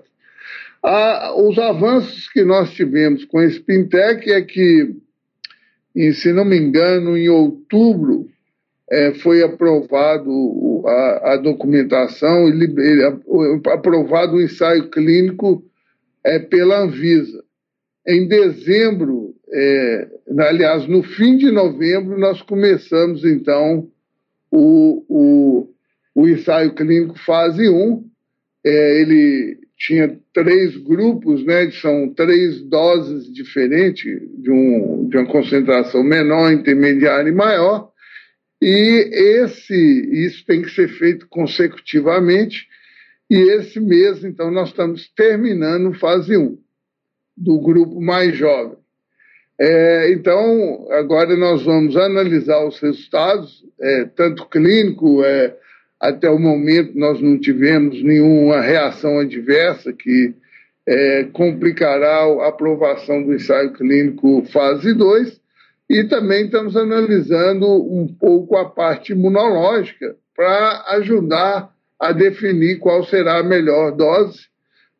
Ah, 0.82 1.32
os 1.36 1.58
avanços 1.58 2.28
que 2.28 2.44
nós 2.44 2.72
tivemos 2.72 3.24
com 3.24 3.38
a 3.38 3.46
Spintec 3.46 4.30
é 4.30 4.42
que 4.42 4.94
e, 5.94 6.12
se 6.12 6.32
não 6.32 6.44
me 6.44 6.58
engano, 6.58 7.16
em 7.16 7.28
outubro 7.28 8.26
é, 8.90 9.14
foi 9.14 9.42
aprovado 9.42 10.82
a, 10.86 11.32
a 11.32 11.36
documentação, 11.36 12.46
aprovado 13.72 14.36
o 14.36 14.42
ensaio 14.42 14.90
clínico 14.90 15.64
é, 16.24 16.38
pela 16.38 16.80
Anvisa. 16.80 17.42
Em 18.06 18.26
dezembro, 18.26 19.34
é, 19.50 20.08
aliás, 20.38 20.86
no 20.86 21.02
fim 21.02 21.36
de 21.36 21.50
novembro, 21.50 22.18
nós 22.18 22.42
começamos, 22.42 23.24
então, 23.24 23.88
o, 24.50 25.04
o, 25.08 25.68
o 26.14 26.28
ensaio 26.28 26.74
clínico 26.74 27.18
fase 27.18 27.68
1. 27.68 28.04
É, 28.66 29.00
ele 29.00 29.63
tinha 29.76 30.18
três 30.32 30.76
grupos, 30.76 31.44
né, 31.44 31.70
são 31.72 32.08
três 32.14 32.60
doses 32.62 33.32
diferentes, 33.32 34.04
de, 34.38 34.50
um, 34.50 35.08
de 35.08 35.16
uma 35.16 35.26
concentração 35.26 36.02
menor, 36.02 36.52
intermediária 36.52 37.28
e 37.28 37.34
maior, 37.34 37.90
e 38.62 39.10
esse, 39.42 39.74
isso 40.26 40.44
tem 40.46 40.62
que 40.62 40.70
ser 40.70 40.88
feito 40.88 41.26
consecutivamente, 41.28 42.66
e 43.30 43.36
esse 43.36 43.80
mês, 43.80 44.22
então, 44.22 44.50
nós 44.50 44.68
estamos 44.68 45.08
terminando 45.14 45.92
fase 45.94 46.36
1, 46.36 46.58
do 47.36 47.60
grupo 47.60 48.00
mais 48.00 48.36
jovem. 48.36 48.78
É, 49.58 50.12
então, 50.12 50.86
agora 50.90 51.36
nós 51.36 51.62
vamos 51.62 51.96
analisar 51.96 52.64
os 52.66 52.78
resultados, 52.80 53.64
é, 53.80 54.04
tanto 54.16 54.46
clínico, 54.46 55.22
é, 55.24 55.56
até 56.00 56.28
o 56.28 56.38
momento, 56.38 56.98
nós 56.98 57.20
não 57.20 57.38
tivemos 57.38 58.02
nenhuma 58.02 58.60
reação 58.60 59.18
adversa 59.18 59.92
que 59.92 60.34
é, 60.86 61.24
complicará 61.32 62.24
a 62.24 62.48
aprovação 62.48 63.22
do 63.22 63.34
ensaio 63.34 63.72
clínico 63.72 64.44
fase 64.52 64.92
2. 64.92 65.40
E 65.88 66.04
também 66.04 66.46
estamos 66.46 66.76
analisando 66.76 67.66
um 67.66 68.06
pouco 68.06 68.56
a 68.56 68.68
parte 68.68 69.12
imunológica 69.12 70.16
para 70.34 70.84
ajudar 70.96 71.70
a 71.98 72.12
definir 72.12 72.78
qual 72.78 73.04
será 73.04 73.38
a 73.38 73.42
melhor 73.42 73.92
dose. 73.92 74.40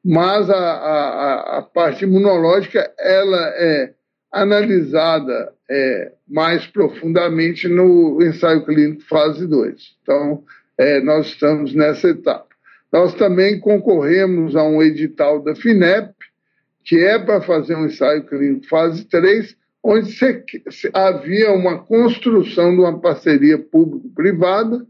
Mas 0.04 0.48
a, 0.50 0.56
a, 0.56 1.58
a 1.58 1.62
parte 1.62 2.04
imunológica 2.04 2.90
ela 2.98 3.48
é 3.56 3.94
analisada 4.30 5.52
é, 5.70 6.12
mais 6.28 6.66
profundamente 6.66 7.68
no 7.68 8.22
ensaio 8.22 8.64
clínico 8.64 9.02
fase 9.08 9.46
2. 9.46 9.96
Então, 10.02 10.42
é, 10.78 11.00
nós 11.00 11.26
estamos 11.26 11.74
nessa 11.74 12.08
etapa. 12.08 12.48
Nós 12.92 13.14
também 13.14 13.58
concorremos 13.58 14.54
a 14.54 14.62
um 14.62 14.82
edital 14.82 15.42
da 15.42 15.54
FINEP, 15.54 16.12
que 16.84 16.98
é 16.98 17.18
para 17.18 17.40
fazer 17.40 17.74
um 17.74 17.86
ensaio 17.86 18.24
clínico 18.24 18.66
fase 18.68 19.04
3 19.04 19.56
onde 19.84 20.10
se, 20.12 20.42
se, 20.70 20.90
havia 20.94 21.52
uma 21.52 21.84
construção 21.84 22.74
de 22.74 22.80
uma 22.80 22.98
parceria 22.98 23.58
público-privada, 23.58 24.86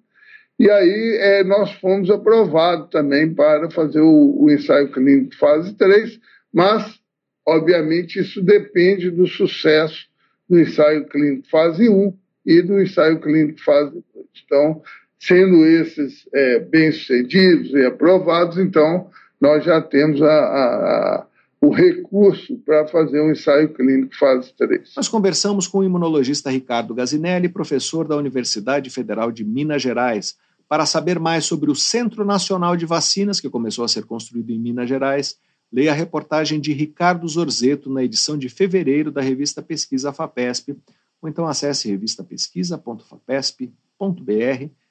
e 0.57 0.71
aí 0.71 1.19
é, 1.21 1.43
nós 1.43 1.73
fomos 1.73 2.09
aprovados 2.09 2.91
também 2.91 3.35
para 3.35 3.69
fazer 3.73 4.01
o, 4.01 4.45
o 4.45 4.49
ensaio 4.53 4.93
clínico 4.93 5.35
fase 5.37 5.75
3, 5.75 6.21
mas, 6.53 7.01
obviamente, 7.45 8.21
isso 8.21 8.41
depende 8.41 9.11
do 9.11 9.27
sucesso 9.27 10.07
do 10.49 10.61
ensaio 10.61 11.07
clínico 11.09 11.49
fase 11.51 11.89
1 11.89 12.17
e 12.47 12.63
do 12.63 12.81
ensaio 12.81 13.19
clínico 13.21 13.61
fase 13.65 13.91
2. 14.15 14.27
Então, 14.47 14.81
sendo 15.19 15.65
esses 15.65 16.29
é, 16.33 16.61
bem-sucedidos 16.61 17.73
e 17.73 17.87
aprovados, 17.87 18.59
então 18.59 19.11
nós 19.41 19.65
já 19.65 19.81
temos 19.81 20.21
a, 20.23 20.27
a, 20.27 21.27
o 21.61 21.71
recurso 21.71 22.57
para 22.59 22.87
fazer 22.89 23.21
um 23.21 23.31
ensaio 23.31 23.73
clínico 23.73 24.17
fase 24.17 24.53
3. 24.57 24.93
Nós 24.97 25.09
conversamos 25.09 25.67
com 25.67 25.79
o 25.79 25.85
imunologista 25.85 26.51
Ricardo 26.51 26.95
Gazinelli, 26.95 27.49
professor 27.49 28.07
da 28.07 28.17
Universidade 28.17 28.91
Federal 28.91 29.33
de 29.33 29.45
Minas 29.45 29.83
Gerais, 29.83 30.37
para 30.69 30.87
saber 30.87 31.19
mais 31.19 31.45
sobre 31.45 31.69
o 31.71 31.75
Centro 31.75 32.25
Nacional 32.25 32.77
de 32.77 32.87
Vacinas, 32.87 33.41
que 33.41 33.51
começou 33.51 33.85
a 33.85 33.89
ser 33.89 34.05
construído 34.05 34.51
em 34.51 34.59
Minas 34.59 34.89
Gerais. 34.89 35.37
Leia 35.73 35.93
a 35.93 35.95
reportagem 35.95 36.61
de 36.61 36.73
Ricardo 36.73 37.27
Zorzeto 37.27 37.91
na 37.91 38.05
edição 38.05 38.39
de 38.39 38.49
fevereiro 38.49 39.11
da 39.11 39.21
revista 39.21 39.61
Pesquisa 39.63 40.13
FAPESP, 40.13 40.77
ou 41.21 41.29
então 41.29 41.47
acesse 41.47 41.89
revistapesquisa.fapesp.br 41.89 44.84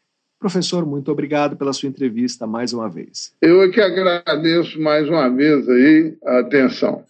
Professor, 0.44 0.86
muito 0.86 1.10
obrigado 1.10 1.56
pela 1.56 1.72
sua 1.72 1.88
entrevista 1.88 2.46
mais 2.46 2.74
uma 2.74 2.90
vez. 2.90 3.34
Eu 3.42 3.64
é 3.64 3.70
que 3.70 3.80
agradeço 3.80 4.78
mais 4.78 5.08
uma 5.08 5.30
vez 5.30 5.70
aí 5.70 6.18
a 6.22 6.40
atenção. 6.40 7.02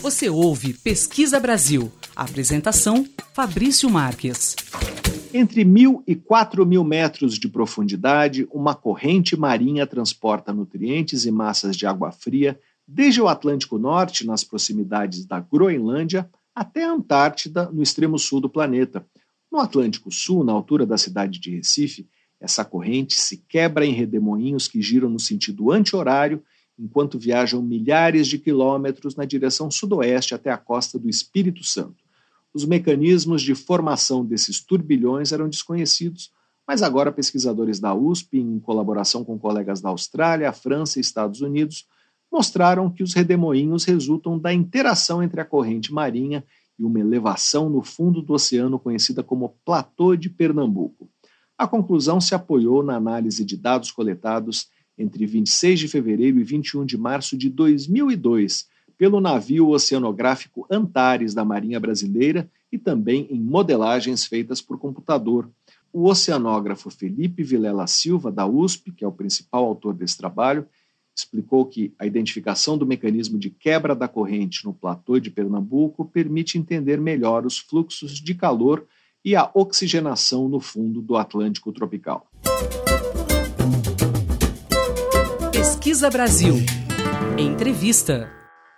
Você 0.00 0.30
ouve 0.30 0.74
Pesquisa 0.74 1.40
Brasil. 1.40 1.90
Apresentação: 2.14 3.04
Fabrício 3.34 3.90
Marques. 3.90 4.54
Entre 5.34 5.64
mil 5.64 6.04
e 6.06 6.14
quatro 6.14 6.64
mil 6.64 6.84
metros 6.84 7.36
de 7.36 7.48
profundidade, 7.48 8.46
uma 8.52 8.76
corrente 8.76 9.36
marinha 9.36 9.88
transporta 9.88 10.52
nutrientes 10.52 11.26
e 11.26 11.32
massas 11.32 11.74
de 11.76 11.84
água 11.84 12.12
fria 12.12 12.56
desde 12.86 13.20
o 13.20 13.26
Atlântico 13.26 13.76
Norte, 13.76 14.24
nas 14.24 14.44
proximidades 14.44 15.26
da 15.26 15.40
Groenlândia, 15.40 16.30
até 16.54 16.84
a 16.84 16.92
Antártida, 16.92 17.68
no 17.72 17.82
extremo 17.82 18.20
sul 18.20 18.40
do 18.40 18.48
planeta 18.48 19.04
no 19.50 19.58
Atlântico 19.58 20.10
Sul, 20.10 20.44
na 20.44 20.52
altura 20.52 20.84
da 20.84 20.98
cidade 20.98 21.38
de 21.38 21.50
Recife, 21.50 22.08
essa 22.40 22.64
corrente 22.64 23.14
se 23.14 23.38
quebra 23.48 23.84
em 23.84 23.92
redemoinhos 23.92 24.68
que 24.68 24.80
giram 24.80 25.08
no 25.08 25.18
sentido 25.18 25.72
anti-horário, 25.72 26.42
enquanto 26.78 27.18
viajam 27.18 27.60
milhares 27.60 28.28
de 28.28 28.38
quilômetros 28.38 29.16
na 29.16 29.24
direção 29.24 29.70
sudoeste 29.70 30.34
até 30.34 30.50
a 30.50 30.56
costa 30.56 30.98
do 30.98 31.08
Espírito 31.08 31.64
Santo. 31.64 32.04
Os 32.54 32.64
mecanismos 32.64 33.42
de 33.42 33.54
formação 33.54 34.24
desses 34.24 34.60
turbilhões 34.60 35.32
eram 35.32 35.48
desconhecidos, 35.48 36.30
mas 36.66 36.82
agora 36.82 37.10
pesquisadores 37.10 37.80
da 37.80 37.94
USP, 37.94 38.38
em 38.38 38.60
colaboração 38.60 39.24
com 39.24 39.38
colegas 39.38 39.80
da 39.80 39.88
Austrália, 39.88 40.52
França 40.52 40.98
e 40.98 41.00
Estados 41.00 41.40
Unidos, 41.40 41.86
mostraram 42.30 42.90
que 42.90 43.02
os 43.02 43.14
redemoinhos 43.14 43.84
resultam 43.84 44.38
da 44.38 44.52
interação 44.52 45.22
entre 45.22 45.40
a 45.40 45.44
corrente 45.44 45.92
marinha 45.92 46.44
e 46.78 46.84
uma 46.84 47.00
elevação 47.00 47.68
no 47.68 47.82
fundo 47.82 48.22
do 48.22 48.34
oceano 48.34 48.78
conhecida 48.78 49.22
como 49.22 49.54
Platô 49.64 50.14
de 50.14 50.30
Pernambuco. 50.30 51.08
A 51.56 51.66
conclusão 51.66 52.20
se 52.20 52.34
apoiou 52.34 52.82
na 52.82 52.94
análise 52.94 53.44
de 53.44 53.56
dados 53.56 53.90
coletados 53.90 54.68
entre 54.96 55.26
26 55.26 55.80
de 55.80 55.88
fevereiro 55.88 56.38
e 56.38 56.44
21 56.44 56.84
de 56.84 56.96
março 56.96 57.36
de 57.36 57.50
2002 57.50 58.68
pelo 58.96 59.20
navio 59.20 59.68
oceanográfico 59.68 60.66
Antares 60.68 61.32
da 61.32 61.44
Marinha 61.44 61.78
Brasileira 61.78 62.50
e 62.70 62.76
também 62.76 63.28
em 63.30 63.40
modelagens 63.40 64.24
feitas 64.24 64.60
por 64.60 64.78
computador. 64.78 65.48
O 65.92 66.04
oceanógrafo 66.08 66.90
Felipe 66.90 67.42
Vilela 67.42 67.86
Silva, 67.86 68.30
da 68.30 68.46
USP, 68.46 68.92
que 68.92 69.04
é 69.04 69.08
o 69.08 69.12
principal 69.12 69.64
autor 69.64 69.94
desse 69.94 70.18
trabalho, 70.18 70.66
explicou 71.18 71.66
que 71.66 71.92
a 71.98 72.06
identificação 72.06 72.78
do 72.78 72.86
mecanismo 72.86 73.38
de 73.38 73.50
quebra 73.50 73.94
da 73.94 74.06
corrente 74.06 74.64
no 74.64 74.72
platô 74.72 75.18
de 75.18 75.30
Pernambuco 75.30 76.04
permite 76.04 76.56
entender 76.56 77.00
melhor 77.00 77.44
os 77.44 77.58
fluxos 77.58 78.12
de 78.12 78.34
calor 78.34 78.86
e 79.24 79.34
a 79.34 79.50
oxigenação 79.52 80.48
no 80.48 80.60
fundo 80.60 81.02
do 81.02 81.16
Atlântico 81.16 81.72
tropical. 81.72 82.30
Pesquisa 85.50 86.08
Brasil. 86.08 86.54
Entrevista. 87.36 88.30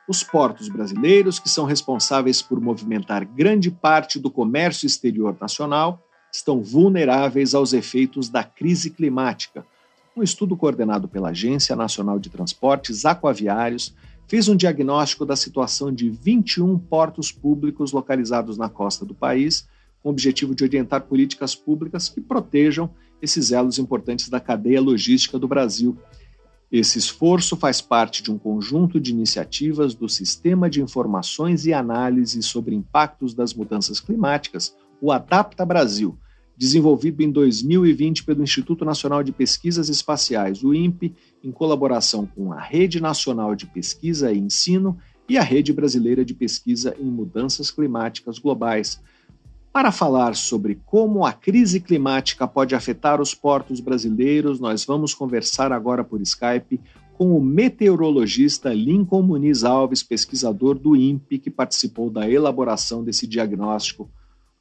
Os 0.08 0.24
portos 0.24 0.68
brasileiros, 0.68 1.38
que 1.38 1.48
são 1.48 1.66
responsáveis 1.66 2.40
por 2.40 2.58
movimentar 2.58 3.24
grande 3.24 3.70
parte 3.70 4.18
do 4.18 4.30
comércio 4.30 4.86
exterior 4.86 5.36
nacional, 5.38 6.02
estão 6.32 6.62
vulneráveis 6.62 7.54
aos 7.54 7.74
efeitos 7.74 8.30
da 8.30 8.42
crise 8.42 8.90
climática 8.90 9.64
um 10.16 10.22
estudo 10.22 10.56
coordenado 10.56 11.08
pela 11.08 11.30
Agência 11.30 11.76
Nacional 11.76 12.18
de 12.18 12.30
Transportes 12.30 13.04
Aquaviários 13.04 13.94
fez 14.26 14.48
um 14.48 14.56
diagnóstico 14.56 15.24
da 15.24 15.36
situação 15.36 15.92
de 15.92 16.08
21 16.08 16.78
portos 16.78 17.32
públicos 17.32 17.92
localizados 17.92 18.56
na 18.56 18.68
costa 18.68 19.04
do 19.04 19.14
país, 19.14 19.68
com 20.02 20.08
o 20.08 20.12
objetivo 20.12 20.54
de 20.54 20.64
orientar 20.64 21.02
políticas 21.02 21.54
públicas 21.54 22.08
que 22.08 22.20
protejam 22.20 22.90
esses 23.20 23.52
elos 23.52 23.78
importantes 23.78 24.28
da 24.28 24.40
cadeia 24.40 24.80
logística 24.80 25.38
do 25.38 25.48
Brasil. 25.48 25.96
Esse 26.70 26.98
esforço 26.98 27.56
faz 27.56 27.80
parte 27.80 28.22
de 28.22 28.30
um 28.30 28.38
conjunto 28.38 29.00
de 29.00 29.10
iniciativas 29.10 29.94
do 29.94 30.08
Sistema 30.08 30.70
de 30.70 30.80
Informações 30.80 31.66
e 31.66 31.72
Análises 31.72 32.46
sobre 32.46 32.74
Impactos 32.74 33.34
das 33.34 33.52
Mudanças 33.52 34.00
Climáticas, 34.00 34.74
o 35.00 35.10
Adapta 35.10 35.66
Brasil 35.66 36.16
desenvolvido 36.60 37.22
em 37.22 37.30
2020 37.30 38.22
pelo 38.22 38.42
Instituto 38.42 38.84
Nacional 38.84 39.22
de 39.22 39.32
Pesquisas 39.32 39.88
Espaciais, 39.88 40.62
o 40.62 40.74
INPE, 40.74 41.14
em 41.42 41.50
colaboração 41.50 42.26
com 42.26 42.52
a 42.52 42.60
Rede 42.60 43.00
Nacional 43.00 43.56
de 43.56 43.64
Pesquisa 43.64 44.30
e 44.30 44.38
Ensino 44.38 44.98
e 45.26 45.38
a 45.38 45.42
Rede 45.42 45.72
Brasileira 45.72 46.22
de 46.22 46.34
Pesquisa 46.34 46.94
em 47.00 47.06
Mudanças 47.06 47.70
Climáticas 47.70 48.38
Globais. 48.38 49.00
Para 49.72 49.90
falar 49.90 50.36
sobre 50.36 50.78
como 50.84 51.24
a 51.24 51.32
crise 51.32 51.80
climática 51.80 52.46
pode 52.46 52.74
afetar 52.74 53.22
os 53.22 53.34
portos 53.34 53.80
brasileiros, 53.80 54.60
nós 54.60 54.84
vamos 54.84 55.14
conversar 55.14 55.72
agora 55.72 56.04
por 56.04 56.20
Skype 56.20 56.78
com 57.14 57.34
o 57.34 57.42
meteorologista 57.42 58.70
Lincoln 58.74 59.22
Muniz 59.22 59.64
Alves, 59.64 60.02
pesquisador 60.02 60.78
do 60.78 60.94
INPE, 60.94 61.38
que 61.38 61.50
participou 61.50 62.10
da 62.10 62.28
elaboração 62.30 63.02
desse 63.02 63.26
diagnóstico. 63.26 64.10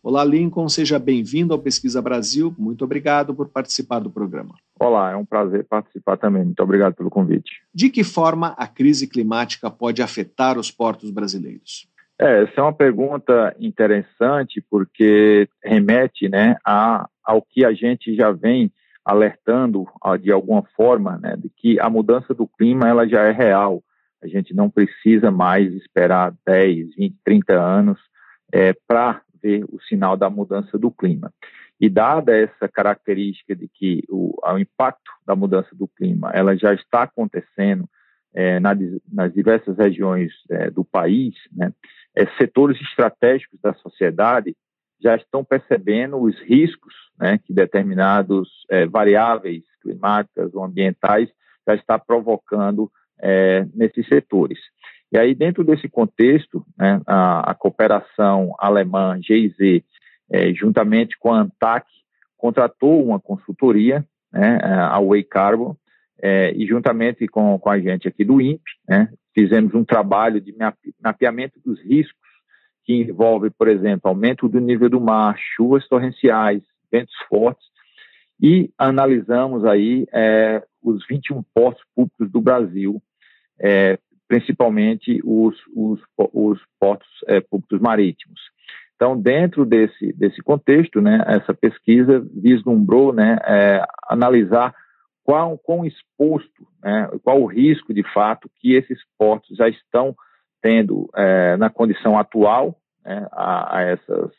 Olá, 0.01 0.23
Lincoln, 0.23 0.69
seja 0.69 0.97
bem-vindo 0.97 1.53
ao 1.53 1.59
Pesquisa 1.59 2.01
Brasil. 2.01 2.55
Muito 2.57 2.85
obrigado 2.85 3.35
por 3.35 3.49
participar 3.49 3.99
do 3.99 4.09
programa. 4.09 4.55
Olá, 4.79 5.11
é 5.11 5.15
um 5.17 5.25
prazer 5.25 5.65
participar 5.65 6.15
também. 6.15 6.45
Muito 6.45 6.63
obrigado 6.63 6.93
pelo 6.93 7.09
convite. 7.09 7.61
De 7.75 7.89
que 7.89 8.01
forma 8.01 8.55
a 8.57 8.65
crise 8.65 9.09
climática 9.09 9.69
pode 9.69 10.01
afetar 10.01 10.57
os 10.57 10.71
portos 10.71 11.11
brasileiros? 11.11 11.85
É, 12.17 12.43
essa 12.43 12.53
é 12.55 12.61
uma 12.61 12.71
pergunta 12.71 13.53
interessante 13.59 14.63
porque 14.71 15.49
remete 15.61 16.29
né, 16.29 16.55
a, 16.65 17.09
ao 17.21 17.41
que 17.41 17.65
a 17.65 17.73
gente 17.73 18.15
já 18.15 18.31
vem 18.31 18.71
alertando 19.03 19.85
de 20.21 20.31
alguma 20.31 20.63
forma, 20.77 21.17
né, 21.17 21.35
de 21.35 21.49
que 21.49 21.77
a 21.77 21.89
mudança 21.89 22.33
do 22.33 22.47
clima 22.47 22.87
ela 22.87 23.05
já 23.05 23.23
é 23.23 23.31
real. 23.31 23.83
A 24.23 24.27
gente 24.27 24.53
não 24.53 24.69
precisa 24.69 25.29
mais 25.29 25.73
esperar 25.73 26.33
10, 26.45 26.95
20, 26.95 27.15
30 27.21 27.53
anos 27.53 27.99
é, 28.51 28.73
para 28.87 29.21
ver 29.41 29.63
o 29.65 29.79
sinal 29.81 30.15
da 30.17 30.29
mudança 30.29 30.77
do 30.77 30.91
clima. 30.91 31.33
E 31.79 31.89
dada 31.89 32.35
essa 32.35 32.67
característica 32.67 33.55
de 33.55 33.67
que 33.67 34.03
o, 34.09 34.35
o 34.43 34.57
impacto 34.57 35.11
da 35.25 35.35
mudança 35.35 35.69
do 35.73 35.87
clima 35.87 36.29
ela 36.33 36.55
já 36.57 36.73
está 36.73 37.03
acontecendo 37.03 37.87
é, 38.33 38.59
na, 38.59 38.71
nas 39.11 39.33
diversas 39.33 39.77
regiões 39.77 40.31
é, 40.49 40.69
do 40.69 40.83
país, 40.83 41.35
né, 41.51 41.73
é, 42.15 42.25
setores 42.37 42.79
estratégicos 42.81 43.59
da 43.61 43.73
sociedade 43.73 44.55
já 45.01 45.15
estão 45.15 45.43
percebendo 45.43 46.17
os 46.17 46.37
riscos 46.41 46.93
né, 47.17 47.37
que 47.37 47.53
determinados 47.53 48.49
é, 48.69 48.85
variáveis 48.85 49.63
climáticas 49.81 50.53
ou 50.53 50.63
ambientais 50.63 51.29
já 51.67 51.75
está 51.75 51.97
provocando 51.97 52.91
é, 53.21 53.65
nesses 53.73 54.07
setores. 54.07 54.59
E 55.11 55.17
aí, 55.17 55.33
dentro 55.33 55.63
desse 55.63 55.89
contexto, 55.89 56.63
né, 56.77 57.01
a, 57.05 57.51
a, 57.51 57.55
cooperação 57.55 58.53
alemã 58.59 59.19
GIZ, 59.21 59.83
é, 60.31 60.53
juntamente 60.53 61.17
com 61.17 61.33
a 61.33 61.41
ANTAC, 61.41 61.87
contratou 62.37 63.03
uma 63.03 63.19
consultoria, 63.19 64.05
né, 64.31 64.59
a 64.63 64.99
Way 65.01 65.23
Carbon, 65.23 65.75
é, 66.21 66.53
e 66.53 66.67
juntamente 66.67 67.27
com, 67.27 67.57
com 67.57 67.69
a 67.69 67.79
gente 67.79 68.07
aqui 68.07 68.23
do 68.23 68.39
INPE, 68.39 68.71
né, 68.87 69.09
fizemos 69.33 69.73
um 69.73 69.83
trabalho 69.83 70.39
de 70.39 70.55
mapeamento 71.01 71.59
dos 71.65 71.81
riscos 71.81 72.19
que 72.83 72.93
envolve, 72.93 73.49
por 73.49 73.67
exemplo, 73.67 74.09
aumento 74.09 74.47
do 74.47 74.59
nível 74.59 74.89
do 74.89 74.99
mar, 74.99 75.35
chuvas 75.55 75.87
torrenciais, 75.87 76.61
ventos 76.91 77.15
fortes, 77.27 77.65
e 78.41 78.71
analisamos 78.77 79.65
aí 79.65 80.07
é, 80.13 80.63
os 80.81 81.05
21 81.07 81.43
portos 81.53 81.83
públicos 81.95 82.31
do 82.31 82.41
Brasil, 82.41 83.01
é, 83.59 83.99
principalmente 84.29 85.19
os, 85.25 85.57
os, 85.75 85.99
os 86.15 86.61
portos 86.79 87.09
é, 87.27 87.41
públicos 87.41 87.81
marítimos. 87.81 88.39
Então, 88.95 89.19
dentro 89.19 89.65
desse, 89.65 90.13
desse 90.13 90.41
contexto, 90.41 91.01
né, 91.01 91.23
essa 91.25 91.53
pesquisa 91.53 92.23
vislumbrou 92.31 93.11
né, 93.11 93.37
é, 93.43 93.83
analisar 94.07 94.75
qual, 95.23 95.57
quão 95.57 95.83
exposto, 95.83 96.67
né, 96.83 97.09
qual 97.23 97.41
o 97.41 97.47
risco, 97.47 97.93
de 97.93 98.03
fato, 98.13 98.49
que 98.59 98.75
esses 98.75 98.99
portos 99.17 99.57
já 99.57 99.67
estão 99.67 100.15
tendo 100.61 101.09
é, 101.15 101.57
na 101.57 101.69
condição 101.69 102.17
atual 102.17 102.79
né, 103.03 103.27
a, 103.31 103.77
a, 103.77 103.81
essas 103.81 104.31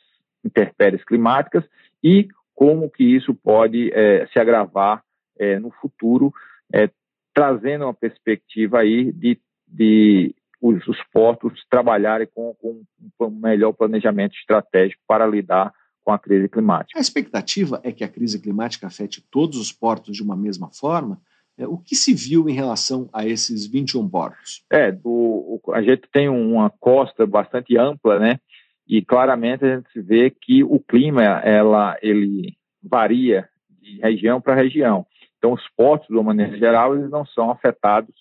intempéries 0.45 1.03
climáticas 1.05 1.64
e 2.03 2.28
como 2.55 2.91
que 2.91 3.05
isso 3.05 3.34
pode 3.34 3.91
é, 3.93 4.26
se 4.26 4.38
agravar 4.38 5.03
é, 5.38 5.59
no 5.59 5.70
futuro, 5.70 6.32
é, 6.72 6.91
trazendo 7.34 7.86
uma 7.86 7.95
perspectiva 7.95 8.80
aí 8.80 9.11
de, 9.11 9.41
de 9.71 10.35
os, 10.61 10.87
os 10.87 10.99
portos 11.12 11.64
trabalharem 11.71 12.29
com, 12.35 12.55
com, 12.55 12.83
um 13.21 13.31
melhor 13.31 13.73
planejamento 13.73 14.35
estratégico 14.37 15.01
para 15.07 15.27
lidar 15.27 15.73
com 16.05 16.12
a 16.12 16.18
crise 16.18 16.49
climática. 16.49 16.99
A 16.99 17.01
expectativa 17.01 17.81
é 17.83 17.93
que 17.93 18.05
a 18.05 18.09
crise 18.09 18.41
climática 18.41 18.87
afete 18.87 19.25
todos 19.31 19.59
os 19.59 19.73
portos 19.73 20.16
de 20.16 20.23
uma 20.23 20.37
mesma 20.37 20.71
forma? 20.73 21.21
É, 21.57 21.66
o 21.66 21.79
que 21.79 21.95
se 21.95 22.14
viu 22.14 22.49
em 22.49 22.55
relação 22.55 23.09
a 23.12 23.27
esses 23.27 23.66
21 23.66 24.09
portos? 24.09 24.64
É, 24.71 24.91
do, 24.91 25.61
a 25.73 25.83
gente 25.83 26.03
tem 26.12 26.29
uma 26.29 26.71
costa 26.71 27.27
bastante 27.27 27.77
ampla, 27.77 28.18
né? 28.18 28.41
E 28.89 29.03
claramente 29.03 29.64
a 29.64 29.77
gente 29.77 30.01
vê 30.01 30.31
que 30.31 30.64
o 30.64 30.81
clima 30.81 31.23
ela, 31.23 31.97
ele 32.03 32.57
varia 32.83 33.49
de 33.68 34.01
região 34.01 34.41
para 34.41 34.55
região. 34.55 35.07
Então, 35.39 35.53
os 35.53 35.62
portos, 35.77 36.09
de 36.09 36.14
uma 36.14 36.23
maneira 36.23 36.57
geral, 36.59 36.97
eles 36.97 37.11
não 37.11 37.25
são 37.25 37.51
afetados 37.51 38.14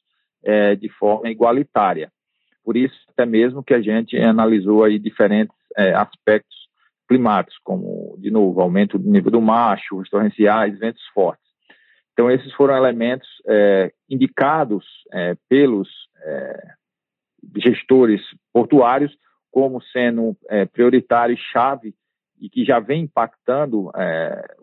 é, 0.44 0.76
de 0.76 0.90
forma 0.90 1.30
igualitária. 1.30 2.12
Por 2.64 2.78
isso, 2.78 2.96
até 3.10 3.26
mesmo 3.26 3.64
que 3.64 3.74
a 3.74 3.82
gente 3.82 4.18
analisou 4.18 4.84
aí 4.84 5.00
diferentes 5.00 5.56
é, 5.78 5.94
aspectos 5.94 6.58
climáticos, 7.08 7.58
como, 7.64 8.16
de 8.20 8.30
novo, 8.30 8.62
aumento 8.62 9.00
do 9.00 9.10
nível 9.10 9.32
do 9.32 9.42
mar, 9.42 9.80
chuvas 9.80 10.10
torrenciais, 10.10 10.78
ventos 10.78 11.04
fortes. 11.14 11.50
Então, 12.14 12.30
esses 12.30 12.54
foram 12.54 12.76
elementos 12.76 13.28
é, 13.48 13.92
indicados 14.10 14.86
é, 15.12 15.36
pelos 15.48 15.90
é, 16.22 16.74
gestores 17.58 18.22
portuários 18.54 19.18
como 19.50 19.82
sendo 19.82 20.38
é, 20.50 20.66
prioritários 20.66 21.40
chave 21.40 21.96
e 22.40 22.50
que 22.50 22.64
já 22.64 22.80
vem 22.80 23.04
impactando 23.04 23.92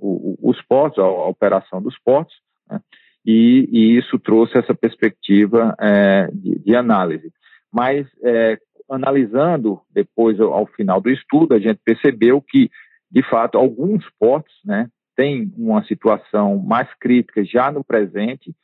os 0.01 0.62
portos, 0.62 0.99
a, 0.99 1.07
a, 1.07 1.29
operação 1.29 1.83
dos 1.83 1.99
portos, 1.99 2.35
né? 2.70 2.81
E, 3.27 3.68
e, 3.72 3.99
isso 3.99 4.18
trouxe 4.18 4.57
essa 4.57 4.72
perspectiva 4.72 5.74
é, 5.81 6.29
de, 6.33 6.61
de, 6.61 6.77
análise. 6.77 7.33
Mas, 7.72 8.07
é, 8.22 8.57
analisando 8.89 9.81
depois 9.91 10.39
ao, 10.39 10.66
final 10.66 11.01
do 11.01 11.11
estudo, 11.11 11.55
a 11.55 11.59
gente 11.59 11.81
percebeu 11.85 12.41
que, 12.41 12.70
de 13.11 13.22
fato, 13.29 13.59
alguns 13.59 14.05
portos 14.18 14.55
né, 14.64 14.89
têm 15.16 15.53
uma 15.57 15.85
situação 15.85 16.57
mais 16.59 16.89
crítica 17.01 17.45
já 17.45 17.72
no 17.72 17.83
presente 17.83 18.55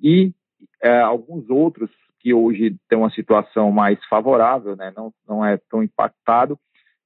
e 0.00 0.32
é, 0.80 1.00
alguns 1.00 1.50
outros 1.50 1.90
que 2.20 2.32
hoje 2.32 2.76
têm 2.88 2.98
uma 2.98 3.10
situação 3.10 3.70
mais 3.72 3.98
favorável, 4.06 4.76
né, 4.76 4.92
não, 4.96 5.12
não 5.28 5.44
é 5.44 5.58
tão 5.68 5.82
impactado, 5.82 6.58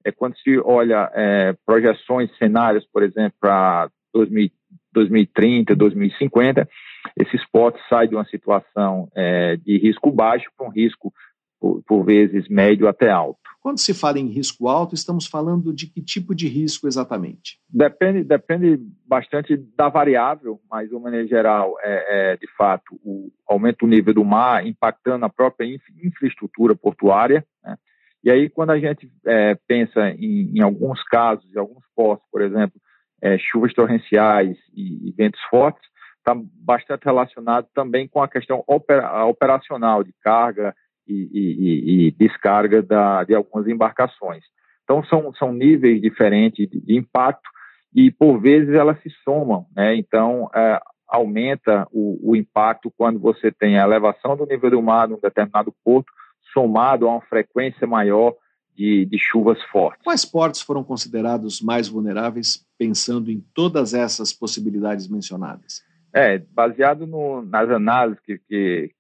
é 0.05 0.13
quando 0.13 0.37
se 0.39 0.59
olha 0.59 1.11
é, 1.15 1.57
projeções, 1.67 2.31
cenários, 2.37 2.87
por 2.93 3.03
exemplo, 3.03 3.35
para 3.41 3.91
2030, 4.13 4.58
2050, 4.93 6.69
esses 7.17 7.45
potes 7.51 7.81
saem 7.89 8.09
de 8.09 8.15
uma 8.15 8.25
situação 8.25 9.09
é, 9.15 9.57
de 9.57 9.79
risco 9.79 10.11
baixo 10.11 10.51
para 10.57 10.67
um 10.67 10.71
risco, 10.71 11.13
por, 11.61 11.83
por, 11.83 12.05
vezes, 12.05 12.49
médio 12.49 12.87
até 12.87 13.11
alto. 13.11 13.41
Quando 13.61 13.79
se 13.79 13.93
fala 13.93 14.19
em 14.19 14.29
risco 14.29 14.69
alto, 14.69 14.95
estamos 14.95 15.27
falando 15.27 15.73
de 15.73 15.89
que 15.89 16.01
tipo 16.01 16.35
de 16.35 16.47
risco 16.47 16.87
exatamente? 16.87 17.59
Depende, 17.69 18.23
depende 18.23 18.81
bastante 19.07 19.57
da 19.77 19.89
variável, 19.89 20.61
mas, 20.71 20.89
de 20.89 20.95
uma 20.95 21.03
maneira 21.03 21.27
geral, 21.27 21.77
é, 21.83 22.33
é 22.33 22.37
de 22.37 22.47
fato 22.57 22.99
o 23.05 23.31
aumento 23.47 23.79
do 23.81 23.89
nível 23.89 24.15
do 24.15 24.25
mar 24.25 24.65
impactando 24.67 25.25
a 25.25 25.29
própria 25.29 25.67
infraestrutura 26.03 26.75
portuária, 26.75 27.45
né? 27.63 27.77
E 28.23 28.31
aí, 28.31 28.49
quando 28.49 28.71
a 28.71 28.79
gente 28.79 29.11
é, 29.25 29.57
pensa 29.67 30.11
em, 30.11 30.57
em, 30.57 30.61
alguns 30.61 31.03
casos, 31.05 31.45
em 31.55 31.59
alguns 31.59 31.85
postos, 31.95 32.29
por 32.31 32.43
exemplo, 32.43 32.81
é, 33.23 33.39
chuvas 33.39 33.73
torrenciais 33.75 34.57
e, 34.75 35.09
e 35.09 35.13
ventos 35.13 35.41
fortes, 35.51 35.83
está 36.19 36.35
bastante 36.35 37.05
relacionado 37.05 37.67
também 37.75 38.07
com 38.07 38.23
a 38.23 38.29
questão 38.29 38.63
opera, 38.67 39.25
operacional 39.25 40.05
de 40.05 40.13
carga 40.23 40.75
e, 41.07 41.29
e, 41.33 42.07
e 42.07 42.11
descarga 42.13 42.83
da, 42.83 43.25
de 43.25 43.35
algumas 43.35 43.67
embarcações. 43.67 44.45
Então, 44.85 45.03
são, 45.05 45.33
são 45.35 45.53
níveis 45.53 46.01
diferentes 46.01 46.69
de, 46.69 46.81
de 46.81 46.97
impacto 46.97 47.49
e, 47.95 48.11
por 48.11 48.39
vezes, 48.41 48.75
elas 48.75 49.01
se 49.03 49.11
somam. 49.25 49.67
Né? 49.75 49.97
Então, 49.97 50.51
é, 50.55 50.81
aumenta 51.09 51.87
o, 51.91 52.33
o 52.33 52.37
impacto 52.37 52.93
quando 52.97 53.19
você 53.19 53.51
tem 53.51 53.79
a 53.79 53.85
elevação 53.85 54.37
do 54.37 54.47
nível 54.47 54.71
do 54.71 54.83
mar 54.83 55.09
num 55.09 55.19
determinado 55.21 55.73
porto, 55.85 56.13
somado 56.53 57.07
a 57.07 57.13
uma 57.13 57.21
frequência 57.23 57.87
maior 57.87 58.35
de, 58.79 59.05
de, 59.07 59.19
chuvas 59.19 59.61
fortes. 59.65 60.05
Quais 60.05 60.25
portos 60.25 60.63
foram 60.63 60.85
considerados 60.85 61.61
mais 61.61 61.89
vulneráveis, 61.89 62.65
pensando 62.79 63.29
em 63.29 63.45
todas 63.53 63.93
essas 63.93 64.33
possibilidades 64.33 65.09
mencionadas? 65.09 65.83
É, 66.15 66.39
baseado 66.39 67.05
no, 67.05 67.43
nas 67.43 67.69
análises 67.69 68.21
que, 68.21 68.39
que, 68.49 68.93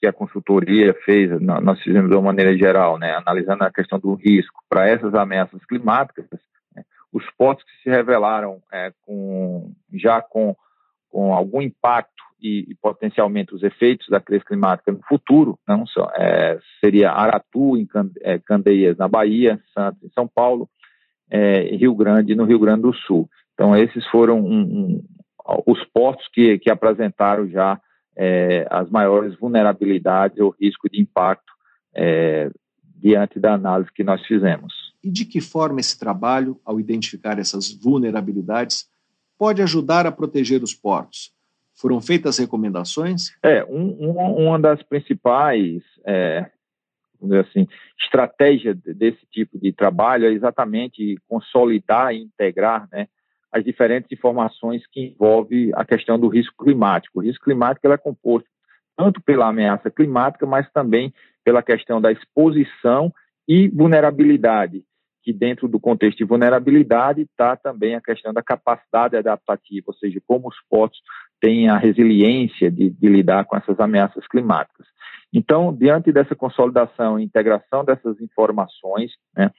que, 0.00 0.06
a 0.06 0.12
consultoria 0.12 0.94
fez, 1.04 1.28
nós 1.40 1.80
fizemos 1.82 2.08
de 2.08 2.14
uma 2.14 2.22
maneira 2.22 2.56
geral, 2.56 2.96
né, 2.96 3.12
analisando 3.16 3.64
a 3.64 3.72
questão 3.72 3.98
do 3.98 4.14
risco 4.14 4.62
para 4.68 4.88
essas 4.88 5.12
ameaças 5.14 5.64
climáticas, 5.66 6.26
né, 6.74 6.84
os 7.12 7.28
portos 7.36 7.64
que 7.64 7.82
se 7.82 7.90
revelaram 7.90 8.62
é, 8.72 8.92
com, 9.02 9.72
já 9.92 10.22
com, 10.22 10.56
com 11.10 11.34
algum 11.34 11.60
impacto 11.60 12.22
e, 12.44 12.66
e, 12.68 12.74
potencialmente 12.74 13.54
os 13.54 13.62
efeitos 13.62 14.06
da 14.08 14.20
crise 14.20 14.44
climática 14.44 14.92
no 14.92 15.00
futuro, 15.08 15.58
não 15.66 15.86
só, 15.86 16.10
é, 16.14 16.58
seria 16.78 17.10
Aratu, 17.10 17.76
em 17.76 17.88
é, 18.20 18.38
Candeias, 18.38 18.98
na 18.98 19.08
Bahia, 19.08 19.58
Santos, 19.72 20.02
em 20.04 20.10
São 20.10 20.28
Paulo, 20.28 20.68
é, 21.30 21.74
Rio 21.74 21.94
Grande, 21.94 22.34
no 22.34 22.44
Rio 22.44 22.58
Grande 22.58 22.82
do 22.82 22.92
Sul. 22.92 23.28
Então, 23.54 23.74
esses 23.74 24.06
foram 24.08 24.40
um, 24.40 24.60
um, 24.60 25.04
os 25.66 25.82
portos 25.86 26.28
que, 26.32 26.58
que 26.58 26.70
apresentaram 26.70 27.48
já 27.48 27.80
é, 28.16 28.66
as 28.70 28.90
maiores 28.90 29.34
vulnerabilidades 29.38 30.38
ou 30.38 30.54
risco 30.60 30.88
de 30.88 31.00
impacto 31.00 31.52
é, 31.94 32.50
diante 32.96 33.40
da 33.40 33.54
análise 33.54 33.90
que 33.92 34.04
nós 34.04 34.24
fizemos. 34.26 34.72
E 35.02 35.10
de 35.10 35.24
que 35.24 35.40
forma 35.40 35.80
esse 35.80 35.98
trabalho, 35.98 36.60
ao 36.64 36.78
identificar 36.78 37.38
essas 37.38 37.72
vulnerabilidades, 37.72 38.86
pode 39.38 39.62
ajudar 39.62 40.06
a 40.06 40.12
proteger 40.12 40.62
os 40.62 40.74
portos? 40.74 41.32
Foram 41.76 42.00
feitas 42.00 42.38
recomendações? 42.38 43.36
É, 43.42 43.64
um, 43.64 43.96
um, 44.00 44.46
uma 44.46 44.58
das 44.58 44.82
principais 44.82 45.82
é, 46.06 46.50
assim, 47.40 47.66
estratégias 48.02 48.76
desse 48.78 49.24
tipo 49.30 49.58
de 49.58 49.72
trabalho 49.72 50.26
é 50.26 50.32
exatamente 50.32 51.18
consolidar 51.28 52.14
e 52.14 52.22
integrar 52.22 52.88
né, 52.92 53.08
as 53.50 53.64
diferentes 53.64 54.10
informações 54.12 54.86
que 54.86 55.14
envolvem 55.14 55.70
a 55.74 55.84
questão 55.84 56.18
do 56.18 56.28
risco 56.28 56.64
climático. 56.64 57.18
O 57.18 57.22
risco 57.22 57.44
climático 57.44 57.86
é 57.88 57.96
composto 57.96 58.48
tanto 58.96 59.20
pela 59.20 59.48
ameaça 59.48 59.90
climática, 59.90 60.46
mas 60.46 60.70
também 60.72 61.12
pela 61.42 61.62
questão 61.62 62.00
da 62.00 62.12
exposição 62.12 63.12
e 63.48 63.68
vulnerabilidade 63.68 64.84
que 65.24 65.32
dentro 65.32 65.66
do 65.66 65.80
contexto 65.80 66.18
de 66.18 66.24
vulnerabilidade 66.24 67.22
está 67.22 67.56
também 67.56 67.94
a 67.94 68.00
questão 68.00 68.32
da 68.32 68.42
capacidade 68.42 69.16
adaptativa, 69.16 69.86
ou 69.88 69.94
seja, 69.94 70.20
como 70.26 70.48
os 70.48 70.56
portos 70.68 71.00
têm 71.40 71.68
a 71.68 71.78
resiliência 71.78 72.70
de, 72.70 72.90
de 72.90 73.08
lidar 73.08 73.46
com 73.46 73.56
essas 73.56 73.80
ameaças 73.80 74.26
climáticas. 74.28 74.86
Então, 75.32 75.74
diante 75.74 76.12
dessa 76.12 76.36
consolidação 76.36 77.18
e 77.18 77.24
integração 77.24 77.84
dessas 77.84 78.20
informações, 78.20 79.10
né, 79.36 79.50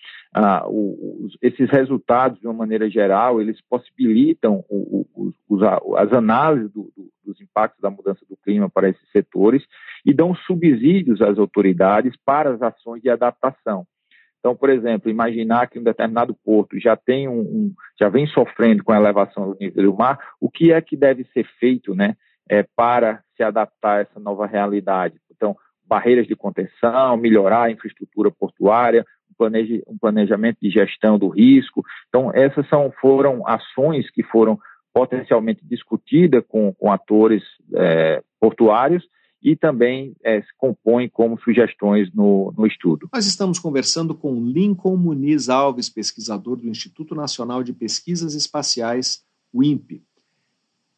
os, 0.68 1.38
esses 1.42 1.70
resultados, 1.70 2.40
de 2.40 2.48
uma 2.48 2.54
maneira 2.54 2.90
geral, 2.90 3.42
eles 3.42 3.60
possibilitam 3.70 4.64
o, 4.70 5.06
o, 5.14 5.34
os, 5.50 5.62
as 5.98 6.14
análises 6.14 6.72
do, 6.72 6.94
do, 6.96 7.12
dos 7.26 7.42
impactos 7.42 7.82
da 7.82 7.90
mudança 7.90 8.22
do 8.30 8.38
clima 8.38 8.70
para 8.70 8.88
esses 8.88 9.12
setores 9.12 9.64
e 10.06 10.14
dão 10.14 10.34
subsídios 10.34 11.22
às 11.22 11.38
autoridades 11.38 12.14
para 12.24 12.52
as 12.52 12.62
ações 12.62 13.02
de 13.02 13.10
adaptação. 13.10 13.86
Então, 14.46 14.56
por 14.56 14.70
exemplo, 14.70 15.10
imaginar 15.10 15.68
que 15.68 15.80
um 15.80 15.84
determinado 15.84 16.36
porto 16.46 16.80
já 16.80 16.96
tem 16.96 17.28
um, 17.28 17.40
um, 17.40 17.74
já 18.00 18.10
vem 18.10 18.28
sofrendo 18.28 18.84
com 18.84 18.92
a 18.92 18.96
elevação 18.96 19.50
do 19.50 19.58
nível 19.60 19.92
do 19.92 19.98
mar, 19.98 20.20
o 20.40 20.52
que 20.52 20.72
é 20.72 20.80
que 20.80 20.96
deve 20.96 21.24
ser 21.34 21.48
feito, 21.60 21.96
né, 21.96 22.16
é, 22.48 22.62
para 22.76 23.24
se 23.36 23.42
adaptar 23.42 23.98
a 23.98 24.02
essa 24.02 24.20
nova 24.20 24.46
realidade? 24.46 25.16
Então, 25.36 25.58
barreiras 25.84 26.28
de 26.28 26.36
contenção, 26.36 27.18
melhorar 27.18 27.64
a 27.64 27.72
infraestrutura 27.72 28.30
portuária, 28.30 29.04
um, 29.32 29.98
planejamento 30.00 30.60
de 30.62 30.70
gestão 30.70 31.18
do 31.18 31.28
risco. 31.28 31.84
Então, 32.08 32.32
essas 32.32 32.70
são, 32.70 32.94
foram 33.02 33.48
ações 33.48 34.12
que 34.12 34.22
foram 34.22 34.60
potencialmente 34.94 35.66
discutidas 35.66 36.44
com, 36.48 36.72
com 36.72 36.92
atores 36.92 37.42
é, 37.74 38.22
portuários 38.40 39.04
e 39.46 39.56
também 39.56 40.16
é, 40.24 40.42
se 40.42 40.48
compõem 40.58 41.08
como 41.08 41.40
sugestões 41.40 42.12
no, 42.12 42.52
no 42.58 42.66
estudo. 42.66 43.08
Nós 43.14 43.28
estamos 43.28 43.60
conversando 43.60 44.16
com 44.16 44.44
Lincoln 44.44 44.98
Muniz 44.98 45.50
Alves, 45.50 45.88
pesquisador 45.88 46.56
do 46.56 46.68
Instituto 46.68 47.14
Nacional 47.14 47.62
de 47.62 47.72
Pesquisas 47.72 48.34
Espaciais, 48.34 49.24
o 49.54 49.64
INPE. 49.64 50.02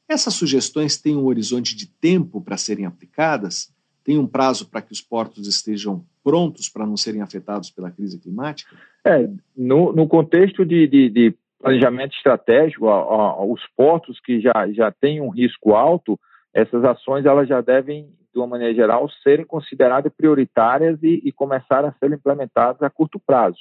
Essas 0.08 0.34
sugestões 0.34 0.96
têm 0.96 1.18
um 1.18 1.26
horizonte 1.26 1.76
de 1.76 1.88
tempo 1.88 2.40
para 2.40 2.56
serem 2.56 2.86
aplicadas? 2.86 3.70
Tem 4.02 4.18
um 4.18 4.26
prazo 4.26 4.70
para 4.70 4.82
que 4.82 4.94
os 4.94 5.02
portos 5.02 5.46
estejam 5.46 6.06
prontos 6.24 6.70
para 6.70 6.86
não 6.86 6.96
serem 6.96 7.22
afetados 7.22 7.70
pela 7.70 7.92
crise 7.92 8.18
climática? 8.18 8.74
É, 9.06 9.30
no, 9.58 9.92
no 9.92 10.08
contexto 10.08 10.66
de, 10.66 10.88
de, 10.88 11.10
de 11.10 11.36
planejamento 11.60 12.16
estratégico, 12.16 12.88
a, 12.88 12.96
a, 12.96 13.44
os 13.44 13.62
portos 13.76 14.22
que 14.22 14.40
já, 14.40 14.54
já 14.72 14.90
têm 14.90 15.20
um 15.20 15.28
risco 15.30 15.76
alto, 15.76 16.18
essas 16.54 16.84
ações 16.86 17.26
elas 17.26 17.50
já 17.50 17.60
devem, 17.60 18.08
de 18.38 18.42
uma 18.42 18.48
maneira 18.48 18.74
geral, 18.74 19.10
serem 19.24 19.46
consideradas 19.46 20.14
prioritárias 20.16 21.02
e, 21.02 21.22
e 21.26 21.32
começar 21.32 21.84
a 21.84 21.92
ser 21.94 22.12
implementadas 22.12 22.82
a 22.84 22.90
curto 22.90 23.20
prazo. 23.20 23.58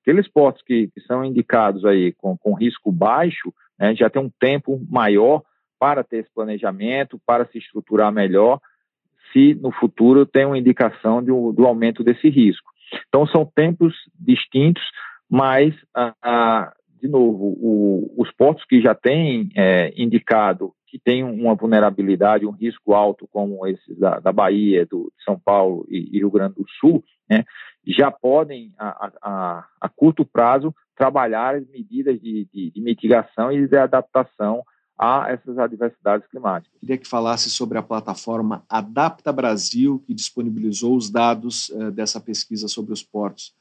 Aqueles 0.00 0.26
portos 0.26 0.62
que, 0.62 0.88
que 0.88 1.00
são 1.02 1.24
indicados 1.24 1.84
aí 1.84 2.12
com, 2.12 2.36
com 2.36 2.54
risco 2.54 2.90
baixo, 2.90 3.52
né, 3.78 3.94
já 3.94 4.08
tem 4.08 4.22
um 4.22 4.30
tempo 4.40 4.80
maior 4.88 5.42
para 5.78 6.02
ter 6.02 6.18
esse 6.18 6.30
planejamento, 6.34 7.20
para 7.26 7.44
se 7.46 7.58
estruturar 7.58 8.10
melhor, 8.10 8.58
se 9.32 9.54
no 9.54 9.70
futuro 9.70 10.24
tem 10.24 10.46
uma 10.46 10.58
indicação 10.58 11.22
do, 11.22 11.52
do 11.52 11.66
aumento 11.66 12.02
desse 12.02 12.30
risco. 12.30 12.70
Então, 13.08 13.26
são 13.26 13.44
tempos 13.44 13.94
distintos, 14.18 14.82
mas, 15.28 15.74
ah, 15.94 16.72
de 17.06 17.12
novo, 17.12 17.56
o, 17.60 18.14
os 18.18 18.32
portos 18.32 18.64
que 18.64 18.80
já 18.80 18.94
têm 18.94 19.48
é, 19.56 19.92
indicado 19.96 20.74
que 20.88 20.98
tem 20.98 21.24
uma 21.24 21.54
vulnerabilidade, 21.54 22.46
um 22.46 22.52
risco 22.52 22.94
alto, 22.94 23.28
como 23.30 23.66
esses 23.66 23.98
da, 23.98 24.20
da 24.20 24.32
Bahia, 24.32 24.86
do, 24.86 25.12
de 25.16 25.24
São 25.24 25.38
Paulo 25.38 25.86
e, 25.88 26.10
e, 26.12 26.18
Rio 26.18 26.30
Grande 26.30 26.54
do 26.54 26.64
Sul, 26.80 27.02
né, 27.28 27.44
já 27.86 28.10
podem, 28.10 28.72
a, 28.78 29.10
a, 29.20 29.64
a, 29.80 29.88
curto 29.88 30.24
prazo, 30.24 30.74
trabalhar 30.96 31.56
as 31.56 31.68
medidas 31.68 32.20
de, 32.20 32.48
de, 32.52 32.70
de 32.70 32.80
mitigação 32.80 33.52
e 33.52 33.66
de 33.66 33.76
adaptação 33.76 34.62
a 34.98 35.26
essas 35.30 35.58
adversidades 35.58 36.26
climáticas. 36.28 36.78
Queria 36.80 36.96
que 36.96 37.06
falasse 37.06 37.50
sobre 37.50 37.76
a 37.76 37.82
plataforma 37.82 38.64
Adapta 38.68 39.32
Brasil, 39.32 40.02
que 40.06 40.14
disponibilizou 40.14 40.96
os 40.96 41.10
dados 41.10 41.68
uh, 41.70 41.90
dessa 41.90 42.20
pesquisa 42.20 42.68
sobre 42.68 42.92
os 42.92 43.02
portos. 43.02 43.52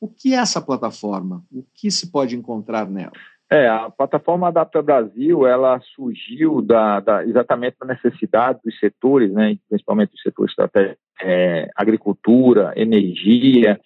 O 0.00 0.08
que 0.08 0.34
é 0.34 0.38
essa 0.38 0.60
plataforma? 0.60 1.44
O 1.52 1.62
que 1.74 1.90
se 1.90 2.10
pode 2.10 2.34
encontrar 2.34 2.88
nela? 2.88 3.12
É, 3.52 3.68
a 3.68 3.90
plataforma 3.90 4.46
Adapta 4.46 4.80
Brasil, 4.80 5.44
ela 5.44 5.80
surgiu 5.94 6.62
da, 6.62 7.00
da, 7.00 7.26
exatamente 7.26 7.76
da 7.80 7.86
necessidade 7.86 8.60
dos 8.64 8.78
setores, 8.78 9.32
né, 9.32 9.58
principalmente 9.68 10.12
dos 10.12 10.22
setores 10.22 10.52
estratégicos, 10.52 11.02
é, 11.20 11.68
agricultura, 11.74 12.72
energia, 12.76 13.78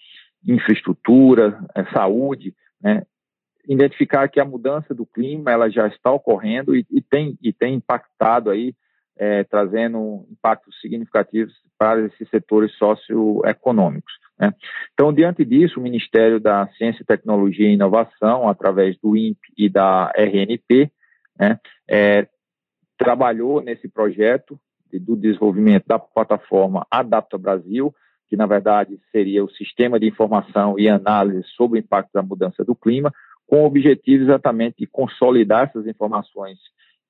infraestrutura, 0.46 1.58
é, 1.74 1.84
saúde, 1.86 2.54
né, 2.80 3.04
identificar 3.66 4.28
que 4.28 4.38
a 4.38 4.44
mudança 4.44 4.94
do 4.94 5.06
clima 5.06 5.50
ela 5.50 5.70
já 5.70 5.88
está 5.88 6.12
ocorrendo 6.12 6.76
e, 6.76 6.86
e 6.90 7.00
tem, 7.00 7.38
e 7.42 7.50
tem 7.50 7.74
impactado 7.74 8.50
aí, 8.50 8.74
é, 9.16 9.44
trazendo 9.44 10.26
impactos 10.30 10.80
significativos 10.80 11.54
para 11.78 12.04
esses 12.06 12.28
setores 12.28 12.72
socioeconômicos. 12.76 14.12
Né? 14.38 14.52
Então, 14.92 15.12
diante 15.12 15.44
disso, 15.44 15.78
o 15.78 15.82
Ministério 15.82 16.40
da 16.40 16.66
Ciência, 16.76 17.04
Tecnologia 17.04 17.68
e 17.68 17.74
Inovação, 17.74 18.48
através 18.48 18.96
do 18.98 19.16
INPE 19.16 19.52
e 19.56 19.68
da 19.68 20.12
RNP, 20.16 20.90
né, 21.38 21.58
é, 21.88 22.26
trabalhou 22.98 23.60
nesse 23.60 23.88
projeto 23.88 24.58
de, 24.90 24.98
do 24.98 25.16
desenvolvimento 25.16 25.86
da 25.86 25.98
plataforma 25.98 26.86
Adapta 26.90 27.38
Brasil, 27.38 27.94
que 28.28 28.36
na 28.36 28.46
verdade 28.46 28.98
seria 29.12 29.44
o 29.44 29.50
sistema 29.50 29.98
de 29.98 30.08
informação 30.08 30.78
e 30.78 30.88
análise 30.88 31.46
sobre 31.56 31.78
o 31.78 31.80
impacto 31.80 32.10
da 32.12 32.22
mudança 32.22 32.64
do 32.64 32.74
clima, 32.74 33.12
com 33.46 33.62
o 33.62 33.66
objetivo 33.66 34.24
exatamente 34.24 34.78
de 34.78 34.86
consolidar 34.86 35.68
essas 35.68 35.86
informações 35.86 36.58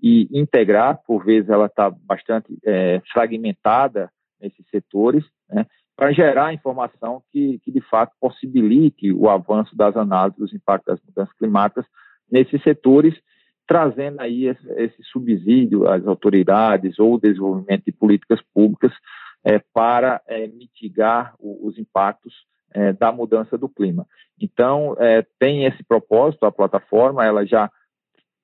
e 0.01 0.29
integrar, 0.33 1.01
por 1.07 1.25
vezes 1.25 1.49
ela 1.49 1.67
está 1.67 1.91
bastante 1.91 2.57
é, 2.65 3.01
fragmentada 3.13 4.11
nesses 4.41 4.69
setores, 4.71 5.25
né, 5.49 5.67
para 5.97 6.13
gerar 6.13 6.53
informação 6.53 7.23
que, 7.33 7.59
que, 7.61 7.71
de 7.71 7.81
fato, 7.81 8.13
possibilite 8.21 9.13
o 9.13 9.29
avanço 9.29 9.77
das 9.77 9.97
análises 9.97 10.39
dos 10.39 10.53
impactos 10.53 10.95
das 10.95 11.05
mudanças 11.07 11.37
climáticas 11.37 11.87
nesses 12.31 12.63
setores, 12.63 13.15
trazendo 13.67 14.21
aí 14.21 14.47
esse, 14.47 15.03
subsídio 15.05 15.89
às 15.89 16.05
autoridades 16.07 16.99
ou 16.99 17.19
desenvolvimento 17.19 17.85
de 17.85 17.93
políticas 17.93 18.41
públicas 18.53 18.93
é, 19.45 19.61
para 19.73 20.21
é, 20.27 20.47
mitigar 20.49 21.35
o, 21.39 21.67
os 21.67 21.79
impactos 21.79 22.35
é, 22.73 22.93
da 22.93 23.13
mudança 23.13 23.57
do 23.57 23.69
clima. 23.69 24.07
Então, 24.41 24.97
é, 24.99 25.25
tem 25.39 25.65
esse 25.65 25.85
propósito, 25.85 26.45
a 26.45 26.53
plataforma, 26.53 27.25
ela 27.25 27.47
já 27.47 27.71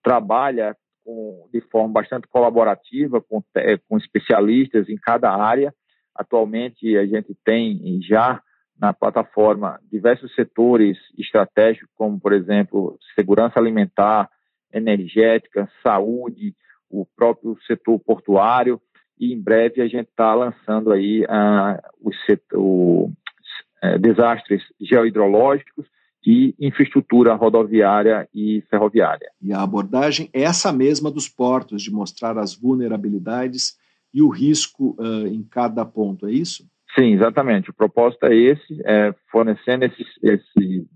trabalha 0.02 0.76
com, 1.04 1.48
de 1.52 1.60
forma 1.62 1.92
bastante 1.92 2.26
colaborativa 2.28 3.20
com, 3.20 3.42
com 3.88 3.96
especialistas 3.98 4.88
em 4.88 4.96
cada 4.96 5.30
área, 5.34 5.74
Atualmente, 6.20 6.98
a 6.98 7.06
gente 7.06 7.34
tem 7.44 8.00
já 8.02 8.42
na 8.78 8.92
plataforma 8.92 9.80
diversos 9.90 10.34
setores 10.34 10.98
estratégicos, 11.18 11.88
como, 11.94 12.20
por 12.20 12.32
exemplo, 12.32 12.98
segurança 13.14 13.58
alimentar, 13.58 14.28
energética, 14.72 15.66
saúde, 15.82 16.54
o 16.90 17.06
próprio 17.16 17.56
setor 17.66 17.98
portuário, 18.00 18.80
e 19.18 19.32
em 19.32 19.40
breve 19.40 19.80
a 19.80 19.86
gente 19.86 20.08
está 20.08 20.34
lançando 20.34 20.92
aí 20.92 21.22
uh, 21.22 21.80
os 22.02 22.16
setor, 22.26 22.60
uh, 22.62 23.98
desastres 23.98 24.62
geohidrológicos 24.80 25.86
e 26.24 26.54
infraestrutura 26.58 27.34
rodoviária 27.34 28.28
e 28.34 28.62
ferroviária. 28.68 29.30
E 29.40 29.52
a 29.52 29.62
abordagem 29.62 30.28
é 30.32 30.42
essa 30.42 30.72
mesma 30.72 31.10
dos 31.10 31.28
portos, 31.28 31.82
de 31.82 31.90
mostrar 31.90 32.36
as 32.36 32.54
vulnerabilidades 32.54 33.78
e 34.12 34.20
o 34.22 34.28
risco 34.28 34.96
uh, 34.98 35.26
em 35.26 35.42
cada 35.42 35.84
ponto, 35.84 36.26
é 36.26 36.32
isso? 36.32 36.64
Sim, 36.94 37.14
exatamente. 37.14 37.70
O 37.70 37.74
propósito 37.74 38.26
é 38.26 38.34
esse, 38.34 38.82
é 38.84 39.14
fornecendo 39.30 39.84
esse, 39.84 40.04
esse 40.22 40.86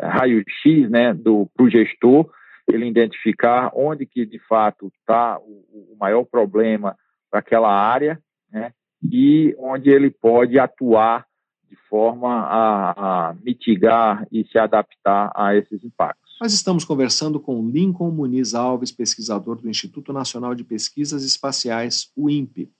raio-x 0.00 0.88
né, 0.88 1.12
para 1.14 1.64
o 1.64 1.70
gestor, 1.70 2.30
ele 2.68 2.86
identificar 2.86 3.70
onde 3.74 4.06
que 4.06 4.24
de 4.24 4.38
fato 4.40 4.90
está 4.98 5.38
o, 5.38 5.92
o, 5.92 5.96
maior 5.98 6.24
problema 6.24 6.96
para 7.30 7.40
aquela 7.40 7.72
área, 7.72 8.20
né, 8.50 8.72
e 9.02 9.54
onde 9.58 9.90
ele 9.90 10.10
pode 10.10 10.58
atuar 10.58 11.25
de 11.68 11.76
forma 11.88 12.28
a, 12.28 13.28
a 13.30 13.34
mitigar 13.34 14.26
e 14.30 14.44
se 14.44 14.58
adaptar 14.58 15.32
a 15.34 15.54
esses 15.56 15.82
impactos. 15.84 16.36
Nós 16.40 16.52
estamos 16.52 16.84
conversando 16.84 17.40
com 17.40 17.68
Lincoln 17.68 18.10
Muniz 18.10 18.54
Alves, 18.54 18.92
pesquisador 18.92 19.56
do 19.56 19.68
Instituto 19.70 20.12
Nacional 20.12 20.54
de 20.54 20.64
Pesquisas 20.64 21.24
Espaciais, 21.24 22.12
o 22.16 22.28
INPE. 22.28 22.70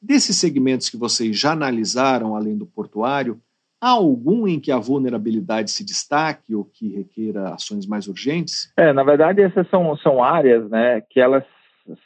Desses 0.00 0.36
segmentos 0.36 0.88
que 0.88 0.96
vocês 0.96 1.38
já 1.38 1.52
analisaram, 1.52 2.34
além 2.34 2.56
do 2.56 2.64
portuário, 2.64 3.38
há 3.80 3.90
algum 3.90 4.48
em 4.48 4.58
que 4.58 4.72
a 4.72 4.78
vulnerabilidade 4.78 5.70
se 5.70 5.84
destaque 5.84 6.54
ou 6.54 6.64
que 6.64 6.88
requeira 6.88 7.54
ações 7.54 7.86
mais 7.86 8.08
urgentes? 8.08 8.72
É, 8.76 8.92
na 8.92 9.02
verdade, 9.02 9.42
essas 9.42 9.68
são, 9.68 9.94
são 9.98 10.24
áreas 10.24 10.68
né, 10.70 11.02
que 11.02 11.20
elas 11.20 11.44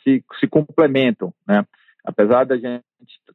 se, 0.02 0.24
se 0.40 0.46
complementam. 0.48 1.32
Né? 1.46 1.64
Apesar 2.04 2.44
da 2.44 2.56
gente 2.56 2.84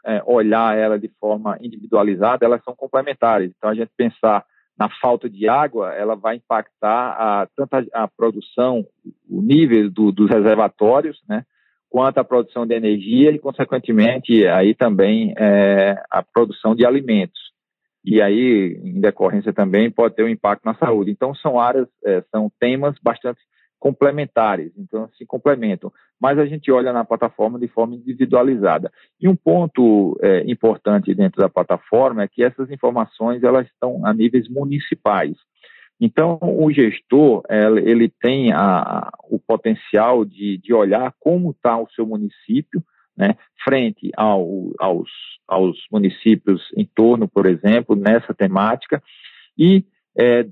é, 0.05 0.21
olhar 0.25 0.77
ela 0.77 0.97
de 0.97 1.09
forma 1.19 1.57
individualizada, 1.61 2.45
elas 2.45 2.63
são 2.63 2.75
complementares. 2.75 3.51
Então, 3.57 3.69
a 3.69 3.75
gente 3.75 3.91
pensar 3.95 4.45
na 4.77 4.89
falta 5.01 5.29
de 5.29 5.47
água, 5.47 5.93
ela 5.93 6.15
vai 6.15 6.37
impactar 6.37 7.11
a, 7.11 7.47
tanto 7.55 7.73
a, 7.75 8.03
a 8.03 8.07
produção, 8.07 8.85
o 9.29 9.41
nível 9.41 9.89
do, 9.89 10.11
dos 10.11 10.29
reservatórios, 10.29 11.21
né, 11.27 11.43
quanto 11.89 12.19
a 12.19 12.23
produção 12.23 12.65
de 12.65 12.75
energia 12.75 13.31
e, 13.31 13.39
consequentemente, 13.39 14.47
aí 14.47 14.73
também 14.73 15.33
é, 15.37 16.01
a 16.09 16.23
produção 16.23 16.75
de 16.75 16.85
alimentos. 16.85 17.49
E 18.05 18.21
aí, 18.21 18.79
em 18.83 19.01
decorrência 19.01 19.51
também, 19.51 19.91
pode 19.91 20.15
ter 20.15 20.23
um 20.23 20.29
impacto 20.29 20.63
na 20.63 20.75
saúde. 20.75 21.11
Então, 21.11 21.35
são 21.35 21.59
áreas, 21.59 21.87
é, 22.05 22.23
são 22.31 22.49
temas 22.59 22.95
bastante 23.03 23.41
complementares, 23.79 24.71
então 24.77 25.09
se 25.17 25.25
complementam. 25.25 25.91
Mas 26.19 26.37
a 26.37 26.45
gente 26.45 26.71
olha 26.71 26.91
na 26.91 27.05
plataforma 27.05 27.57
de 27.57 27.67
forma 27.67 27.95
individualizada. 27.95 28.91
E 29.19 29.27
um 29.27 29.35
ponto 29.35 30.19
é, 30.21 30.43
importante 30.51 31.13
dentro 31.13 31.41
da 31.41 31.49
plataforma 31.49 32.23
é 32.23 32.27
que 32.27 32.43
essas 32.43 32.69
informações 32.69 33.41
elas 33.41 33.65
estão 33.67 34.05
a 34.05 34.13
níveis 34.13 34.49
municipais. 34.49 35.37
Então, 36.01 36.39
o 36.41 36.71
gestor 36.71 37.43
ele 37.83 38.07
tem 38.07 38.53
a, 38.53 39.11
o 39.29 39.37
potencial 39.37 40.23
de, 40.23 40.57
de 40.57 40.73
olhar 40.73 41.13
como 41.19 41.51
está 41.51 41.77
o 41.77 41.89
seu 41.89 42.05
município, 42.05 42.81
né, 43.17 43.35
frente 43.65 44.09
ao, 44.15 44.71
aos, 44.79 45.09
aos 45.45 45.77
municípios 45.91 46.61
em 46.77 46.85
torno, 46.85 47.27
por 47.27 47.45
exemplo, 47.45 47.97
nessa 47.97 48.33
temática, 48.33 49.03
e 49.57 49.83
é, 50.17 50.47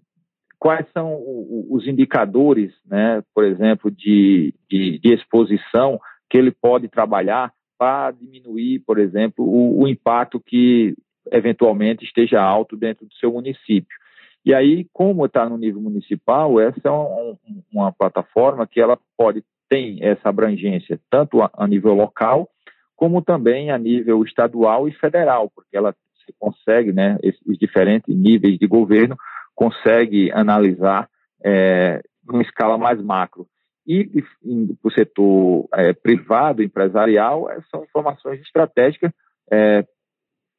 quais 0.60 0.86
são 0.92 1.22
os 1.70 1.88
indicadores, 1.88 2.74
né, 2.86 3.22
por 3.34 3.44
exemplo, 3.44 3.92
de, 3.92 4.54
de, 4.70 5.00
de, 5.00 5.14
exposição 5.14 6.00
que 6.30 6.38
ele 6.38 6.52
pode 6.52 6.88
trabalhar 6.88 7.54
para 7.78 8.12
diminuir, 8.12 8.80
por 8.80 8.98
exemplo, 8.98 9.46
o, 9.46 9.82
o 9.84 9.88
impacto 9.88 10.40
que 10.40 10.96
eventualmente 11.32 12.04
esteja 12.04 12.42
alto 12.42 12.76
dentro 12.76 13.06
do 13.06 13.14
seu 13.16 13.32
município. 13.32 13.96
E 14.44 14.54
aí, 14.54 14.88
como 14.94 15.26
está 15.26 15.48
no 15.48 15.58
nível 15.58 15.82
municipal, 15.82 16.60
essa 16.60 16.80
é 16.86 16.92
um, 16.92 17.38
uma 17.72 17.92
plataforma 17.92 18.66
que 18.66 18.80
ela 18.80 18.98
pode 19.18 19.44
ter 19.70 20.02
essa 20.02 20.30
abrangência 20.30 21.00
tanto 21.10 21.42
a, 21.42 21.50
a, 21.54 21.68
nível 21.68 21.94
local 21.94 22.50
como 22.96 23.22
também 23.22 23.70
a 23.70 23.78
nível 23.78 24.24
estadual 24.24 24.88
e 24.88 24.94
federal, 24.94 25.52
porque 25.54 25.78
ela 25.78 25.94
consegue, 26.40 26.92
né, 26.92 27.18
esses, 27.22 27.40
os 27.46 27.58
diferentes 27.58 28.16
níveis 28.16 28.58
de 28.58 28.68
governo 28.68 29.16
consegue 29.58 30.32
analisar 30.32 31.10
é, 31.44 32.04
uma 32.30 32.44
escala 32.44 32.78
mais 32.78 33.02
macro. 33.02 33.48
E 33.86 34.24
indo 34.46 34.76
para 34.76 34.88
o 34.88 34.92
setor 34.92 35.68
é, 35.74 35.94
privado, 35.94 36.62
empresarial, 36.62 37.50
é, 37.50 37.60
são 37.72 37.84
informações 37.84 38.40
estratégicas, 38.42 39.12
é, 39.52 39.84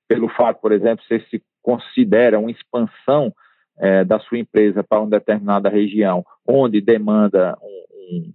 pelo 0.09 0.29
fato, 0.31 0.61
por 0.61 0.73
exemplo, 0.73 1.05
se 1.05 1.21
se 1.31 1.43
considera 1.63 2.39
uma 2.39 2.51
expansão 2.51 3.33
é, 3.79 4.03
da 4.05 4.19
sua 4.19 4.39
empresa 4.39 4.83
para 4.83 4.99
uma 4.99 5.11
determinada 5.11 5.69
região, 5.69 6.25
onde 6.47 6.81
demanda 6.81 7.57
um, 7.63 7.85
um, 8.01 8.33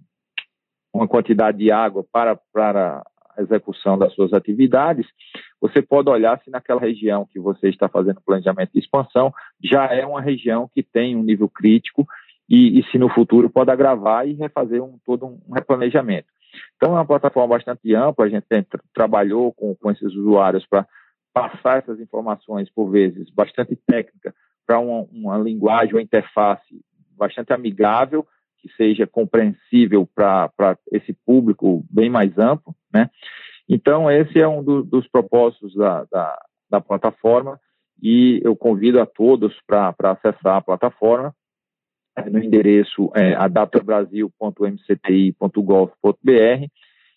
uma 0.94 1.08
quantidade 1.08 1.58
de 1.58 1.70
água 1.70 2.06
para, 2.10 2.38
para 2.52 3.02
a 3.36 3.42
execução 3.42 3.98
das 3.98 4.14
suas 4.14 4.32
atividades, 4.32 5.06
você 5.64 5.80
pode 5.80 6.10
olhar 6.10 6.38
se 6.44 6.50
naquela 6.50 6.78
região 6.78 7.24
que 7.24 7.40
você 7.40 7.70
está 7.70 7.88
fazendo 7.88 8.20
planejamento 8.20 8.72
de 8.74 8.80
expansão 8.80 9.32
já 9.62 9.86
é 9.86 10.04
uma 10.04 10.20
região 10.20 10.68
que 10.74 10.82
tem 10.82 11.16
um 11.16 11.22
nível 11.22 11.48
crítico 11.48 12.06
e, 12.46 12.78
e 12.78 12.84
se 12.90 12.98
no 12.98 13.08
futuro 13.08 13.48
pode 13.48 13.70
agravar 13.70 14.28
e 14.28 14.34
refazer 14.34 14.84
um, 14.84 14.98
todo 15.06 15.24
um 15.24 15.54
replanejamento. 15.54 16.28
Então 16.76 16.90
é 16.90 16.98
uma 16.98 17.06
plataforma 17.06 17.56
bastante 17.56 17.94
ampla, 17.94 18.26
a 18.26 18.28
gente 18.28 18.44
tem, 18.46 18.62
trabalhou 18.92 19.54
com, 19.54 19.74
com 19.74 19.90
esses 19.90 20.14
usuários 20.14 20.66
para 20.66 20.86
passar 21.32 21.78
essas 21.78 21.98
informações, 21.98 22.68
por 22.68 22.90
vezes, 22.90 23.30
bastante 23.30 23.74
técnica, 23.86 24.34
para 24.66 24.78
uma, 24.78 25.06
uma 25.10 25.38
linguagem, 25.38 25.94
uma 25.94 26.02
interface 26.02 26.78
bastante 27.16 27.54
amigável, 27.54 28.26
que 28.58 28.68
seja 28.76 29.06
compreensível 29.06 30.06
para 30.14 30.76
esse 30.92 31.14
público 31.24 31.82
bem 31.90 32.10
mais 32.10 32.36
amplo, 32.36 32.76
né? 32.92 33.08
Então, 33.68 34.10
esse 34.10 34.38
é 34.38 34.46
um 34.46 34.62
do, 34.62 34.82
dos 34.82 35.08
propósitos 35.08 35.74
da, 35.74 36.04
da, 36.10 36.38
da, 36.70 36.80
plataforma 36.80 37.58
e 38.02 38.40
eu 38.44 38.54
convido 38.54 39.00
a 39.00 39.06
todos 39.06 39.54
para 39.66 39.94
acessar 40.02 40.56
a 40.56 40.62
plataforma. 40.62 41.34
É, 42.16 42.30
no 42.30 42.38
endereço 42.38 43.10
é, 43.14 43.34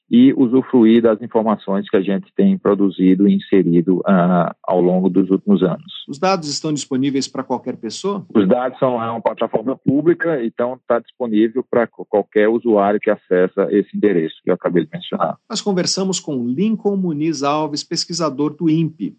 e 0.10 0.34
usufruir 0.34 1.02
das 1.02 1.22
informações 1.22 1.90
que 1.90 1.98
a 1.98 2.02
gente 2.02 2.32
tem 2.34 2.58
produzido 2.58 3.28
e 3.28 3.36
inserido 3.36 3.98
uh, 4.00 4.56
ao 4.64 4.82
longo 4.82 5.10
dos 5.10 5.30
últimos 5.30 5.62
anos. 5.62 6.06
Os 6.08 6.18
dados 6.18 6.50
estão 6.50 6.72
disponíveis 6.72 7.28
para 7.28 7.44
qualquer 7.44 7.76
pessoa? 7.76 8.26
Os 8.34 8.48
dados 8.48 8.80
são 8.80 8.96
uma 8.96 9.22
plataforma 9.22 9.76
pública, 9.76 10.44
então 10.46 10.76
está 10.76 11.00
disponível 11.00 11.64
para 11.70 11.88
qualquer 11.88 12.48
usuário 12.48 13.00
que 13.02 13.10
acessa 13.10 13.68
esse 13.70 13.96
endereço 13.96 14.36
que 14.44 14.50
eu 14.50 14.54
acabei 14.54 14.86
de 14.86 14.90
mencionar. 14.94 15.38
Nós 15.50 15.62
conversamos 15.62 16.20
com 16.20 16.48
Lincoln 16.48 16.96
Muniz 16.96 17.44
Alves, 17.44 17.84
pesquisador 17.84 18.56
do 18.56 18.70
INPE, 18.70 19.18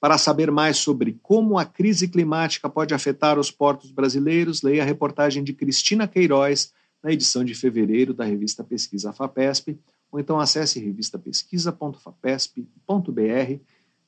para 0.00 0.16
saber 0.16 0.50
mais 0.50 0.78
sobre 0.78 1.18
como 1.22 1.58
a 1.58 1.66
crise 1.66 2.08
climática 2.08 2.70
pode 2.70 2.94
afetar 2.94 3.38
os 3.38 3.50
portos 3.50 3.90
brasileiros, 3.90 4.62
leia 4.62 4.82
a 4.82 4.86
reportagem 4.86 5.44
de 5.44 5.52
Cristina 5.52 6.08
Queiroz 6.08 6.72
na 7.04 7.12
edição 7.12 7.44
de 7.44 7.54
fevereiro 7.54 8.14
da 8.14 8.24
revista 8.24 8.64
Pesquisa 8.64 9.12
FAPESP 9.12 9.78
ou 10.10 10.18
então 10.18 10.40
acesse 10.40 10.80
revistapesquisa.fapesp.br. 10.80 13.60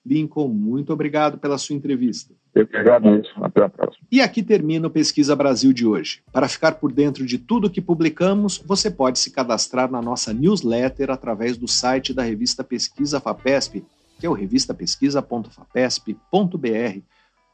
Lincoln, 0.04 0.48
muito 0.48 0.92
obrigado 0.92 1.38
pela 1.38 1.56
sua 1.56 1.76
entrevista. 1.76 2.34
Eu 2.54 2.66
que 2.66 2.76
agradeço. 2.76 3.30
Até 3.36 3.62
a 3.62 3.68
próxima. 3.68 4.04
E 4.10 4.20
aqui 4.20 4.42
termina 4.42 4.88
o 4.88 4.90
Pesquisa 4.90 5.36
Brasil 5.36 5.72
de 5.72 5.86
hoje. 5.86 6.20
Para 6.32 6.48
ficar 6.48 6.72
por 6.72 6.90
dentro 6.92 7.24
de 7.24 7.38
tudo 7.38 7.70
que 7.70 7.80
publicamos, 7.80 8.58
você 8.58 8.90
pode 8.90 9.18
se 9.18 9.30
cadastrar 9.30 9.90
na 9.90 10.02
nossa 10.02 10.34
newsletter 10.34 11.10
através 11.10 11.56
do 11.56 11.66
site 11.68 12.12
da 12.12 12.22
revista 12.22 12.62
Pesquisa 12.64 13.20
FAPESP, 13.20 13.84
que 14.18 14.26
é 14.26 14.28
o 14.28 14.34
revistapesquisa.fapesp.br, 14.34 17.00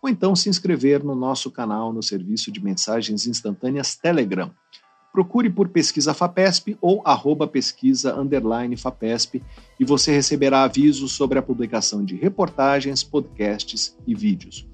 ou 0.03 0.09
então 0.09 0.35
se 0.35 0.49
inscrever 0.49 1.05
no 1.05 1.15
nosso 1.15 1.51
canal 1.51 1.93
no 1.93 2.03
serviço 2.03 2.51
de 2.51 2.63
mensagens 2.63 3.27
instantâneas 3.27 3.95
Telegram. 3.95 4.51
Procure 5.13 5.51
por 5.51 5.69
Pesquisa 5.69 6.13
FAPESP 6.15 6.77
ou 6.81 7.03
arroba 7.05 7.47
pesquisa 7.47 8.15
underline 8.15 8.77
FAPESP 8.77 9.43
e 9.81 9.85
você 9.85 10.13
receberá 10.13 10.63
avisos 10.63 11.13
sobre 11.13 11.39
a 11.39 11.43
publicação 11.43 12.05
de 12.05 12.15
reportagens, 12.15 13.03
podcasts 13.03 13.97
e 14.07 14.15
vídeos. 14.15 14.67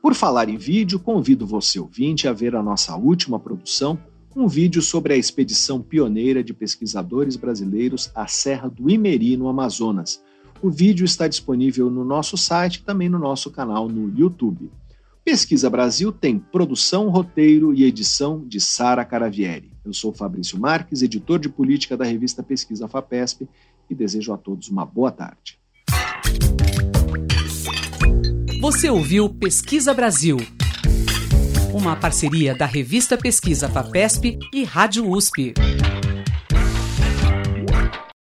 Por 0.00 0.14
falar 0.14 0.48
em 0.48 0.56
vídeo, 0.56 0.98
convido 0.98 1.46
você 1.46 1.78
ouvinte 1.78 2.26
a 2.26 2.32
ver 2.32 2.56
a 2.56 2.62
nossa 2.62 2.96
última 2.96 3.38
produção, 3.38 3.98
um 4.34 4.48
vídeo 4.48 4.80
sobre 4.80 5.12
a 5.12 5.16
expedição 5.16 5.80
pioneira 5.80 6.42
de 6.42 6.54
pesquisadores 6.54 7.36
brasileiros 7.36 8.10
à 8.14 8.26
Serra 8.26 8.68
do 8.68 8.90
Imeri, 8.90 9.36
no 9.36 9.48
Amazonas. 9.48 10.22
O 10.62 10.70
vídeo 10.70 11.04
está 11.04 11.28
disponível 11.28 11.90
no 11.90 12.04
nosso 12.04 12.36
site 12.36 12.76
e 12.76 12.82
também 12.82 13.08
no 13.08 13.18
nosso 13.18 13.50
canal 13.50 13.88
no 13.88 14.16
YouTube. 14.18 14.70
Pesquisa 15.24 15.70
Brasil 15.70 16.10
tem 16.10 16.36
produção, 16.36 17.08
roteiro 17.08 17.72
e 17.72 17.84
edição 17.84 18.44
de 18.44 18.60
Sara 18.60 19.04
Caravieri. 19.04 19.70
Eu 19.84 19.92
sou 19.92 20.12
Fabrício 20.12 20.58
Marques, 20.58 21.00
editor 21.00 21.38
de 21.38 21.48
política 21.48 21.96
da 21.96 22.04
revista 22.04 22.42
Pesquisa 22.42 22.88
FAPESP 22.88 23.48
e 23.88 23.94
desejo 23.94 24.32
a 24.32 24.36
todos 24.36 24.68
uma 24.68 24.84
boa 24.84 25.12
tarde. 25.12 25.60
Você 28.60 28.90
ouviu 28.90 29.28
Pesquisa 29.28 29.94
Brasil, 29.94 30.38
uma 31.72 31.94
parceria 31.94 32.52
da 32.52 32.66
revista 32.66 33.16
Pesquisa 33.16 33.68
FAPESP 33.68 34.40
e 34.52 34.64
Rádio 34.64 35.08
USP. 35.08 35.54